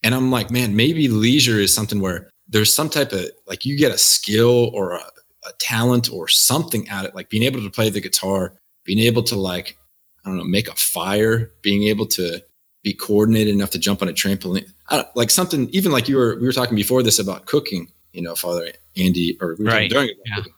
And 0.03 0.15
I'm 0.15 0.31
like, 0.31 0.51
man, 0.51 0.77
maybe 0.77 1.09
leisure 1.09 1.59
is 1.59 1.75
something 1.75 2.01
where 2.01 2.29
there's 2.49 2.75
some 2.75 2.91
type 2.91 3.13
of 3.13 3.31
like 3.47 3.65
you 3.65 3.79
get 3.79 3.93
a 3.93 3.99
skill 3.99 4.71
or 4.75 4.93
a, 4.93 5.05
a 5.45 5.53
talent 5.61 6.13
or 6.13 6.29
something 6.29 6.89
at 6.89 7.05
it, 7.05 7.15
like 7.15 7.31
being 7.31 7.45
able 7.45 7.63
to 7.63 7.71
play 7.71 7.89
the 7.89 8.01
guitar, 8.01 8.55
being 8.85 8.99
able 8.99 9.23
to 9.23 9.37
like, 9.37 9.77
I 10.25 10.29
don't 10.29 10.39
know, 10.39 10.45
make 10.45 10.69
a 10.69 10.75
fire, 10.75 11.53
being 11.63 11.85
able 11.85 12.07
to 12.07 12.43
be 12.83 12.93
coordinated 12.93 13.55
enough 13.55 13.71
to 13.71 13.79
jump 13.79 14.03
on 14.03 14.09
a 14.09 14.13
trampoline. 14.13 14.71
like 15.15 15.31
something, 15.31 15.69
even 15.71 15.93
like 15.93 16.09
you 16.09 16.17
were, 16.17 16.37
we 16.37 16.47
were 16.47 16.53
talking 16.53 16.77
before 16.77 17.03
this 17.03 17.19
about 17.19 17.47
cooking, 17.47 17.89
you 18.13 18.23
know, 18.23 18.35
Father 18.35 18.73
Andy, 18.97 19.39
or 19.41 19.57
we 19.59 19.65
were 19.65 19.71
right. 19.71 19.91
during 19.91 20.11
yeah. 20.27 20.37
Cooking. 20.37 20.53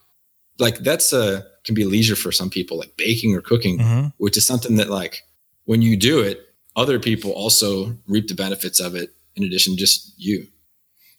Like 0.58 0.78
that's 0.78 1.12
a, 1.12 1.44
can 1.64 1.74
be 1.74 1.84
leisure 1.84 2.16
for 2.16 2.30
some 2.32 2.50
people, 2.50 2.78
like 2.78 2.96
baking 2.96 3.34
or 3.34 3.40
cooking, 3.40 3.78
mm-hmm. 3.78 4.08
which 4.18 4.36
is 4.36 4.46
something 4.46 4.76
that 4.76 4.90
like 4.90 5.22
when 5.64 5.82
you 5.82 5.96
do 5.96 6.20
it, 6.20 6.40
other 6.76 6.98
people 6.98 7.32
also 7.32 7.96
reap 8.06 8.28
the 8.28 8.34
benefits 8.34 8.80
of 8.80 8.94
it 8.94 9.10
in 9.36 9.44
addition 9.44 9.74
to 9.74 9.78
just 9.78 10.14
you. 10.16 10.46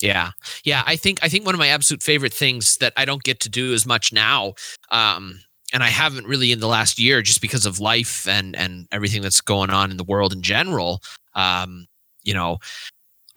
Yeah. 0.01 0.31
Yeah. 0.63 0.83
I 0.85 0.95
think, 0.97 1.19
I 1.23 1.29
think 1.29 1.45
one 1.45 1.55
of 1.55 1.59
my 1.59 1.69
absolute 1.69 2.03
favorite 2.03 2.33
things 2.33 2.77
that 2.77 2.93
I 2.97 3.05
don't 3.05 3.23
get 3.23 3.39
to 3.41 3.49
do 3.49 3.73
as 3.73 3.85
much 3.85 4.11
now, 4.11 4.53
um, 4.91 5.39
and 5.73 5.83
I 5.83 5.89
haven't 5.89 6.27
really 6.27 6.51
in 6.51 6.59
the 6.59 6.67
last 6.67 6.99
year 6.99 7.21
just 7.21 7.41
because 7.41 7.65
of 7.65 7.79
life 7.79 8.27
and 8.27 8.55
and 8.55 8.87
everything 8.91 9.21
that's 9.21 9.41
going 9.41 9.69
on 9.69 9.91
in 9.91 9.97
the 9.97 10.03
world 10.03 10.33
in 10.33 10.41
general. 10.41 11.01
Um, 11.33 11.87
you 12.23 12.33
know, 12.33 12.59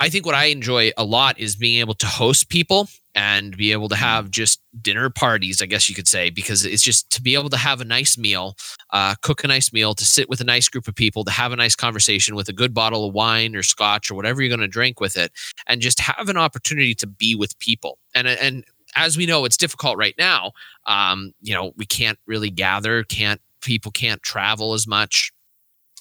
I 0.01 0.09
think 0.09 0.25
what 0.25 0.35
I 0.35 0.47
enjoy 0.47 0.93
a 0.97 1.05
lot 1.05 1.38
is 1.38 1.57
being 1.57 1.81
able 1.81 1.95
to 1.95 2.07
host 2.07 2.49
people 2.49 2.88
and 3.14 3.57
be 3.57 3.73
able 3.73 3.88
to 3.88 3.97
mm-hmm. 3.97 4.05
have 4.05 4.31
just 4.31 4.61
dinner 4.81 5.11
parties, 5.11 5.61
I 5.61 5.67
guess 5.67 5.88
you 5.88 5.95
could 5.95 6.07
say, 6.07 6.31
because 6.31 6.64
it's 6.64 6.85
just 6.85 7.11
to 7.11 7.23
be 7.23 7.35
able 7.35 7.51
to 7.51 7.57
have 7.57 7.81
a 7.81 7.85
nice 7.85 8.17
meal, 8.17 8.57
uh, 8.93 9.17
cook 9.23 9.43
a 9.43 9.49
nice 9.49 9.73
meal, 9.73 9.95
to 9.95 10.05
sit 10.05 10.29
with 10.29 10.41
a 10.41 10.45
nice 10.45 10.69
group 10.69 10.87
of 10.87 10.95
people, 10.95 11.25
to 11.25 11.33
have 11.33 11.53
a 11.53 11.57
nice 11.57 11.75
conversation 11.75 12.37
with 12.37 12.49
a 12.49 12.53
good 12.53 12.73
bottle 12.73 13.07
of 13.07 13.14
wine 13.14 13.57
or 13.57 13.64
scotch 13.64 14.09
or 14.09 14.14
whatever 14.14 14.41
you're 14.41 14.49
going 14.49 14.61
to 14.61 14.69
drink 14.69 15.01
with 15.01 15.17
it, 15.17 15.33
and 15.67 15.81
just 15.81 15.99
have 15.99 16.29
an 16.29 16.37
opportunity 16.37 16.95
to 16.95 17.07
be 17.09 17.35
with 17.35 17.59
people. 17.59 17.99
And 18.14 18.29
and 18.29 18.64
as 18.94 19.16
we 19.16 19.27
know, 19.27 19.44
it's 19.44 19.57
difficult 19.57 19.96
right 19.96 20.14
now. 20.18 20.53
Um, 20.87 21.33
you 21.40 21.55
know, 21.55 21.72
we 21.77 21.87
can't 21.87 22.18
really 22.27 22.51
gather, 22.51 23.05
can't 23.05 23.40
people 23.61 23.92
can't 23.92 24.22
travel 24.22 24.74
as 24.74 24.87
much, 24.87 25.33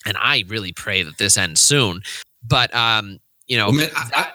and 0.06 0.18
I 0.20 0.44
really 0.48 0.74
pray 0.74 1.04
that 1.04 1.18
this 1.18 1.38
ends 1.38 1.62
soon. 1.62 2.02
But 2.44 2.74
um, 2.74 3.20
you 3.48 3.58
know, 3.58 3.68
well, 3.68 3.78
man, 3.78 3.90
I, 3.96 4.10
I, 4.16 4.32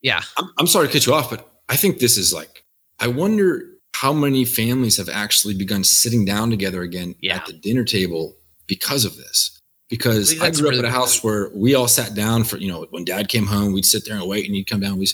yeah, 0.00 0.22
I'm, 0.36 0.50
I'm 0.58 0.66
sorry 0.66 0.86
to 0.86 0.92
cut 0.92 1.06
you 1.06 1.14
off, 1.14 1.30
but 1.30 1.48
I 1.68 1.76
think 1.76 1.98
this 1.98 2.16
is 2.16 2.32
like, 2.32 2.64
I 2.98 3.08
wonder 3.08 3.68
how 3.94 4.12
many 4.12 4.44
families 4.44 4.96
have 4.96 5.08
actually 5.08 5.54
begun 5.54 5.84
sitting 5.84 6.24
down 6.24 6.50
together 6.50 6.82
again 6.82 7.14
yeah. 7.20 7.36
at 7.36 7.46
the 7.46 7.52
dinner 7.52 7.84
table 7.84 8.34
because 8.66 9.04
of 9.04 9.16
this. 9.16 9.58
Because 9.88 10.40
I, 10.40 10.46
I 10.46 10.50
grew 10.50 10.62
really 10.70 10.78
up 10.78 10.84
in 10.86 10.90
a 10.90 10.90
house 10.90 11.22
where 11.22 11.50
we 11.54 11.74
all 11.74 11.86
sat 11.86 12.14
down 12.14 12.44
for, 12.44 12.56
you 12.56 12.66
know, 12.66 12.86
when 12.90 13.04
dad 13.04 13.28
came 13.28 13.44
home, 13.44 13.74
we'd 13.74 13.84
sit 13.84 14.06
there 14.06 14.16
and 14.16 14.26
wait 14.26 14.46
and 14.46 14.54
he'd 14.54 14.64
come 14.64 14.80
down. 14.80 14.96
We, 14.96 15.06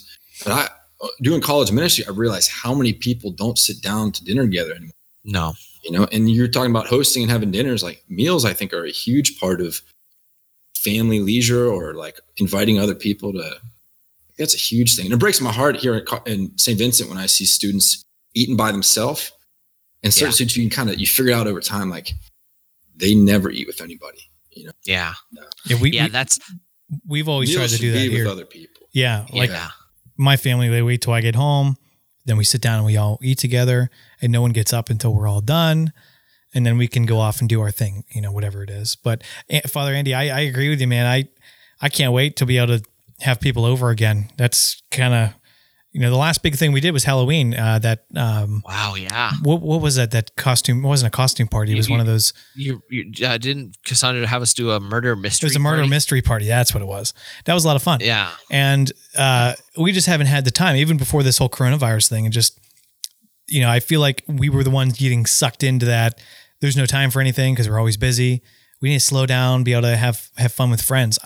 but 0.45 0.53
I, 0.53 0.69
Uh, 1.01 1.07
doing 1.23 1.41
college 1.41 1.71
ministry, 1.71 2.05
I 2.07 2.11
realized 2.11 2.51
how 2.51 2.75
many 2.75 2.93
people 2.93 3.31
don't 3.31 3.57
sit 3.57 3.81
down 3.83 4.11
to 4.13 4.25
dinner 4.25 4.43
together 4.43 4.73
anymore. 4.73 4.93
No. 5.25 5.55
You 5.85 5.93
know, 5.93 6.09
and 6.11 6.29
you're 6.29 6.49
talking 6.49 6.73
about 6.73 6.89
hosting 6.89 7.23
and 7.23 7.31
having 7.31 7.53
dinners, 7.53 7.85
like 7.85 8.03
meals, 8.09 8.45
I 8.45 8.53
think 8.53 8.73
are 8.73 8.85
a 8.85 8.91
huge 8.91 9.39
part 9.39 9.61
of 9.61 9.81
family 10.77 11.21
leisure 11.21 11.69
or 11.69 11.95
like 11.95 12.19
inviting 12.39 12.79
other 12.79 12.97
people 12.97 13.33
to, 13.33 13.61
that's 14.39 14.55
a 14.55 14.59
huge 14.59 14.97
thing. 14.97 15.07
And 15.07 15.15
it 15.15 15.19
breaks 15.19 15.41
my 15.41 15.53
heart 15.53 15.77
here 15.77 16.05
in 16.27 16.57
St. 16.59 16.77
Vincent 16.77 17.09
when 17.09 17.19
I 17.19 17.27
see 17.27 17.45
students 17.45 18.05
eating 18.35 18.57
by 18.57 18.73
themselves 18.73 19.33
and 20.03 20.13
certain 20.13 20.47
yeah. 20.47 20.53
you 20.53 20.69
can 20.69 20.77
kind 20.77 20.91
of, 20.91 20.99
you 20.99 21.07
figure 21.07 21.33
out 21.33 21.47
over 21.47 21.61
time, 21.61 21.91
like 21.91 22.13
they 22.97 23.15
never 23.15 23.51
eat 23.51 23.69
with 23.69 23.81
anybody, 23.81 24.31
you 24.51 24.67
know? 24.67 24.73
Yeah. 24.85 25.15
Yeah. 25.67 25.81
we, 25.81 25.91
yeah, 25.91 26.09
that's, 26.09 26.41
we've 27.07 27.29
always 27.29 27.55
tried 27.55 27.69
to 27.69 27.79
do 27.79 27.93
that 27.93 27.99
here. 27.99 28.25
with 28.25 28.33
other 28.33 28.47
people. 28.47 28.89
Yeah. 28.93 29.27
Like, 29.33 29.51
yeah 29.51 29.69
my 30.19 30.37
family 30.37 30.69
they 30.69 30.83
wait 30.83 31.01
till 31.01 31.13
I 31.15 31.21
get 31.21 31.37
home. 31.37 31.77
Then 32.27 32.37
we 32.37 32.45
sit 32.45 32.61
down 32.61 32.77
and 32.77 32.85
we 32.85 32.97
all 32.97 33.19
eat 33.23 33.39
together, 33.39 33.91
and 34.21 34.31
no 34.31 34.43
one 34.43 34.51
gets 34.51 34.73
up 34.73 34.91
until 34.91 35.15
we're 35.15 35.29
all 35.29 35.41
done, 35.41 35.93
and 36.53 36.67
then 36.67 36.77
we 36.77 36.87
can 36.87 37.07
go 37.07 37.19
off 37.21 37.41
and 37.41 37.49
do 37.49 37.63
our 37.63 37.71
thing, 37.71 38.05
you 38.11 38.21
know, 38.21 38.33
whatever 38.33 38.63
it 38.63 38.69
is. 38.69 38.97
But 38.97 39.23
eh, 39.49 39.63
Father 39.67 39.95
Andy, 39.95 40.13
I, 40.13 40.37
I 40.37 40.41
agree 40.41 40.69
with 40.69 40.81
you, 40.81 40.89
man. 40.89 41.07
I 41.07 41.29
I 41.81 41.89
can't 41.89 42.13
wait 42.13 42.37
to 42.37 42.47
be 42.47 42.59
able 42.59 42.79
to 42.79 42.85
have 43.21 43.41
people 43.41 43.65
over 43.65 43.91
again. 43.91 44.31
That's 44.37 44.83
kind 44.91 45.15
of 45.15 45.35
you 45.99 46.05
know, 46.05 46.11
the 46.11 46.17
last 46.17 46.45
big 46.45 46.55
thing 46.55 46.71
we 46.71 46.81
did 46.81 46.93
was 46.93 47.03
Halloween. 47.03 47.55
Uh, 47.55 47.81
that 47.81 48.05
um, 48.15 48.63
wow, 48.65 48.95
yeah. 48.95 49.33
What 49.43 49.63
what 49.63 49.81
was 49.81 49.97
that? 49.97 50.13
That 50.13 50.37
costume 50.37 50.85
it 50.85 50.87
wasn't 50.87 51.13
a 51.13 51.17
costume 51.17 51.49
party. 51.49 51.73
It 51.73 51.75
was 51.75 51.89
you, 51.89 51.93
one 51.93 52.01
of 52.01 52.07
those. 52.07 52.33
You, 52.55 52.81
you 52.89 53.27
uh, 53.27 53.37
didn't 53.37 53.77
Cassandra 53.85 54.25
have 54.25 54.41
us 54.41 54.55
do 54.55 54.71
a 54.71 54.79
murder 54.79 55.17
mystery? 55.17 55.47
It 55.47 55.51
was 55.51 55.57
a 55.57 55.59
murder 55.59 55.79
party? 55.79 55.91
mystery 55.91 56.23
party. 56.23 56.47
That's 56.47 56.73
what 56.73 56.85
it 56.85 56.87
was. 56.87 57.15
That 57.47 57.55
was 57.55 57.65
a 57.65 57.67
lot 57.67 57.75
of 57.75 57.83
fun. 57.83 57.99
Yeah, 58.01 58.31
and 58.49 58.93
uh, 59.17 59.55
we 59.77 59.91
just 59.91 60.07
haven't 60.07 60.29
had 60.29 60.45
the 60.45 60.53
time, 60.53 60.77
even 60.77 60.99
before 60.99 61.25
this 61.25 61.37
whole 61.37 61.49
coronavirus 61.49 62.09
thing, 62.09 62.27
and 62.27 62.33
just 62.33 62.61
you 63.49 63.61
know, 63.61 63.69
I 63.69 63.81
feel 63.81 63.99
like 64.01 64.23
we 64.29 64.51
were 64.51 64.63
the 64.63 64.71
ones 64.71 64.97
getting 64.97 65.27
sucked 65.27 65.65
into 65.65 65.87
that. 65.87 66.21
There's 66.61 66.77
no 66.77 66.87
time 66.87 67.11
for 67.11 67.21
anything 67.21 67.55
because 67.55 67.69
we're 67.69 67.79
always 67.81 67.97
busy. 67.97 68.41
We 68.81 68.91
need 68.91 69.01
to 69.01 69.05
slow 69.05 69.27
down, 69.27 69.65
be 69.65 69.73
able 69.73 69.83
to 69.83 69.97
have 69.97 70.29
have 70.37 70.53
fun 70.53 70.71
with 70.71 70.81
friends. 70.81 71.19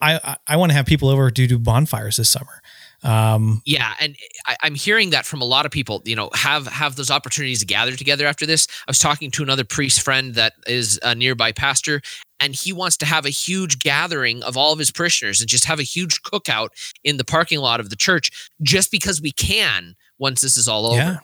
I 0.00 0.20
I, 0.22 0.36
I 0.46 0.56
want 0.58 0.70
to 0.70 0.76
have 0.76 0.86
people 0.86 1.08
over 1.08 1.28
to 1.28 1.46
do 1.48 1.58
bonfires 1.58 2.18
this 2.18 2.30
summer. 2.30 2.62
Um, 3.02 3.62
yeah, 3.64 3.94
and 4.00 4.16
I, 4.46 4.56
am 4.62 4.74
hearing 4.74 5.10
that 5.10 5.26
from 5.26 5.40
a 5.40 5.44
lot 5.44 5.66
of 5.66 5.72
people. 5.72 6.02
You 6.04 6.16
know, 6.16 6.30
have 6.34 6.66
have 6.66 6.96
those 6.96 7.10
opportunities 7.10 7.60
to 7.60 7.66
gather 7.66 7.94
together 7.94 8.26
after 8.26 8.46
this. 8.46 8.66
I 8.86 8.90
was 8.90 8.98
talking 8.98 9.30
to 9.32 9.42
another 9.42 9.64
priest 9.64 10.02
friend 10.02 10.34
that 10.34 10.54
is 10.66 10.98
a 11.02 11.14
nearby 11.14 11.52
pastor, 11.52 12.00
and 12.40 12.54
he 12.54 12.72
wants 12.72 12.96
to 12.98 13.06
have 13.06 13.26
a 13.26 13.30
huge 13.30 13.78
gathering 13.78 14.42
of 14.42 14.56
all 14.56 14.72
of 14.72 14.78
his 14.78 14.90
parishioners 14.90 15.40
and 15.40 15.48
just 15.48 15.66
have 15.66 15.78
a 15.78 15.84
huge 15.84 16.22
cookout 16.22 16.68
in 17.04 17.16
the 17.16 17.24
parking 17.24 17.60
lot 17.60 17.80
of 17.80 17.90
the 17.90 17.96
church, 17.96 18.50
just 18.62 18.90
because 18.90 19.20
we 19.20 19.32
can 19.32 19.94
once 20.18 20.40
this 20.40 20.56
is 20.56 20.68
all 20.68 20.86
over. 20.86 20.96
Yeah. 20.96 21.18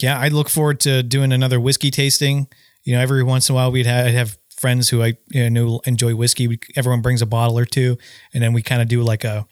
Yeah. 0.00 0.18
I 0.18 0.28
look 0.28 0.48
forward 0.48 0.80
to 0.80 1.02
doing 1.02 1.32
another 1.32 1.60
whiskey 1.60 1.90
tasting. 1.90 2.48
You 2.84 2.94
know, 2.94 3.00
every 3.00 3.22
once 3.22 3.48
in 3.48 3.54
a 3.54 3.56
while 3.56 3.70
we'd 3.70 3.86
have, 3.86 4.06
I'd 4.06 4.14
have 4.14 4.38
friends 4.58 4.88
who 4.88 5.02
I 5.02 5.14
you 5.30 5.48
know 5.50 5.80
enjoy 5.84 6.14
whiskey. 6.14 6.58
Everyone 6.74 7.00
brings 7.00 7.22
a 7.22 7.26
bottle 7.26 7.58
or 7.58 7.64
two, 7.64 7.96
and 8.34 8.42
then 8.42 8.52
we 8.52 8.62
kind 8.62 8.82
of 8.82 8.88
do 8.88 9.02
like 9.02 9.24
a 9.24 9.46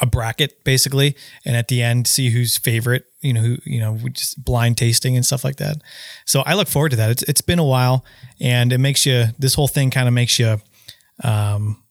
a 0.00 0.06
bracket 0.06 0.64
basically, 0.64 1.16
and 1.44 1.56
at 1.56 1.68
the 1.68 1.82
end 1.82 2.06
see 2.06 2.30
who's 2.30 2.56
favorite. 2.56 3.04
You 3.20 3.32
know, 3.32 3.40
who 3.40 3.56
you 3.64 3.80
know, 3.80 3.92
we 3.92 4.10
just 4.10 4.42
blind 4.44 4.76
tasting 4.76 5.16
and 5.16 5.24
stuff 5.24 5.44
like 5.44 5.56
that. 5.56 5.76
So 6.24 6.42
I 6.46 6.54
look 6.54 6.68
forward 6.68 6.90
to 6.90 6.96
that. 6.96 7.10
It's 7.10 7.22
it's 7.24 7.40
been 7.40 7.58
a 7.58 7.64
while, 7.64 8.04
and 8.40 8.72
it 8.72 8.78
makes 8.78 9.06
you 9.06 9.26
this 9.38 9.54
whole 9.54 9.68
thing 9.68 9.90
kind 9.90 10.08
of 10.08 10.14
makes 10.14 10.38
you, 10.38 10.60
um, 11.22 11.82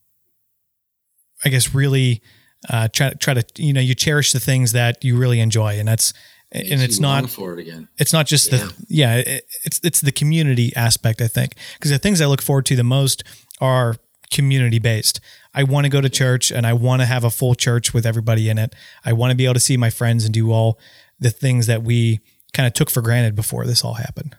I 1.44 1.50
guess 1.50 1.74
really 1.74 2.22
uh, 2.70 2.88
try 2.90 3.12
try 3.14 3.34
to 3.34 3.46
you 3.58 3.74
know 3.74 3.82
you 3.82 3.96
cherish 3.96 4.32
the 4.32 4.40
things 4.40 4.72
that 4.74 5.04
you 5.04 5.18
really 5.18 5.40
enjoy, 5.40 5.80
and 5.80 5.88
that's 5.88 6.14
and 6.52 6.82
it's 6.82 7.00
not 7.00 7.30
for 7.30 7.54
it 7.54 7.60
again. 7.60 7.88
It's 7.98 8.14
not 8.14 8.28
just 8.28 8.52
yeah. 8.52 8.58
the 8.60 8.86
yeah. 8.88 9.16
It, 9.18 9.46
it's 9.64 9.80
it's 9.84 10.02
the 10.02 10.12
community 10.12 10.74
aspect 10.76 11.22
I 11.22 11.28
think 11.28 11.56
because 11.74 11.92
the 11.92 12.00
things 12.00 12.22
I 12.22 12.26
look 12.26 12.42
forward 12.42 12.66
to 12.68 12.76
the 12.76 12.84
most 12.84 13.24
are 13.60 13.96
community 14.36 14.80
based. 14.80 15.20
I 15.54 15.64
want 15.64 15.86
to 15.86 15.90
go 15.90 16.02
to 16.02 16.10
church 16.10 16.52
and 16.52 16.68
I 16.68 16.74
want 16.74 17.02
to 17.02 17.06
have 17.06 17.24
a 17.24 17.32
full 17.32 17.56
church 17.56 17.94
with 17.94 18.06
everybody 18.06 18.50
in 18.50 18.58
it. 18.58 18.76
I 19.06 19.14
want 19.14 19.32
to 19.32 19.36
be 19.36 19.46
able 19.46 19.54
to 19.56 19.60
see 19.62 19.78
my 19.78 19.90
friends 19.90 20.26
and 20.26 20.34
do 20.34 20.52
all 20.52 20.78
the 21.20 21.32
things 21.32 21.68
that 21.68 21.82
we 21.82 22.20
kind 22.54 22.68
of 22.68 22.74
took 22.74 22.90
for 22.90 23.02
granted 23.02 23.34
before 23.34 23.66
this 23.66 23.84
all 23.84 23.94
happened. 23.94 24.36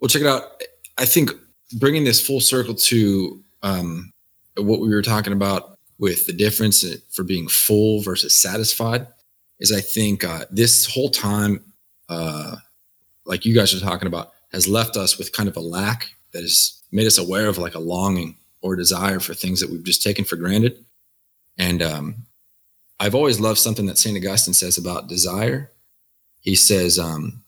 Well, 0.00 0.08
check 0.08 0.22
it 0.22 0.28
out. 0.28 0.62
I 0.96 1.04
think 1.04 1.32
bringing 1.78 2.04
this 2.04 2.24
full 2.24 2.40
circle 2.40 2.74
to 2.74 3.42
um, 3.62 4.12
what 4.56 4.80
we 4.80 4.88
were 4.88 5.02
talking 5.02 5.32
about 5.32 5.78
with 5.98 6.26
the 6.26 6.32
difference 6.32 6.84
for 7.10 7.24
being 7.24 7.48
full 7.48 8.00
versus 8.00 8.40
satisfied 8.40 9.08
is 9.58 9.72
I 9.72 9.80
think 9.80 10.24
uh, 10.24 10.44
this 10.50 10.86
whole 10.86 11.10
time, 11.10 11.64
uh, 12.08 12.56
like 13.24 13.44
you 13.44 13.54
guys 13.54 13.74
are 13.74 13.80
talking 13.80 14.08
about, 14.08 14.32
has 14.52 14.68
left 14.68 14.96
us 14.96 15.18
with 15.18 15.32
kind 15.32 15.48
of 15.48 15.56
a 15.56 15.60
lack 15.60 16.10
that 16.32 16.42
has 16.42 16.82
made 16.92 17.06
us 17.06 17.18
aware 17.18 17.48
of 17.48 17.58
like 17.58 17.74
a 17.74 17.80
longing 17.80 18.36
or 18.62 18.76
desire 18.76 19.20
for 19.20 19.34
things 19.34 19.60
that 19.60 19.70
we've 19.70 19.84
just 19.84 20.02
taken 20.02 20.24
for 20.24 20.36
granted. 20.36 20.84
And 21.58 21.82
um, 21.82 22.26
I've 22.98 23.14
always 23.14 23.40
loved 23.40 23.58
something 23.58 23.86
that 23.86 23.98
St. 23.98 24.16
Augustine 24.16 24.54
says 24.54 24.78
about 24.78 25.08
desire. 25.08 25.72
He 26.40 26.54
says, 26.54 26.98
um, 26.98 27.42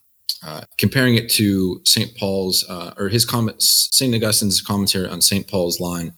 uh, 0.45 0.63
comparing 0.77 1.15
it 1.15 1.31
to 1.31 1.81
St. 1.85 2.15
Paul's 2.17 2.69
uh, 2.69 2.93
or 2.99 3.09
his 3.09 3.25
comments, 3.25 3.89
St. 3.93 4.15
Augustine's 4.15 4.61
commentary 4.61 5.09
on 5.09 5.23
St. 5.23 5.49
Paul's 5.49 5.81
line 5.81 6.13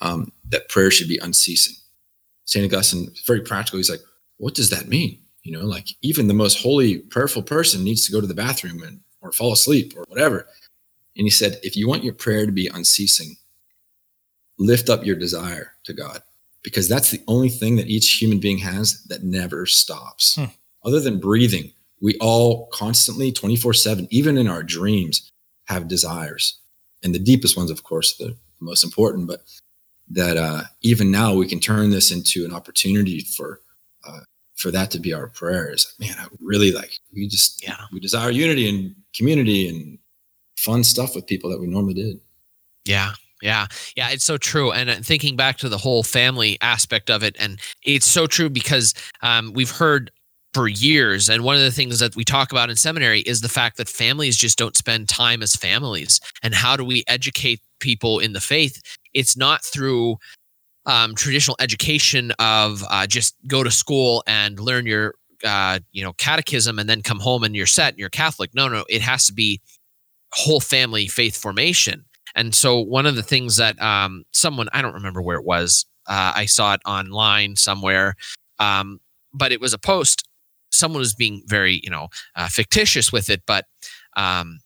um, 0.00 0.30
that 0.50 0.68
prayer 0.68 0.90
should 0.90 1.08
be 1.08 1.18
unceasing. 1.18 1.74
St. 2.44 2.64
Augustine, 2.64 3.12
very 3.26 3.40
practical. 3.40 3.78
He's 3.78 3.90
like, 3.90 4.02
what 4.36 4.54
does 4.54 4.70
that 4.70 4.88
mean? 4.88 5.18
You 5.42 5.52
know, 5.52 5.64
like 5.64 5.88
even 6.02 6.28
the 6.28 6.34
most 6.34 6.62
holy, 6.62 6.98
prayerful 6.98 7.42
person 7.42 7.82
needs 7.82 8.06
to 8.06 8.12
go 8.12 8.20
to 8.20 8.26
the 8.26 8.34
bathroom 8.34 8.82
and 8.82 9.00
or 9.20 9.32
fall 9.32 9.52
asleep 9.52 9.94
or 9.96 10.04
whatever. 10.08 10.46
And 11.16 11.24
he 11.24 11.30
said, 11.30 11.58
if 11.62 11.76
you 11.76 11.88
want 11.88 12.04
your 12.04 12.14
prayer 12.14 12.46
to 12.46 12.52
be 12.52 12.68
unceasing, 12.68 13.36
lift 14.58 14.88
up 14.88 15.04
your 15.04 15.16
desire 15.16 15.72
to 15.84 15.92
God 15.92 16.22
because 16.62 16.88
that's 16.88 17.10
the 17.10 17.22
only 17.28 17.48
thing 17.48 17.76
that 17.76 17.88
each 17.88 18.20
human 18.20 18.38
being 18.38 18.58
has 18.58 19.02
that 19.04 19.22
never 19.22 19.66
stops. 19.66 20.34
Hmm. 20.34 20.46
Other 20.84 21.00
than 21.00 21.20
breathing, 21.20 21.72
we 22.00 22.16
all 22.18 22.66
constantly 22.72 23.32
24/7 23.32 24.08
even 24.10 24.36
in 24.36 24.48
our 24.48 24.62
dreams 24.62 25.30
have 25.64 25.88
desires. 25.88 26.58
And 27.02 27.14
the 27.14 27.18
deepest 27.18 27.56
ones 27.56 27.70
of 27.70 27.82
course 27.82 28.16
the, 28.16 28.36
most 28.58 28.84
important, 28.84 29.28
but 29.28 29.42
that 30.08 30.38
uh, 30.38 30.62
even 30.80 31.10
now 31.10 31.34
we 31.34 31.46
can 31.46 31.60
turn 31.60 31.90
this 31.90 32.10
into 32.10 32.46
an 32.46 32.54
opportunity 32.54 33.20
for 33.20 33.60
uh, 34.08 34.20
for 34.54 34.70
that 34.70 34.90
to 34.92 34.98
be 34.98 35.12
our 35.12 35.28
prayer. 35.28 35.64
prayers. 35.64 35.94
Man, 36.00 36.16
I 36.18 36.26
really 36.40 36.72
like 36.72 36.98
we 37.12 37.28
just 37.28 37.62
yeah 37.62 37.82
we 37.92 38.00
desire 38.00 38.30
unity 38.30 38.68
and 38.68 38.94
community 39.14 39.68
and 39.68 39.98
fun 40.56 40.82
stuff 40.84 41.14
with 41.14 41.26
people 41.26 41.50
that 41.50 41.60
we 41.60 41.66
normally 41.66 41.94
did. 41.94 42.20
Yeah. 42.86 43.12
Yeah, 43.42 43.66
yeah, 43.96 44.10
it's 44.10 44.24
so 44.24 44.38
true. 44.38 44.72
And 44.72 44.88
uh, 44.88 44.94
thinking 45.02 45.36
back 45.36 45.58
to 45.58 45.68
the 45.68 45.76
whole 45.78 46.02
family 46.02 46.56
aspect 46.62 47.10
of 47.10 47.22
it, 47.22 47.36
and 47.38 47.60
it's 47.84 48.06
so 48.06 48.26
true 48.26 48.48
because 48.48 48.94
um, 49.22 49.52
we've 49.54 49.70
heard 49.70 50.10
for 50.54 50.68
years. 50.68 51.28
And 51.28 51.44
one 51.44 51.54
of 51.54 51.60
the 51.60 51.70
things 51.70 51.98
that 51.98 52.16
we 52.16 52.24
talk 52.24 52.50
about 52.50 52.70
in 52.70 52.76
seminary 52.76 53.20
is 53.20 53.42
the 53.42 53.48
fact 53.48 53.76
that 53.76 53.88
families 53.90 54.36
just 54.38 54.56
don't 54.56 54.74
spend 54.76 55.06
time 55.08 55.42
as 55.42 55.54
families. 55.54 56.18
And 56.42 56.54
how 56.54 56.76
do 56.76 56.84
we 56.84 57.04
educate 57.08 57.60
people 57.78 58.20
in 58.20 58.32
the 58.32 58.40
faith? 58.40 58.80
It's 59.12 59.36
not 59.36 59.62
through 59.62 60.16
um, 60.86 61.14
traditional 61.14 61.56
education 61.60 62.32
of 62.38 62.84
uh, 62.90 63.06
just 63.06 63.36
go 63.48 63.62
to 63.64 63.70
school 63.70 64.24
and 64.26 64.60
learn 64.60 64.86
your 64.86 65.14
uh, 65.44 65.80
you 65.92 66.02
know 66.02 66.14
catechism 66.14 66.78
and 66.78 66.88
then 66.88 67.02
come 67.02 67.20
home 67.20 67.44
and 67.44 67.56
you're 67.56 67.66
set 67.66 67.90
and 67.94 67.98
you're 68.00 68.10
Catholic. 68.10 68.54
No, 68.54 68.68
no, 68.68 68.84
it 68.88 69.02
has 69.02 69.26
to 69.26 69.34
be 69.34 69.60
whole 70.32 70.60
family 70.60 71.08
faith 71.08 71.36
formation. 71.36 72.05
And 72.36 72.54
so 72.54 72.78
one 72.78 73.06
of 73.06 73.16
the 73.16 73.22
things 73.22 73.56
that 73.56 73.80
um, 73.82 74.24
someone 74.32 74.68
I 74.72 74.82
don't 74.82 74.94
remember 74.94 75.22
where 75.22 75.38
it 75.38 75.44
was, 75.44 75.86
uh, 76.06 76.32
I 76.36 76.46
saw 76.46 76.74
it 76.74 76.80
online 76.86 77.56
somewhere, 77.56 78.14
um, 78.58 79.00
but 79.32 79.50
it 79.50 79.60
was 79.60 79.72
a 79.72 79.78
post. 79.78 80.28
Someone 80.70 81.00
was 81.00 81.14
being 81.14 81.42
very 81.46 81.80
you 81.82 81.90
know 81.90 82.08
uh, 82.36 82.48
fictitious 82.48 83.10
with 83.10 83.30
it, 83.30 83.42
but 83.46 83.64
um, 84.16 84.60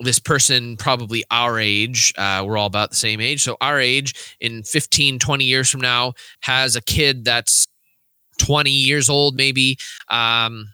this 0.00 0.18
person 0.18 0.76
probably 0.76 1.24
our 1.30 1.58
age 1.58 2.12
uh, 2.18 2.42
we're 2.46 2.56
all 2.56 2.66
about 2.66 2.90
the 2.90 2.96
same 2.96 3.20
age 3.20 3.42
so 3.42 3.56
our 3.60 3.80
age 3.80 4.36
in 4.40 4.62
15 4.62 5.18
20 5.18 5.44
years 5.44 5.68
from 5.68 5.80
now 5.80 6.12
has 6.40 6.76
a 6.76 6.82
kid 6.82 7.24
that's 7.24 7.66
20 8.38 8.70
years 8.70 9.08
old 9.08 9.34
maybe 9.34 9.76
um 10.08 10.72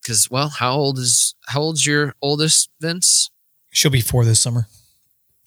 because 0.00 0.30
well 0.30 0.48
how 0.48 0.72
old 0.72 0.98
is 0.98 1.34
how 1.48 1.60
old's 1.60 1.84
your 1.84 2.14
oldest 2.22 2.70
vince 2.80 3.30
she'll 3.72 3.90
be 3.90 4.00
four 4.00 4.24
this 4.24 4.40
summer 4.40 4.66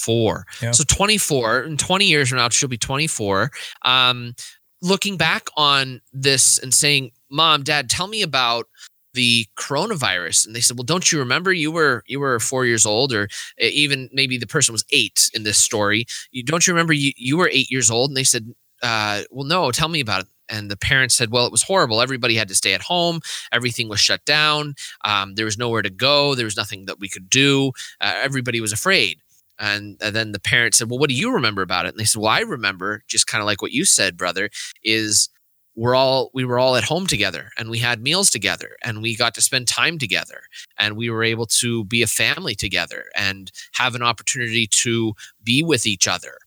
four 0.05 0.45
yeah. 0.61 0.71
so 0.71 0.83
24 0.83 1.63
in 1.63 1.77
20 1.77 2.05
years 2.05 2.29
from 2.29 2.37
now 2.37 2.49
she'll 2.49 2.69
be 2.69 2.77
24 2.77 3.51
um 3.83 4.33
looking 4.81 5.17
back 5.17 5.47
on 5.57 6.01
this 6.13 6.57
and 6.59 6.73
saying 6.73 7.11
mom 7.29 7.63
dad 7.63 7.89
tell 7.89 8.07
me 8.07 8.21
about 8.21 8.67
the 9.15 9.47
coronavirus. 9.57 10.45
And 10.45 10.55
they 10.55 10.59
said 10.59 10.77
well 10.77 10.83
don't 10.83 11.11
you 11.11 11.17
remember? 11.17 11.51
You 11.51 11.71
were 11.71 12.03
you 12.05 12.19
were 12.19 12.39
four 12.39 12.65
years 12.65 12.85
old 12.85 13.11
or 13.11 13.27
even 13.57 14.09
maybe 14.13 14.37
the 14.37 14.45
person 14.45 14.73
was 14.73 14.85
eight 14.91 15.31
in 15.33 15.43
this 15.43 15.57
story. 15.57 16.05
You 16.31 16.43
don't 16.43 16.67
you 16.67 16.73
remember 16.73 16.93
you, 16.93 17.11
you 17.17 17.37
were 17.37 17.49
eight 17.51 17.71
years 17.71 17.89
old? 17.89 18.11
And 18.11 18.17
they 18.17 18.23
said 18.23 18.53
uh, 18.83 19.23
well 19.31 19.45
no 19.45 19.71
tell 19.71 19.89
me 19.89 20.01
about 20.01 20.21
it. 20.21 20.27
And 20.47 20.69
the 20.69 20.77
parents 20.77 21.15
said 21.15 21.31
well 21.31 21.47
it 21.47 21.51
was 21.51 21.63
horrible. 21.63 22.01
Everybody 22.01 22.35
had 22.35 22.49
to 22.49 22.55
stay 22.55 22.73
at 22.73 22.81
home. 22.83 23.21
Everything 23.51 23.89
was 23.89 23.99
shut 23.99 24.23
down. 24.25 24.75
Um, 25.05 25.33
there 25.35 25.45
was 25.45 25.57
nowhere 25.57 25.81
to 25.81 25.89
go. 25.89 26.35
There 26.35 26.45
was 26.45 26.57
nothing 26.57 26.85
that 26.85 26.99
we 26.99 27.09
could 27.09 27.29
do. 27.29 27.71
Uh, 27.99 28.13
everybody 28.15 28.61
was 28.61 28.73
afraid 28.73 29.19
and, 29.59 29.97
and, 30.01 30.15
then 30.15 30.31
the 30.31 30.39
parents 30.39 30.77
said 30.77 30.89
well 30.89 30.99
what 30.99 31.09
do 31.09 31.15
you 31.15 31.31
remember 31.31 31.61
about 31.61 31.85
it 31.85 31.89
and 31.89 31.99
they 31.99 32.03
said 32.05 32.21
well 32.21 32.31
i 32.31 32.41
remember 32.41 33.03
just 33.07 33.27
kind 33.27 33.41
of 33.41 33.45
like 33.45 33.61
what 33.61 33.71
you 33.71 33.85
said 33.85 34.17
brother 34.17 34.49
is 34.83 35.29
we're 35.75 35.95
all 35.95 36.31
we 36.33 36.45
were 36.45 36.57
all 36.57 36.75
at 36.75 36.83
home 36.83 37.05
together 37.05 37.49
and 37.57 37.69
we 37.69 37.79
had 37.79 38.01
meals 38.01 38.29
together 38.29 38.77
and 38.83 39.01
we 39.01 39.15
got 39.15 39.33
to 39.33 39.41
spend 39.41 39.67
time 39.67 39.97
together 39.97 40.41
and 40.79 40.95
we 40.95 41.09
were 41.09 41.23
able 41.23 41.45
to 41.45 41.83
be 41.85 42.01
a 42.01 42.07
family 42.07 42.55
together 42.55 43.05
and 43.15 43.51
have 43.73 43.95
an 43.95 44.01
opportunity 44.01 44.67
to 44.67 45.13
be 45.43 45.63
with 45.63 45.85
each 45.85 46.07
other 46.07 46.37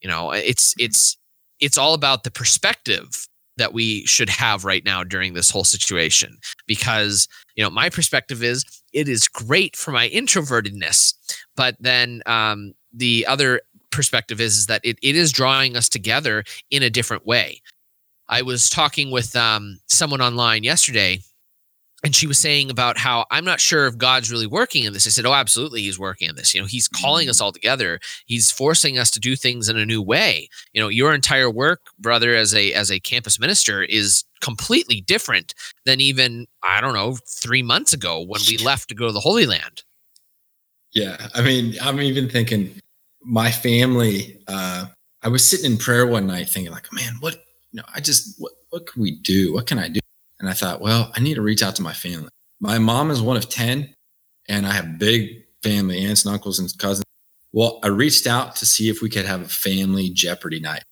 you 0.00 0.08
know 0.08 0.30
it's 0.32 0.72
mm-hmm. 0.72 0.86
it's 0.86 1.16
it's 1.60 1.78
all 1.78 1.94
about 1.94 2.24
the 2.24 2.30
perspective 2.30 3.28
that 3.56 3.72
we 3.72 4.04
should 4.06 4.28
have 4.28 4.64
right 4.64 4.84
now 4.84 5.04
during 5.04 5.34
this 5.34 5.50
whole 5.50 5.64
situation 5.64 6.36
because 6.66 7.28
you 7.54 7.62
know 7.62 7.70
my 7.70 7.88
perspective 7.88 8.42
is 8.42 8.64
it 8.94 9.08
is 9.08 9.28
great 9.28 9.76
for 9.76 9.90
my 9.90 10.08
introvertedness 10.08 11.14
but 11.56 11.76
then 11.80 12.22
um, 12.26 12.72
the 12.92 13.26
other 13.26 13.60
perspective 13.94 14.40
is, 14.40 14.56
is 14.56 14.66
that 14.66 14.80
it, 14.84 14.98
it 15.02 15.16
is 15.16 15.32
drawing 15.32 15.76
us 15.76 15.88
together 15.88 16.44
in 16.70 16.82
a 16.82 16.90
different 16.90 17.26
way. 17.26 17.62
I 18.28 18.42
was 18.42 18.68
talking 18.68 19.10
with 19.10 19.36
um, 19.36 19.78
someone 19.86 20.20
online 20.20 20.64
yesterday, 20.64 21.20
and 22.04 22.14
she 22.14 22.26
was 22.26 22.38
saying 22.38 22.70
about 22.70 22.98
how 22.98 23.24
I'm 23.30 23.44
not 23.44 23.60
sure 23.60 23.86
if 23.86 23.96
God's 23.96 24.30
really 24.30 24.46
working 24.46 24.84
in 24.84 24.92
this. 24.92 25.06
I 25.06 25.10
said, 25.10 25.24
"Oh, 25.24 25.32
absolutely, 25.32 25.80
He's 25.80 25.98
working 25.98 26.28
in 26.28 26.36
this. 26.36 26.54
You 26.54 26.60
know, 26.60 26.66
He's 26.66 26.86
calling 26.86 27.28
us 27.28 27.40
mm. 27.40 27.44
all 27.44 27.52
together. 27.52 27.98
He's 28.26 28.50
forcing 28.50 28.98
us 28.98 29.10
to 29.12 29.20
do 29.20 29.34
things 29.34 29.68
in 29.68 29.78
a 29.78 29.86
new 29.86 30.02
way. 30.02 30.48
You 30.72 30.82
know, 30.82 30.88
your 30.88 31.14
entire 31.14 31.50
work, 31.50 31.80
brother, 31.98 32.34
as 32.34 32.54
a 32.54 32.72
as 32.74 32.90
a 32.90 33.00
campus 33.00 33.40
minister, 33.40 33.82
is 33.82 34.24
completely 34.40 35.00
different 35.00 35.54
than 35.86 36.00
even 36.00 36.46
I 36.62 36.80
don't 36.82 36.94
know 36.94 37.16
three 37.26 37.62
months 37.62 37.92
ago 37.94 38.20
when 38.20 38.42
we 38.46 38.58
left 38.64 38.90
to 38.90 38.94
go 38.94 39.06
to 39.06 39.12
the 39.12 39.20
Holy 39.20 39.46
Land." 39.46 39.82
Yeah, 40.92 41.28
I 41.34 41.42
mean, 41.42 41.74
I'm 41.82 42.00
even 42.00 42.28
thinking 42.28 42.80
my 43.22 43.50
family. 43.50 44.38
Uh, 44.46 44.86
I 45.22 45.28
was 45.28 45.48
sitting 45.48 45.72
in 45.72 45.78
prayer 45.78 46.06
one 46.06 46.26
night, 46.26 46.50
thinking 46.50 46.70
like, 46.70 46.92
"Man, 46.92 47.14
what 47.20 47.36
you 47.74 47.80
know, 47.80 47.86
I 47.92 48.00
just, 48.00 48.40
what, 48.40 48.52
what 48.70 48.86
can 48.86 49.02
we 49.02 49.16
do? 49.16 49.52
What 49.52 49.66
can 49.66 49.80
I 49.80 49.88
do? 49.88 49.98
And 50.40 50.48
I 50.48 50.52
thought, 50.52 50.80
well, 50.80 51.10
I 51.14 51.20
need 51.20 51.34
to 51.34 51.42
reach 51.42 51.62
out 51.62 51.76
to 51.76 51.82
my 51.82 51.92
family. 51.92 52.28
My 52.60 52.78
mom 52.78 53.10
is 53.10 53.22
one 53.22 53.36
of 53.36 53.48
10, 53.48 53.94
and 54.48 54.66
I 54.66 54.72
have 54.72 54.98
big 54.98 55.44
family, 55.62 56.04
aunts 56.04 56.24
and 56.24 56.34
uncles 56.34 56.58
and 56.58 56.70
cousins. 56.78 57.04
Well, 57.52 57.78
I 57.82 57.88
reached 57.88 58.26
out 58.26 58.56
to 58.56 58.66
see 58.66 58.88
if 58.88 59.00
we 59.00 59.08
could 59.08 59.26
have 59.26 59.42
a 59.42 59.48
family 59.48 60.10
Jeopardy 60.10 60.60
night. 60.60 60.82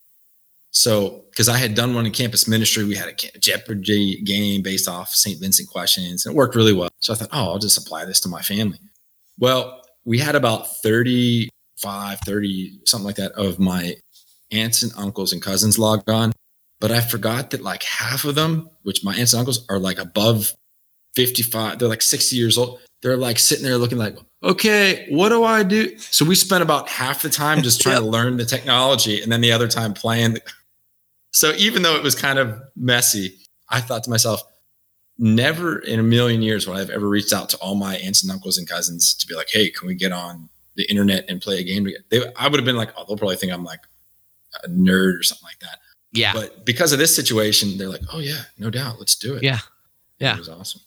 So, 0.70 1.24
because 1.30 1.49
I 1.49 1.59
had 1.59 1.74
done 1.74 1.95
one 1.95 2.07
in 2.07 2.12
campus 2.12 2.49
ministry, 2.49 2.84
we 2.84 2.95
had 2.95 3.09
a 3.09 3.38
Jeopardy 3.38 4.22
game 4.22 4.62
based 4.62 4.88
off 4.88 5.11
St. 5.11 5.38
Vincent 5.38 5.68
questions, 5.68 6.24
and 6.24 6.34
it 6.34 6.36
worked 6.36 6.55
really 6.55 6.72
well. 6.72 6.88
So 6.99 7.12
I 7.12 7.16
thought, 7.16 7.28
oh, 7.32 7.53
I'll 7.53 7.59
just 7.59 7.76
apply 7.76 8.07
this 8.07 8.20
to 8.20 8.28
my 8.28 8.40
family. 8.40 8.78
Well, 9.38 9.82
we 10.05 10.18
had 10.18 10.34
about 10.34 10.76
35, 10.82 12.20
30, 12.20 12.80
something 12.86 13.05
like 13.05 13.16
that, 13.16 13.32
of 13.32 13.59
my 13.59 13.97
aunts 14.51 14.82
and 14.82 14.93
uncles 14.97 15.32
and 15.32 15.43
cousins 15.43 15.78
logged 15.78 16.09
on. 16.09 16.32
But 16.83 16.91
I 16.91 17.01
forgot 17.01 17.51
that 17.51 17.62
like 17.62 17.85
half 17.85 18.24
of 18.24 18.35
them, 18.35 18.68
which 18.83 19.05
my 19.05 19.14
aunts 19.14 19.35
and 19.35 19.39
uncles 19.39 19.64
are 19.68 19.78
like 19.78 20.01
above 20.01 20.53
55, 21.14 21.78
they're 21.78 21.89
like 21.89 22.03
60 22.03 22.35
years 22.35 22.59
old. 22.59 22.80
They're 23.03 23.16
like 23.16 23.39
sitting 23.39 23.64
there 23.64 23.78
looking 23.78 23.99
like, 23.99 24.18
okay, 24.43 25.07
what 25.09 25.28
do 25.28 25.45
I 25.45 25.62
do? 25.62 25.97
So 25.99 26.24
we 26.24 26.35
spent 26.35 26.61
about 26.61 26.89
half 26.89 27.22
the 27.22 27.30
time 27.30 27.62
just 27.62 27.80
trying 27.80 28.01
to 28.01 28.05
learn 28.09 28.37
the 28.37 28.45
technology 28.45 29.22
and 29.22 29.30
then 29.30 29.41
the 29.41 29.53
other 29.53 29.68
time 29.68 29.95
playing. 29.95 30.39
So 31.30 31.53
even 31.53 31.83
though 31.83 31.95
it 31.95 32.03
was 32.03 32.16
kind 32.16 32.41
of 32.41 32.61
messy, 32.74 33.39
I 33.68 33.80
thought 33.80 34.03
to 34.03 34.11
myself, 34.11 34.43
never 35.16 35.78
in 35.78 36.01
a 36.01 36.03
million 36.03 36.43
years 36.43 36.66
would 36.66 36.76
I've 36.76 36.91
ever 36.91 37.09
reached 37.09 37.33
out 37.33 37.49
to 37.51 37.57
all 37.59 37.76
my 37.76 37.95
aunts 37.99 38.24
and 38.24 38.33
uncles 38.33 38.59
and 38.59 38.68
cousins 38.68 39.14
to 39.14 39.26
be 39.28 39.37
like, 39.37 39.51
hey, 39.53 39.70
can 39.70 39.87
we 39.87 39.95
get 39.95 40.11
on 40.11 40.49
the 40.74 40.83
internet 40.91 41.26
and 41.28 41.41
play 41.41 41.61
a 41.61 41.62
game 41.62 41.85
together? 41.85 42.05
They, 42.11 42.35
I 42.35 42.49
would 42.49 42.59
have 42.59 42.66
been 42.66 42.76
like, 42.76 42.91
oh, 42.97 43.05
they'll 43.07 43.16
probably 43.16 43.37
think 43.37 43.53
I'm 43.53 43.62
like 43.62 43.83
a 44.64 44.68
nerd 44.68 45.20
or 45.20 45.22
something 45.22 45.47
like 45.47 45.61
that. 45.61 45.78
Yeah. 46.12 46.32
But 46.34 46.64
because 46.66 46.92
of 46.92 46.98
this 46.98 47.14
situation, 47.14 47.78
they're 47.78 47.88
like, 47.88 48.02
oh, 48.12 48.18
yeah, 48.18 48.42
no 48.58 48.70
doubt. 48.70 48.98
Let's 48.98 49.16
do 49.16 49.34
it. 49.34 49.42
Yeah. 49.42 49.60
Yeah. 50.18 50.34
It 50.34 50.38
was 50.38 50.48
awesome. 50.48 50.82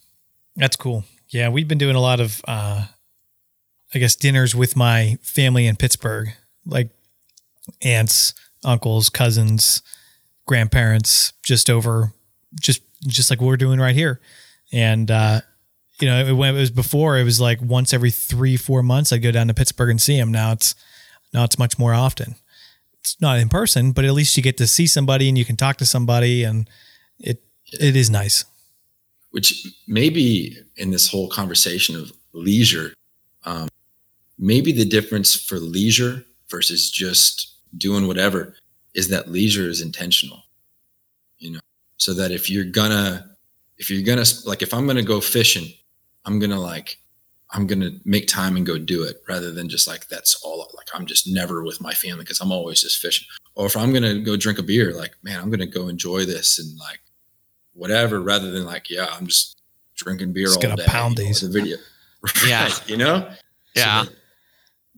That's 0.55 0.76
cool. 0.76 1.03
Yeah. 1.30 1.49
We've 1.49 1.67
been 1.67 1.78
doing 1.78 1.95
a 1.95 2.01
lot 2.01 2.19
of, 2.19 2.41
uh, 2.47 2.86
I 3.93 3.99
guess, 3.99 4.15
dinners 4.15 4.55
with 4.55 4.76
my 4.76 5.17
family 5.21 5.67
in 5.67 5.76
Pittsburgh, 5.78 6.30
like 6.65 6.89
aunts, 7.82 8.34
uncles, 8.63 9.09
cousins, 9.09 9.82
grandparents, 10.45 11.34
just 11.43 11.69
over, 11.69 12.13
just, 12.59 12.82
just 13.07 13.30
like 13.30 13.41
we're 13.41 13.57
doing 13.57 13.80
right 13.80 13.95
here. 13.95 14.21
And, 14.71 15.09
uh, 15.09 15.41
you 15.99 16.07
know, 16.07 16.26
it, 16.26 16.34
when 16.34 16.55
it 16.55 16.59
was 16.59 16.71
before, 16.71 17.17
it 17.17 17.23
was 17.23 17.41
like 17.41 17.61
once 17.61 17.93
every 17.93 18.11
three, 18.11 18.57
four 18.57 18.84
months, 18.84 19.11
I'd 19.11 19.23
go 19.23 19.32
down 19.32 19.47
to 19.47 19.53
Pittsburgh 19.53 19.89
and 19.89 20.01
see 20.01 20.17
them. 20.17 20.32
Now 20.32 20.51
it's, 20.51 20.76
now 21.34 21.43
it's 21.43 21.57
much 21.57 21.80
more 21.80 21.93
often 21.93 22.36
it's 23.06 23.22
not 23.22 23.38
in 23.38 23.49
person, 23.49 23.91
but 23.91 24.03
at 24.03 24.14
least 24.14 24.36
you 24.36 24.41
get 24.41 24.58
to 24.58 24.66
see 24.66 24.88
somebody 24.88 25.30
and 25.30 25.38
you 25.38 25.45
can 25.45 25.56
talk 25.56 25.78
to 25.78 25.86
somebody, 25.86 26.43
and 26.43 26.68
it 27.20 27.43
it 27.72 27.95
is 27.95 28.10
nice. 28.10 28.45
Which 29.30 29.68
maybe 29.88 30.58
in 30.76 30.89
this 30.91 31.10
whole 31.10 31.30
conversation 31.30 31.95
of 31.95 32.12
leisure, 32.34 32.93
um, 33.43 33.68
maybe 34.39 34.72
the 34.72 34.86
difference 34.86 35.36
for 35.36 35.58
leisure 35.58 36.24
versus 36.49 36.89
just 36.89 37.53
doing 37.78 38.08
whatever 38.08 38.56
is 38.95 39.10
that 39.10 39.30
leisure 39.30 39.70
is 39.70 39.82
intentional. 39.82 40.41
You 41.38 41.51
know, 41.51 41.60
so 41.97 42.14
that 42.16 42.32
if 42.32 42.49
you're 42.49 42.66
gonna 42.66 43.30
if 43.78 43.91
you're 43.91 44.03
gonna 44.03 44.26
like 44.45 44.64
if 44.64 44.74
I'm 44.74 44.88
gonna 44.88 45.03
go 45.03 45.22
fishing, 45.22 45.72
I'm 46.26 46.39
gonna 46.39 46.60
like 46.60 46.97
I'm 47.56 47.68
going 47.68 47.80
to 47.80 47.97
make 48.03 48.28
time 48.28 48.58
and 48.58 48.66
go 48.66 48.78
do 48.78 49.03
it 49.03 49.24
rather 49.30 49.49
than 49.49 49.70
just 49.70 49.88
like, 49.88 50.10
that's 50.10 50.36
all 50.43 50.68
like, 50.76 50.88
I'm 50.93 51.06
just 51.06 51.26
never 51.26 51.64
with 51.64 51.80
my 51.80 51.93
family 51.93 52.24
because 52.24 52.41
I'm 52.41 52.51
always 52.51 52.82
just 52.82 53.01
fishing. 53.01 53.26
Or 53.56 53.66
if 53.66 53.78
I'm 53.78 53.91
going 53.91 54.03
to 54.03 54.20
go 54.20 54.36
drink 54.36 54.60
a 54.60 54.64
beer, 54.64 54.93
like, 54.93 55.16
man, 55.24 55.39
I'm 55.39 55.49
going 55.49 55.62
to 55.62 55.66
go 55.66 55.88
enjoy 55.88 56.26
this 56.26 56.60
and 56.60 56.78
like 56.78 56.99
whatever 57.74 58.20
rather 58.20 58.51
than 58.51 58.66
like, 58.66 58.89
yeah, 58.89 59.08
I'm 59.10 59.26
just 59.28 59.58
drinking 59.95 60.34
beer 60.34 60.47
just 60.47 60.58
all 60.58 60.64
gonna 60.64 60.76
day. 60.76 60.86
Pound 60.86 61.16
these. 61.18 61.41
The 61.41 61.49
video. 61.49 61.78
Yeah. 62.45 62.70
you 62.88 62.97
know? 62.97 63.30
Yeah. 63.76 64.03
So 64.03 64.10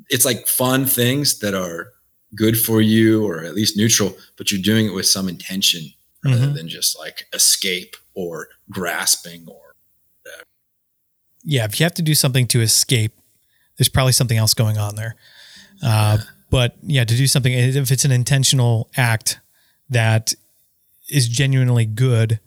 it's 0.10 0.26
like 0.26 0.48
fun 0.48 0.86
things 0.86 1.40
that 1.40 1.54
are 1.54 1.92
good 2.36 2.58
for 2.58 2.82
you 2.82 3.24
or 3.28 3.44
at 3.44 3.54
least 3.54 3.78
neutral, 3.78 4.16
but 4.38 4.52
you're 4.52 4.62
doing 4.62 4.88
it 4.88 4.94
with 4.94 5.06
some 5.06 5.28
intention 5.30 5.92
rather 6.24 6.38
mm-hmm. 6.38 6.54
than 6.54 6.70
just 6.70 6.98
like 6.98 7.28
escape 7.34 7.98
or 8.16 8.48
grasping 8.72 9.46
or 9.48 9.67
yeah, 11.50 11.64
if 11.64 11.80
you 11.80 11.86
have 11.86 11.94
to 11.94 12.02
do 12.02 12.14
something 12.14 12.46
to 12.48 12.60
escape, 12.60 13.14
there's 13.78 13.88
probably 13.88 14.12
something 14.12 14.38
else 14.38 14.54
going 14.54 14.78
on 14.78 14.98
there. 14.98 15.16
Uh, 15.82 16.18
but 16.50 16.76
yeah, 16.82 17.06
to 17.06 17.16
do 17.16 17.26
something, 17.26 17.54
if 17.54 17.90
it's 17.90 18.04
an 18.04 18.12
intentional 18.12 18.90
act 18.98 19.40
that 19.90 20.34
is 21.10 21.30
genuinely 21.30 21.86
good, 21.86 22.42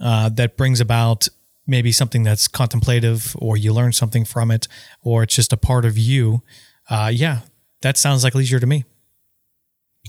uh, 0.00 0.28
that 0.28 0.56
brings 0.56 0.80
about 0.80 1.26
maybe 1.66 1.90
something 1.90 2.22
that's 2.22 2.46
contemplative 2.46 3.34
or 3.40 3.56
you 3.56 3.72
learn 3.72 3.92
something 3.92 4.24
from 4.24 4.52
it 4.52 4.68
or 5.02 5.24
it's 5.24 5.34
just 5.34 5.52
a 5.52 5.56
part 5.56 5.84
of 5.84 5.98
you, 5.98 6.42
uh, 6.88 7.10
yeah, 7.12 7.40
that 7.82 7.96
sounds 7.96 8.22
like 8.22 8.36
leisure 8.36 8.60
to 8.60 8.66
me. 8.66 8.84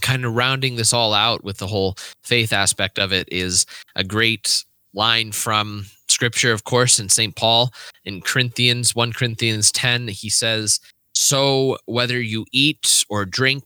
Kind 0.01 0.23
of 0.23 0.35
rounding 0.35 0.75
this 0.75 0.93
all 0.93 1.15
out 1.15 1.43
with 1.43 1.57
the 1.57 1.67
whole 1.67 1.95
faith 2.21 2.53
aspect 2.53 2.99
of 2.99 3.11
it 3.11 3.27
is 3.31 3.65
a 3.95 4.03
great 4.03 4.65
line 4.93 5.31
from 5.31 5.85
scripture, 6.15 6.53
of 6.53 6.63
course, 6.63 6.97
in 6.97 7.09
St. 7.09 7.35
Paul 7.35 7.71
in 8.05 8.21
Corinthians, 8.21 8.95
1 8.95 9.13
Corinthians 9.13 9.71
10, 9.71 10.07
he 10.07 10.29
says, 10.29 10.79
So 11.13 11.77
whether 11.85 12.19
you 12.19 12.45
eat 12.51 13.05
or 13.09 13.25
drink 13.25 13.65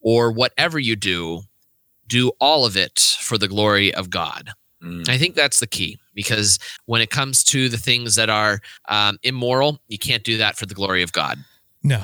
or 0.00 0.30
whatever 0.30 0.78
you 0.78 0.94
do, 0.94 1.40
do 2.06 2.30
all 2.38 2.64
of 2.64 2.76
it 2.76 3.00
for 3.20 3.38
the 3.38 3.48
glory 3.48 3.92
of 3.94 4.10
God. 4.10 4.50
Mm. 4.82 5.08
I 5.08 5.18
think 5.18 5.34
that's 5.34 5.58
the 5.58 5.66
key 5.66 5.98
because 6.14 6.58
when 6.84 7.00
it 7.00 7.10
comes 7.10 7.42
to 7.44 7.68
the 7.68 7.78
things 7.78 8.14
that 8.14 8.28
are 8.28 8.60
um, 8.88 9.18
immoral, 9.22 9.80
you 9.88 9.98
can't 9.98 10.22
do 10.22 10.36
that 10.36 10.56
for 10.56 10.66
the 10.66 10.74
glory 10.74 11.02
of 11.02 11.12
God. 11.12 11.38
No. 11.82 12.02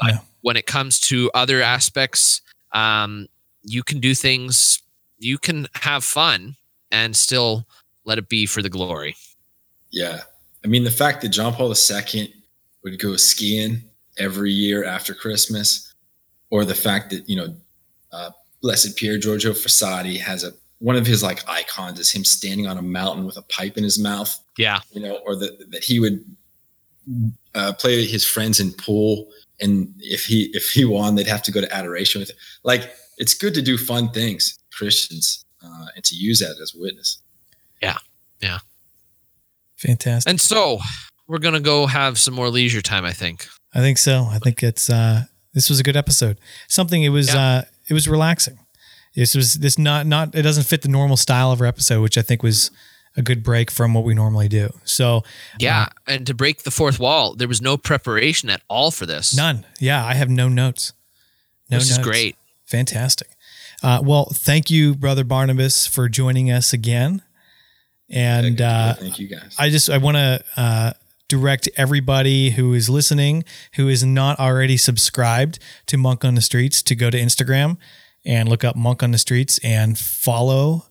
But 0.00 0.14
no. 0.14 0.18
when 0.40 0.56
it 0.56 0.66
comes 0.66 0.98
to 1.08 1.30
other 1.34 1.60
aspects, 1.62 2.40
um, 2.72 3.28
you 3.62 3.82
can 3.82 4.00
do 4.00 4.14
things, 4.14 4.82
you 5.18 5.36
can 5.36 5.68
have 5.74 6.04
fun 6.04 6.56
and 6.90 7.14
still 7.14 7.66
let 8.06 8.18
it 8.18 8.28
be 8.28 8.46
for 8.46 8.62
the 8.62 8.70
glory. 8.70 9.16
Yeah. 9.90 10.22
I 10.64 10.68
mean, 10.68 10.84
the 10.84 10.90
fact 10.90 11.20
that 11.22 11.28
John 11.28 11.52
Paul 11.52 11.74
II 11.74 12.34
would 12.82 12.98
go 12.98 13.16
skiing 13.16 13.82
every 14.18 14.52
year 14.52 14.84
after 14.84 15.12
Christmas, 15.14 15.92
or 16.50 16.64
the 16.64 16.74
fact 16.74 17.10
that, 17.10 17.28
you 17.28 17.36
know, 17.36 17.54
uh, 18.12 18.30
Blessed 18.62 18.96
Pier 18.96 19.18
Giorgio 19.18 19.52
Frassati 19.52 20.18
has 20.18 20.44
a 20.44 20.52
one 20.78 20.96
of 20.96 21.06
his 21.06 21.22
like 21.22 21.48
icons 21.48 21.98
is 21.98 22.12
him 22.12 22.24
standing 22.24 22.66
on 22.66 22.78
a 22.78 22.82
mountain 22.82 23.24
with 23.24 23.36
a 23.36 23.42
pipe 23.42 23.76
in 23.76 23.84
his 23.84 23.98
mouth. 23.98 24.38
Yeah. 24.58 24.80
You 24.92 25.00
know, 25.00 25.16
or 25.26 25.36
that 25.36 25.70
that 25.70 25.84
he 25.84 26.00
would 26.00 26.24
uh, 27.54 27.72
play 27.74 28.04
his 28.04 28.24
friends 28.24 28.60
in 28.60 28.72
pool, 28.72 29.28
and 29.60 29.92
if 29.98 30.26
he 30.26 30.50
if 30.52 30.70
he 30.70 30.84
won, 30.84 31.14
they'd 31.14 31.26
have 31.26 31.42
to 31.44 31.52
go 31.52 31.60
to 31.60 31.74
adoration 31.74 32.20
with 32.20 32.30
it. 32.30 32.36
Like 32.62 32.92
it's 33.18 33.34
good 33.34 33.54
to 33.54 33.62
do 33.62 33.78
fun 33.78 34.10
things, 34.10 34.58
Christians, 34.72 35.44
uh, 35.64 35.86
and 35.94 36.04
to 36.04 36.14
use 36.14 36.40
that 36.40 36.56
as 36.60 36.74
a 36.74 36.80
witness. 36.80 37.22
Yeah. 37.82 37.98
Yeah. 38.40 38.58
Fantastic. 39.76 40.30
And 40.30 40.40
so 40.40 40.78
we're 41.26 41.38
gonna 41.38 41.60
go 41.60 41.86
have 41.86 42.18
some 42.18 42.34
more 42.34 42.48
leisure 42.48 42.82
time. 42.82 43.04
I 43.04 43.12
think. 43.12 43.46
I 43.74 43.80
think 43.80 43.98
so. 43.98 44.26
I 44.30 44.38
think 44.38 44.62
it's 44.62 44.88
uh, 44.88 45.24
this 45.52 45.68
was 45.68 45.80
a 45.80 45.82
good 45.82 45.96
episode. 45.96 46.38
Something 46.68 47.02
it 47.02 47.10
was 47.10 47.34
yeah. 47.34 47.40
uh, 47.40 47.62
it 47.88 47.94
was 47.94 48.08
relaxing. 48.08 48.58
This 49.14 49.34
was 49.34 49.54
this 49.54 49.78
not 49.78 50.06
not 50.06 50.34
it 50.34 50.42
doesn't 50.42 50.64
fit 50.64 50.82
the 50.82 50.88
normal 50.88 51.16
style 51.16 51.52
of 51.52 51.60
our 51.60 51.66
episode, 51.66 52.02
which 52.02 52.18
I 52.18 52.22
think 52.22 52.42
was 52.42 52.70
a 53.16 53.22
good 53.22 53.42
break 53.42 53.70
from 53.70 53.94
what 53.94 54.04
we 54.04 54.14
normally 54.14 54.48
do. 54.48 54.72
So 54.84 55.24
yeah, 55.58 55.82
uh, 55.82 55.86
and 56.06 56.26
to 56.26 56.34
break 56.34 56.62
the 56.62 56.70
fourth 56.70 57.00
wall, 57.00 57.34
there 57.34 57.48
was 57.48 57.62
no 57.62 57.76
preparation 57.76 58.50
at 58.50 58.62
all 58.68 58.90
for 58.90 59.06
this. 59.06 59.34
None. 59.34 59.64
Yeah, 59.80 60.04
I 60.04 60.14
have 60.14 60.28
no 60.28 60.48
notes. 60.48 60.92
No 61.70 61.78
this 61.78 61.90
notes. 61.90 61.98
is 61.98 62.04
great. 62.04 62.36
Fantastic. 62.66 63.28
Uh, 63.82 64.00
well, 64.02 64.26
thank 64.32 64.70
you, 64.70 64.94
brother 64.94 65.24
Barnabas, 65.24 65.86
for 65.86 66.08
joining 66.08 66.50
us 66.50 66.72
again. 66.72 67.22
And 68.10 68.60
uh, 68.60 68.94
thank 68.94 69.18
you 69.18 69.28
guys. 69.28 69.56
I 69.58 69.70
just 69.70 69.90
I 69.90 69.98
want 69.98 70.16
to 70.16 70.44
uh, 70.56 70.92
direct 71.28 71.68
everybody 71.76 72.50
who 72.50 72.72
is 72.72 72.88
listening 72.88 73.44
who 73.74 73.88
is 73.88 74.04
not 74.04 74.38
already 74.38 74.76
subscribed 74.76 75.58
to 75.86 75.96
Monk 75.96 76.24
on 76.24 76.34
the 76.34 76.40
Streets 76.40 76.82
to 76.82 76.94
go 76.94 77.10
to 77.10 77.18
Instagram 77.18 77.78
and 78.24 78.48
look 78.48 78.64
up 78.64 78.76
Monk 78.76 79.02
on 79.02 79.10
the 79.10 79.18
Streets 79.18 79.58
and 79.62 79.98
follow 79.98 80.86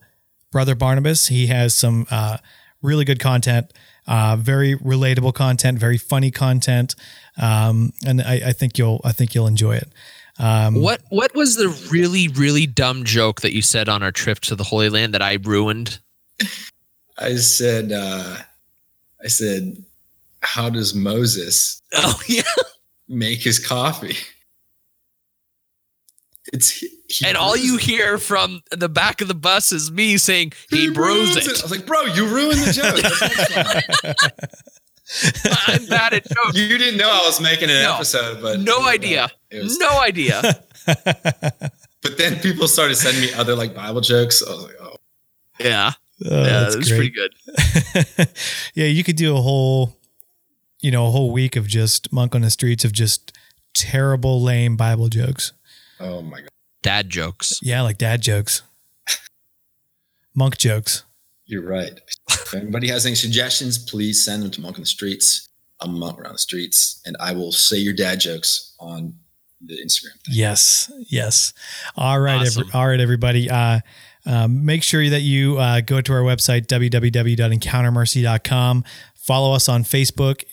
Brother 0.52 0.76
Barnabas. 0.76 1.28
He 1.28 1.48
has 1.48 1.74
some 1.74 2.06
uh, 2.10 2.38
really 2.82 3.06
good 3.06 3.20
content, 3.20 3.72
uh, 4.08 4.38
very 4.40 4.76
relatable 4.76 5.34
content, 5.34 5.80
very 5.80 5.98
funny 5.98 6.32
content, 6.32 6.96
um, 7.42 7.92
and 8.06 8.22
I, 8.22 8.42
I, 8.48 8.52
think 8.54 8.78
you'll 8.78 9.02
I 9.04 9.12
think 9.12 9.36
you'll 9.36 9.48
enjoy 9.48 9.76
it. 9.76 9.92
Um, 10.38 10.76
what 10.82 11.02
what 11.10 11.34
was 11.34 11.56
the 11.56 11.70
really 11.90 12.28
really 12.28 12.68
dumb 12.68 13.04
joke 13.06 13.42
that 13.42 13.54
you 13.54 13.62
said 13.62 13.88
on 13.90 14.04
our 14.04 14.12
trip 14.12 14.40
to 14.42 14.56
the 14.56 14.64
Holy 14.66 14.90
Land 14.90 15.14
that 15.14 15.22
I 15.22 15.38
ruined? 15.42 16.00
I 17.18 17.36
said, 17.36 17.92
uh, 17.92 18.38
I 19.24 19.28
said, 19.28 19.84
how 20.42 20.70
does 20.70 20.94
Moses 20.94 21.82
oh, 21.94 22.20
yeah. 22.28 22.44
make 23.08 23.40
his 23.40 23.60
coffee? 23.60 24.18
It's 26.54 26.70
he, 26.70 26.90
and 27.26 27.38
all 27.38 27.58
you 27.58 27.78
hear 27.78 28.20
from 28.20 28.62
the 28.72 28.88
back 28.88 29.22
of 29.22 29.28
the 29.28 29.34
bus 29.34 29.72
is 29.72 29.92
me 29.92 30.18
saying 30.18 30.54
he, 30.70 30.88
he 30.88 30.90
brews 30.92 31.36
it. 31.36 31.46
it. 31.46 31.60
I 31.60 31.64
was 31.64 31.72
like, 31.72 31.88
bro, 31.88 32.04
you 32.04 32.28
ruined 32.28 32.60
the 32.60 32.72
joke. 32.72 33.02
I'm 35.68 35.86
bad 35.88 36.14
at 36.14 36.24
jokes. 36.28 36.58
You 36.58 36.78
didn't 36.78 36.98
know 36.98 37.10
I 37.10 37.26
was 37.26 37.42
making 37.42 37.70
an 37.70 37.82
no, 37.82 37.96
episode, 37.96 38.42
but 38.42 38.60
no 38.60 38.86
idea, 38.86 39.32
no 39.52 40.00
idea. 40.02 40.42
but 40.86 41.72
But 42.06 42.20
then 42.20 42.40
people 42.40 42.68
started 42.68 42.98
sending 42.98 43.24
me 43.24 43.34
other 43.34 43.56
like 43.56 43.74
Bible 43.74 44.00
jokes. 44.00 44.44
I 44.46 44.52
was 44.52 44.64
like, 44.66 44.76
oh. 44.80 44.98
Yeah. 45.60 45.94
Oh, 46.24 46.44
yeah, 46.44 46.60
that's 46.62 46.78
was 46.78 46.90
pretty 46.90 47.10
good. 47.10 47.34
yeah, 48.74 48.86
you 48.86 49.04
could 49.04 49.18
do 49.18 49.36
a 49.36 49.42
whole, 49.42 49.98
you 50.82 50.92
know, 50.92 51.08
a 51.08 51.12
whole 51.12 51.32
week 51.32 51.56
of 51.56 51.68
just 51.68 52.14
monk 52.14 52.34
on 52.34 52.42
the 52.42 52.50
streets 52.50 52.86
of 52.86 52.94
just 52.94 53.34
terrible, 53.74 54.42
lame 54.42 54.78
Bible 54.78 55.10
jokes. 55.10 55.52
Oh 56.00 56.22
my 56.22 56.42
god. 56.42 56.50
Dad 56.82 57.10
jokes. 57.10 57.60
Yeah, 57.62 57.82
like 57.82 57.98
dad 57.98 58.22
jokes. 58.22 58.62
monk 60.36 60.58
jokes. 60.58 61.04
You're 61.46 61.68
right. 61.68 62.00
If 62.30 62.54
anybody 62.54 62.88
has 62.88 63.06
any 63.06 63.16
suggestions, 63.16 63.78
please 63.78 64.24
send 64.24 64.42
them 64.42 64.52
to 64.52 64.62
Monk 64.62 64.78
on 64.78 64.82
the 64.82 64.88
Streets. 64.88 65.50
I'm 65.82 66.00
Monk 66.00 66.20
around 66.20 66.34
the 66.34 66.40
streets, 66.40 67.02
and 67.06 67.16
I 67.20 67.34
will 67.34 67.52
say 67.52 67.78
your 67.78 67.94
dad 67.94 68.20
jokes 68.20 68.76
on 68.80 69.14
the 69.62 69.76
Instagram. 69.76 70.14
Thing. 70.26 70.34
Yes, 70.34 70.92
yes. 71.10 71.54
All 71.96 72.20
right, 72.20 72.42
awesome. 72.42 72.62
every, 72.62 72.74
all 72.74 72.88
right, 72.88 73.00
everybody. 73.00 73.50
Uh, 73.50 73.82
um, 74.26 74.66
make 74.66 74.84
sure 74.84 75.10
that 75.10 75.22
you 75.22 75.58
uh, 75.58 75.82
go 75.82 76.02
to 76.02 76.14
our 76.14 76.22
website 76.22 76.68
www.encountermercy.com. 76.68 78.84
Follow 79.16 79.56
us 79.56 79.70
on 79.70 79.84
Facebook, 79.84 80.44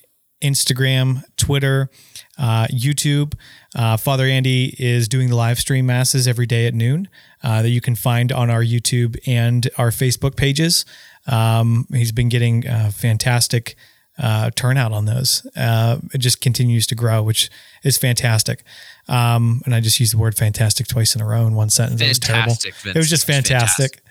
Instagram, 0.43 1.23
Twitter, 1.37 1.91
uh, 2.39 2.67
YouTube. 2.67 3.35
Uh, 3.75 3.97
Father 3.97 4.27
Andy 4.27 4.75
is 4.79 5.09
doing 5.09 5.29
the 5.29 5.37
live 5.37 5.59
stream 5.59 5.87
masses 5.87 6.29
every 6.29 6.47
day 6.47 6.67
at 6.67 6.75
noon 6.75 7.09
uh, 7.43 7.63
that 7.63 7.71
you 7.71 7.81
can 7.81 7.95
find 7.95 8.33
on 8.33 8.51
our 8.51 8.63
YouTube 8.63 9.17
and 9.27 9.69
our 9.79 9.91
Facebook 9.91 10.37
pages. 10.37 10.85
Um, 11.27 11.87
he's 11.93 12.13
been 12.13 12.29
getting 12.29 12.67
uh, 12.67 12.91
fantastic 12.93 13.77
uh, 14.19 14.51
turnout 14.55 14.93
on 14.93 15.05
those. 15.05 15.47
Uh, 15.57 15.99
it 16.13 16.19
just 16.19 16.41
continues 16.41 16.87
to 16.89 16.95
grow, 16.95 17.23
which 17.23 17.51
is 17.83 17.99
fantastic. 17.99 18.63
Um, 19.09 19.63
and 19.65 19.75
I 19.75 19.81
just 19.81 19.99
used 19.99 20.13
the 20.13 20.19
word 20.19 20.37
fantastic 20.37 20.87
twice 20.87 21.15
in 21.15 21.21
a 21.21 21.27
row 21.27 21.47
in 21.47 21.55
one 21.55 21.71
sentence. 21.71 22.01
Fantastic, 22.01 22.07
it 22.07 22.11
was 22.11 22.19
terrible. 22.19 22.55
Vince. 22.55 22.97
It 22.97 22.99
was 22.99 23.11
just 23.11 23.27
fantastic. 23.27 23.97
fantastic. 23.97 24.03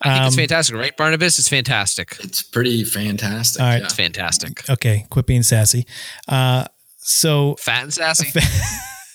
I 0.00 0.08
think 0.10 0.20
um, 0.20 0.26
it's 0.28 0.36
fantastic, 0.36 0.76
right, 0.76 0.96
Barnabas? 0.96 1.38
It's 1.38 1.48
fantastic. 1.48 2.16
It's 2.20 2.42
pretty 2.42 2.84
fantastic. 2.84 3.60
All 3.60 3.68
right. 3.68 3.78
Yeah. 3.78 3.84
It's 3.84 3.94
fantastic. 3.94 4.68
Okay, 4.70 5.06
quit 5.10 5.26
being 5.26 5.42
sassy. 5.42 5.86
Uh, 6.28 6.66
so 6.98 7.56
fat 7.58 7.82
and 7.82 7.92
sassy. 7.92 8.40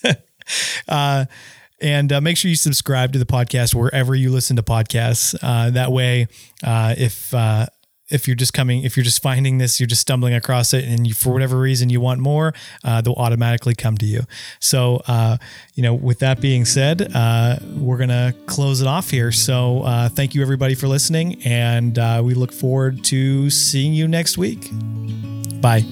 uh, 0.89 1.25
and 1.79 2.11
uh, 2.11 2.21
make 2.21 2.37
sure 2.37 2.49
you 2.49 2.55
subscribe 2.55 3.13
to 3.13 3.19
the 3.19 3.25
podcast 3.25 3.75
wherever 3.75 4.13
you 4.13 4.29
listen 4.29 4.55
to 4.57 4.63
podcasts. 4.63 5.35
Uh, 5.41 5.69
that 5.71 5.91
way, 5.91 6.27
uh, 6.63 6.95
if 6.97 7.33
uh, 7.33 7.65
if 8.09 8.27
you're 8.27 8.35
just 8.35 8.53
coming, 8.53 8.83
if 8.83 8.97
you're 8.97 9.03
just 9.03 9.21
finding 9.21 9.57
this, 9.57 9.79
you're 9.79 9.87
just 9.87 10.01
stumbling 10.01 10.33
across 10.33 10.73
it, 10.73 10.85
and 10.85 11.07
you, 11.07 11.13
for 11.13 11.31
whatever 11.31 11.59
reason 11.59 11.89
you 11.89 12.01
want 12.01 12.19
more, 12.19 12.53
uh, 12.83 13.01
they'll 13.01 13.13
automatically 13.13 13.75
come 13.75 13.97
to 13.97 14.05
you. 14.05 14.21
So, 14.59 15.01
uh, 15.07 15.37
you 15.73 15.83
know, 15.83 15.93
with 15.93 16.19
that 16.19 16.41
being 16.41 16.65
said, 16.65 17.11
uh, 17.13 17.57
we're 17.75 17.97
gonna 17.97 18.33
close 18.45 18.81
it 18.81 18.87
off 18.87 19.09
here. 19.09 19.31
So, 19.31 19.81
uh, 19.83 20.09
thank 20.09 20.35
you 20.35 20.41
everybody 20.41 20.75
for 20.75 20.87
listening, 20.87 21.41
and 21.43 21.97
uh, 21.97 22.21
we 22.23 22.33
look 22.33 22.51
forward 22.51 23.03
to 23.05 23.49
seeing 23.49 23.93
you 23.93 24.07
next 24.07 24.37
week. 24.37 24.69
Bye. 25.61 25.83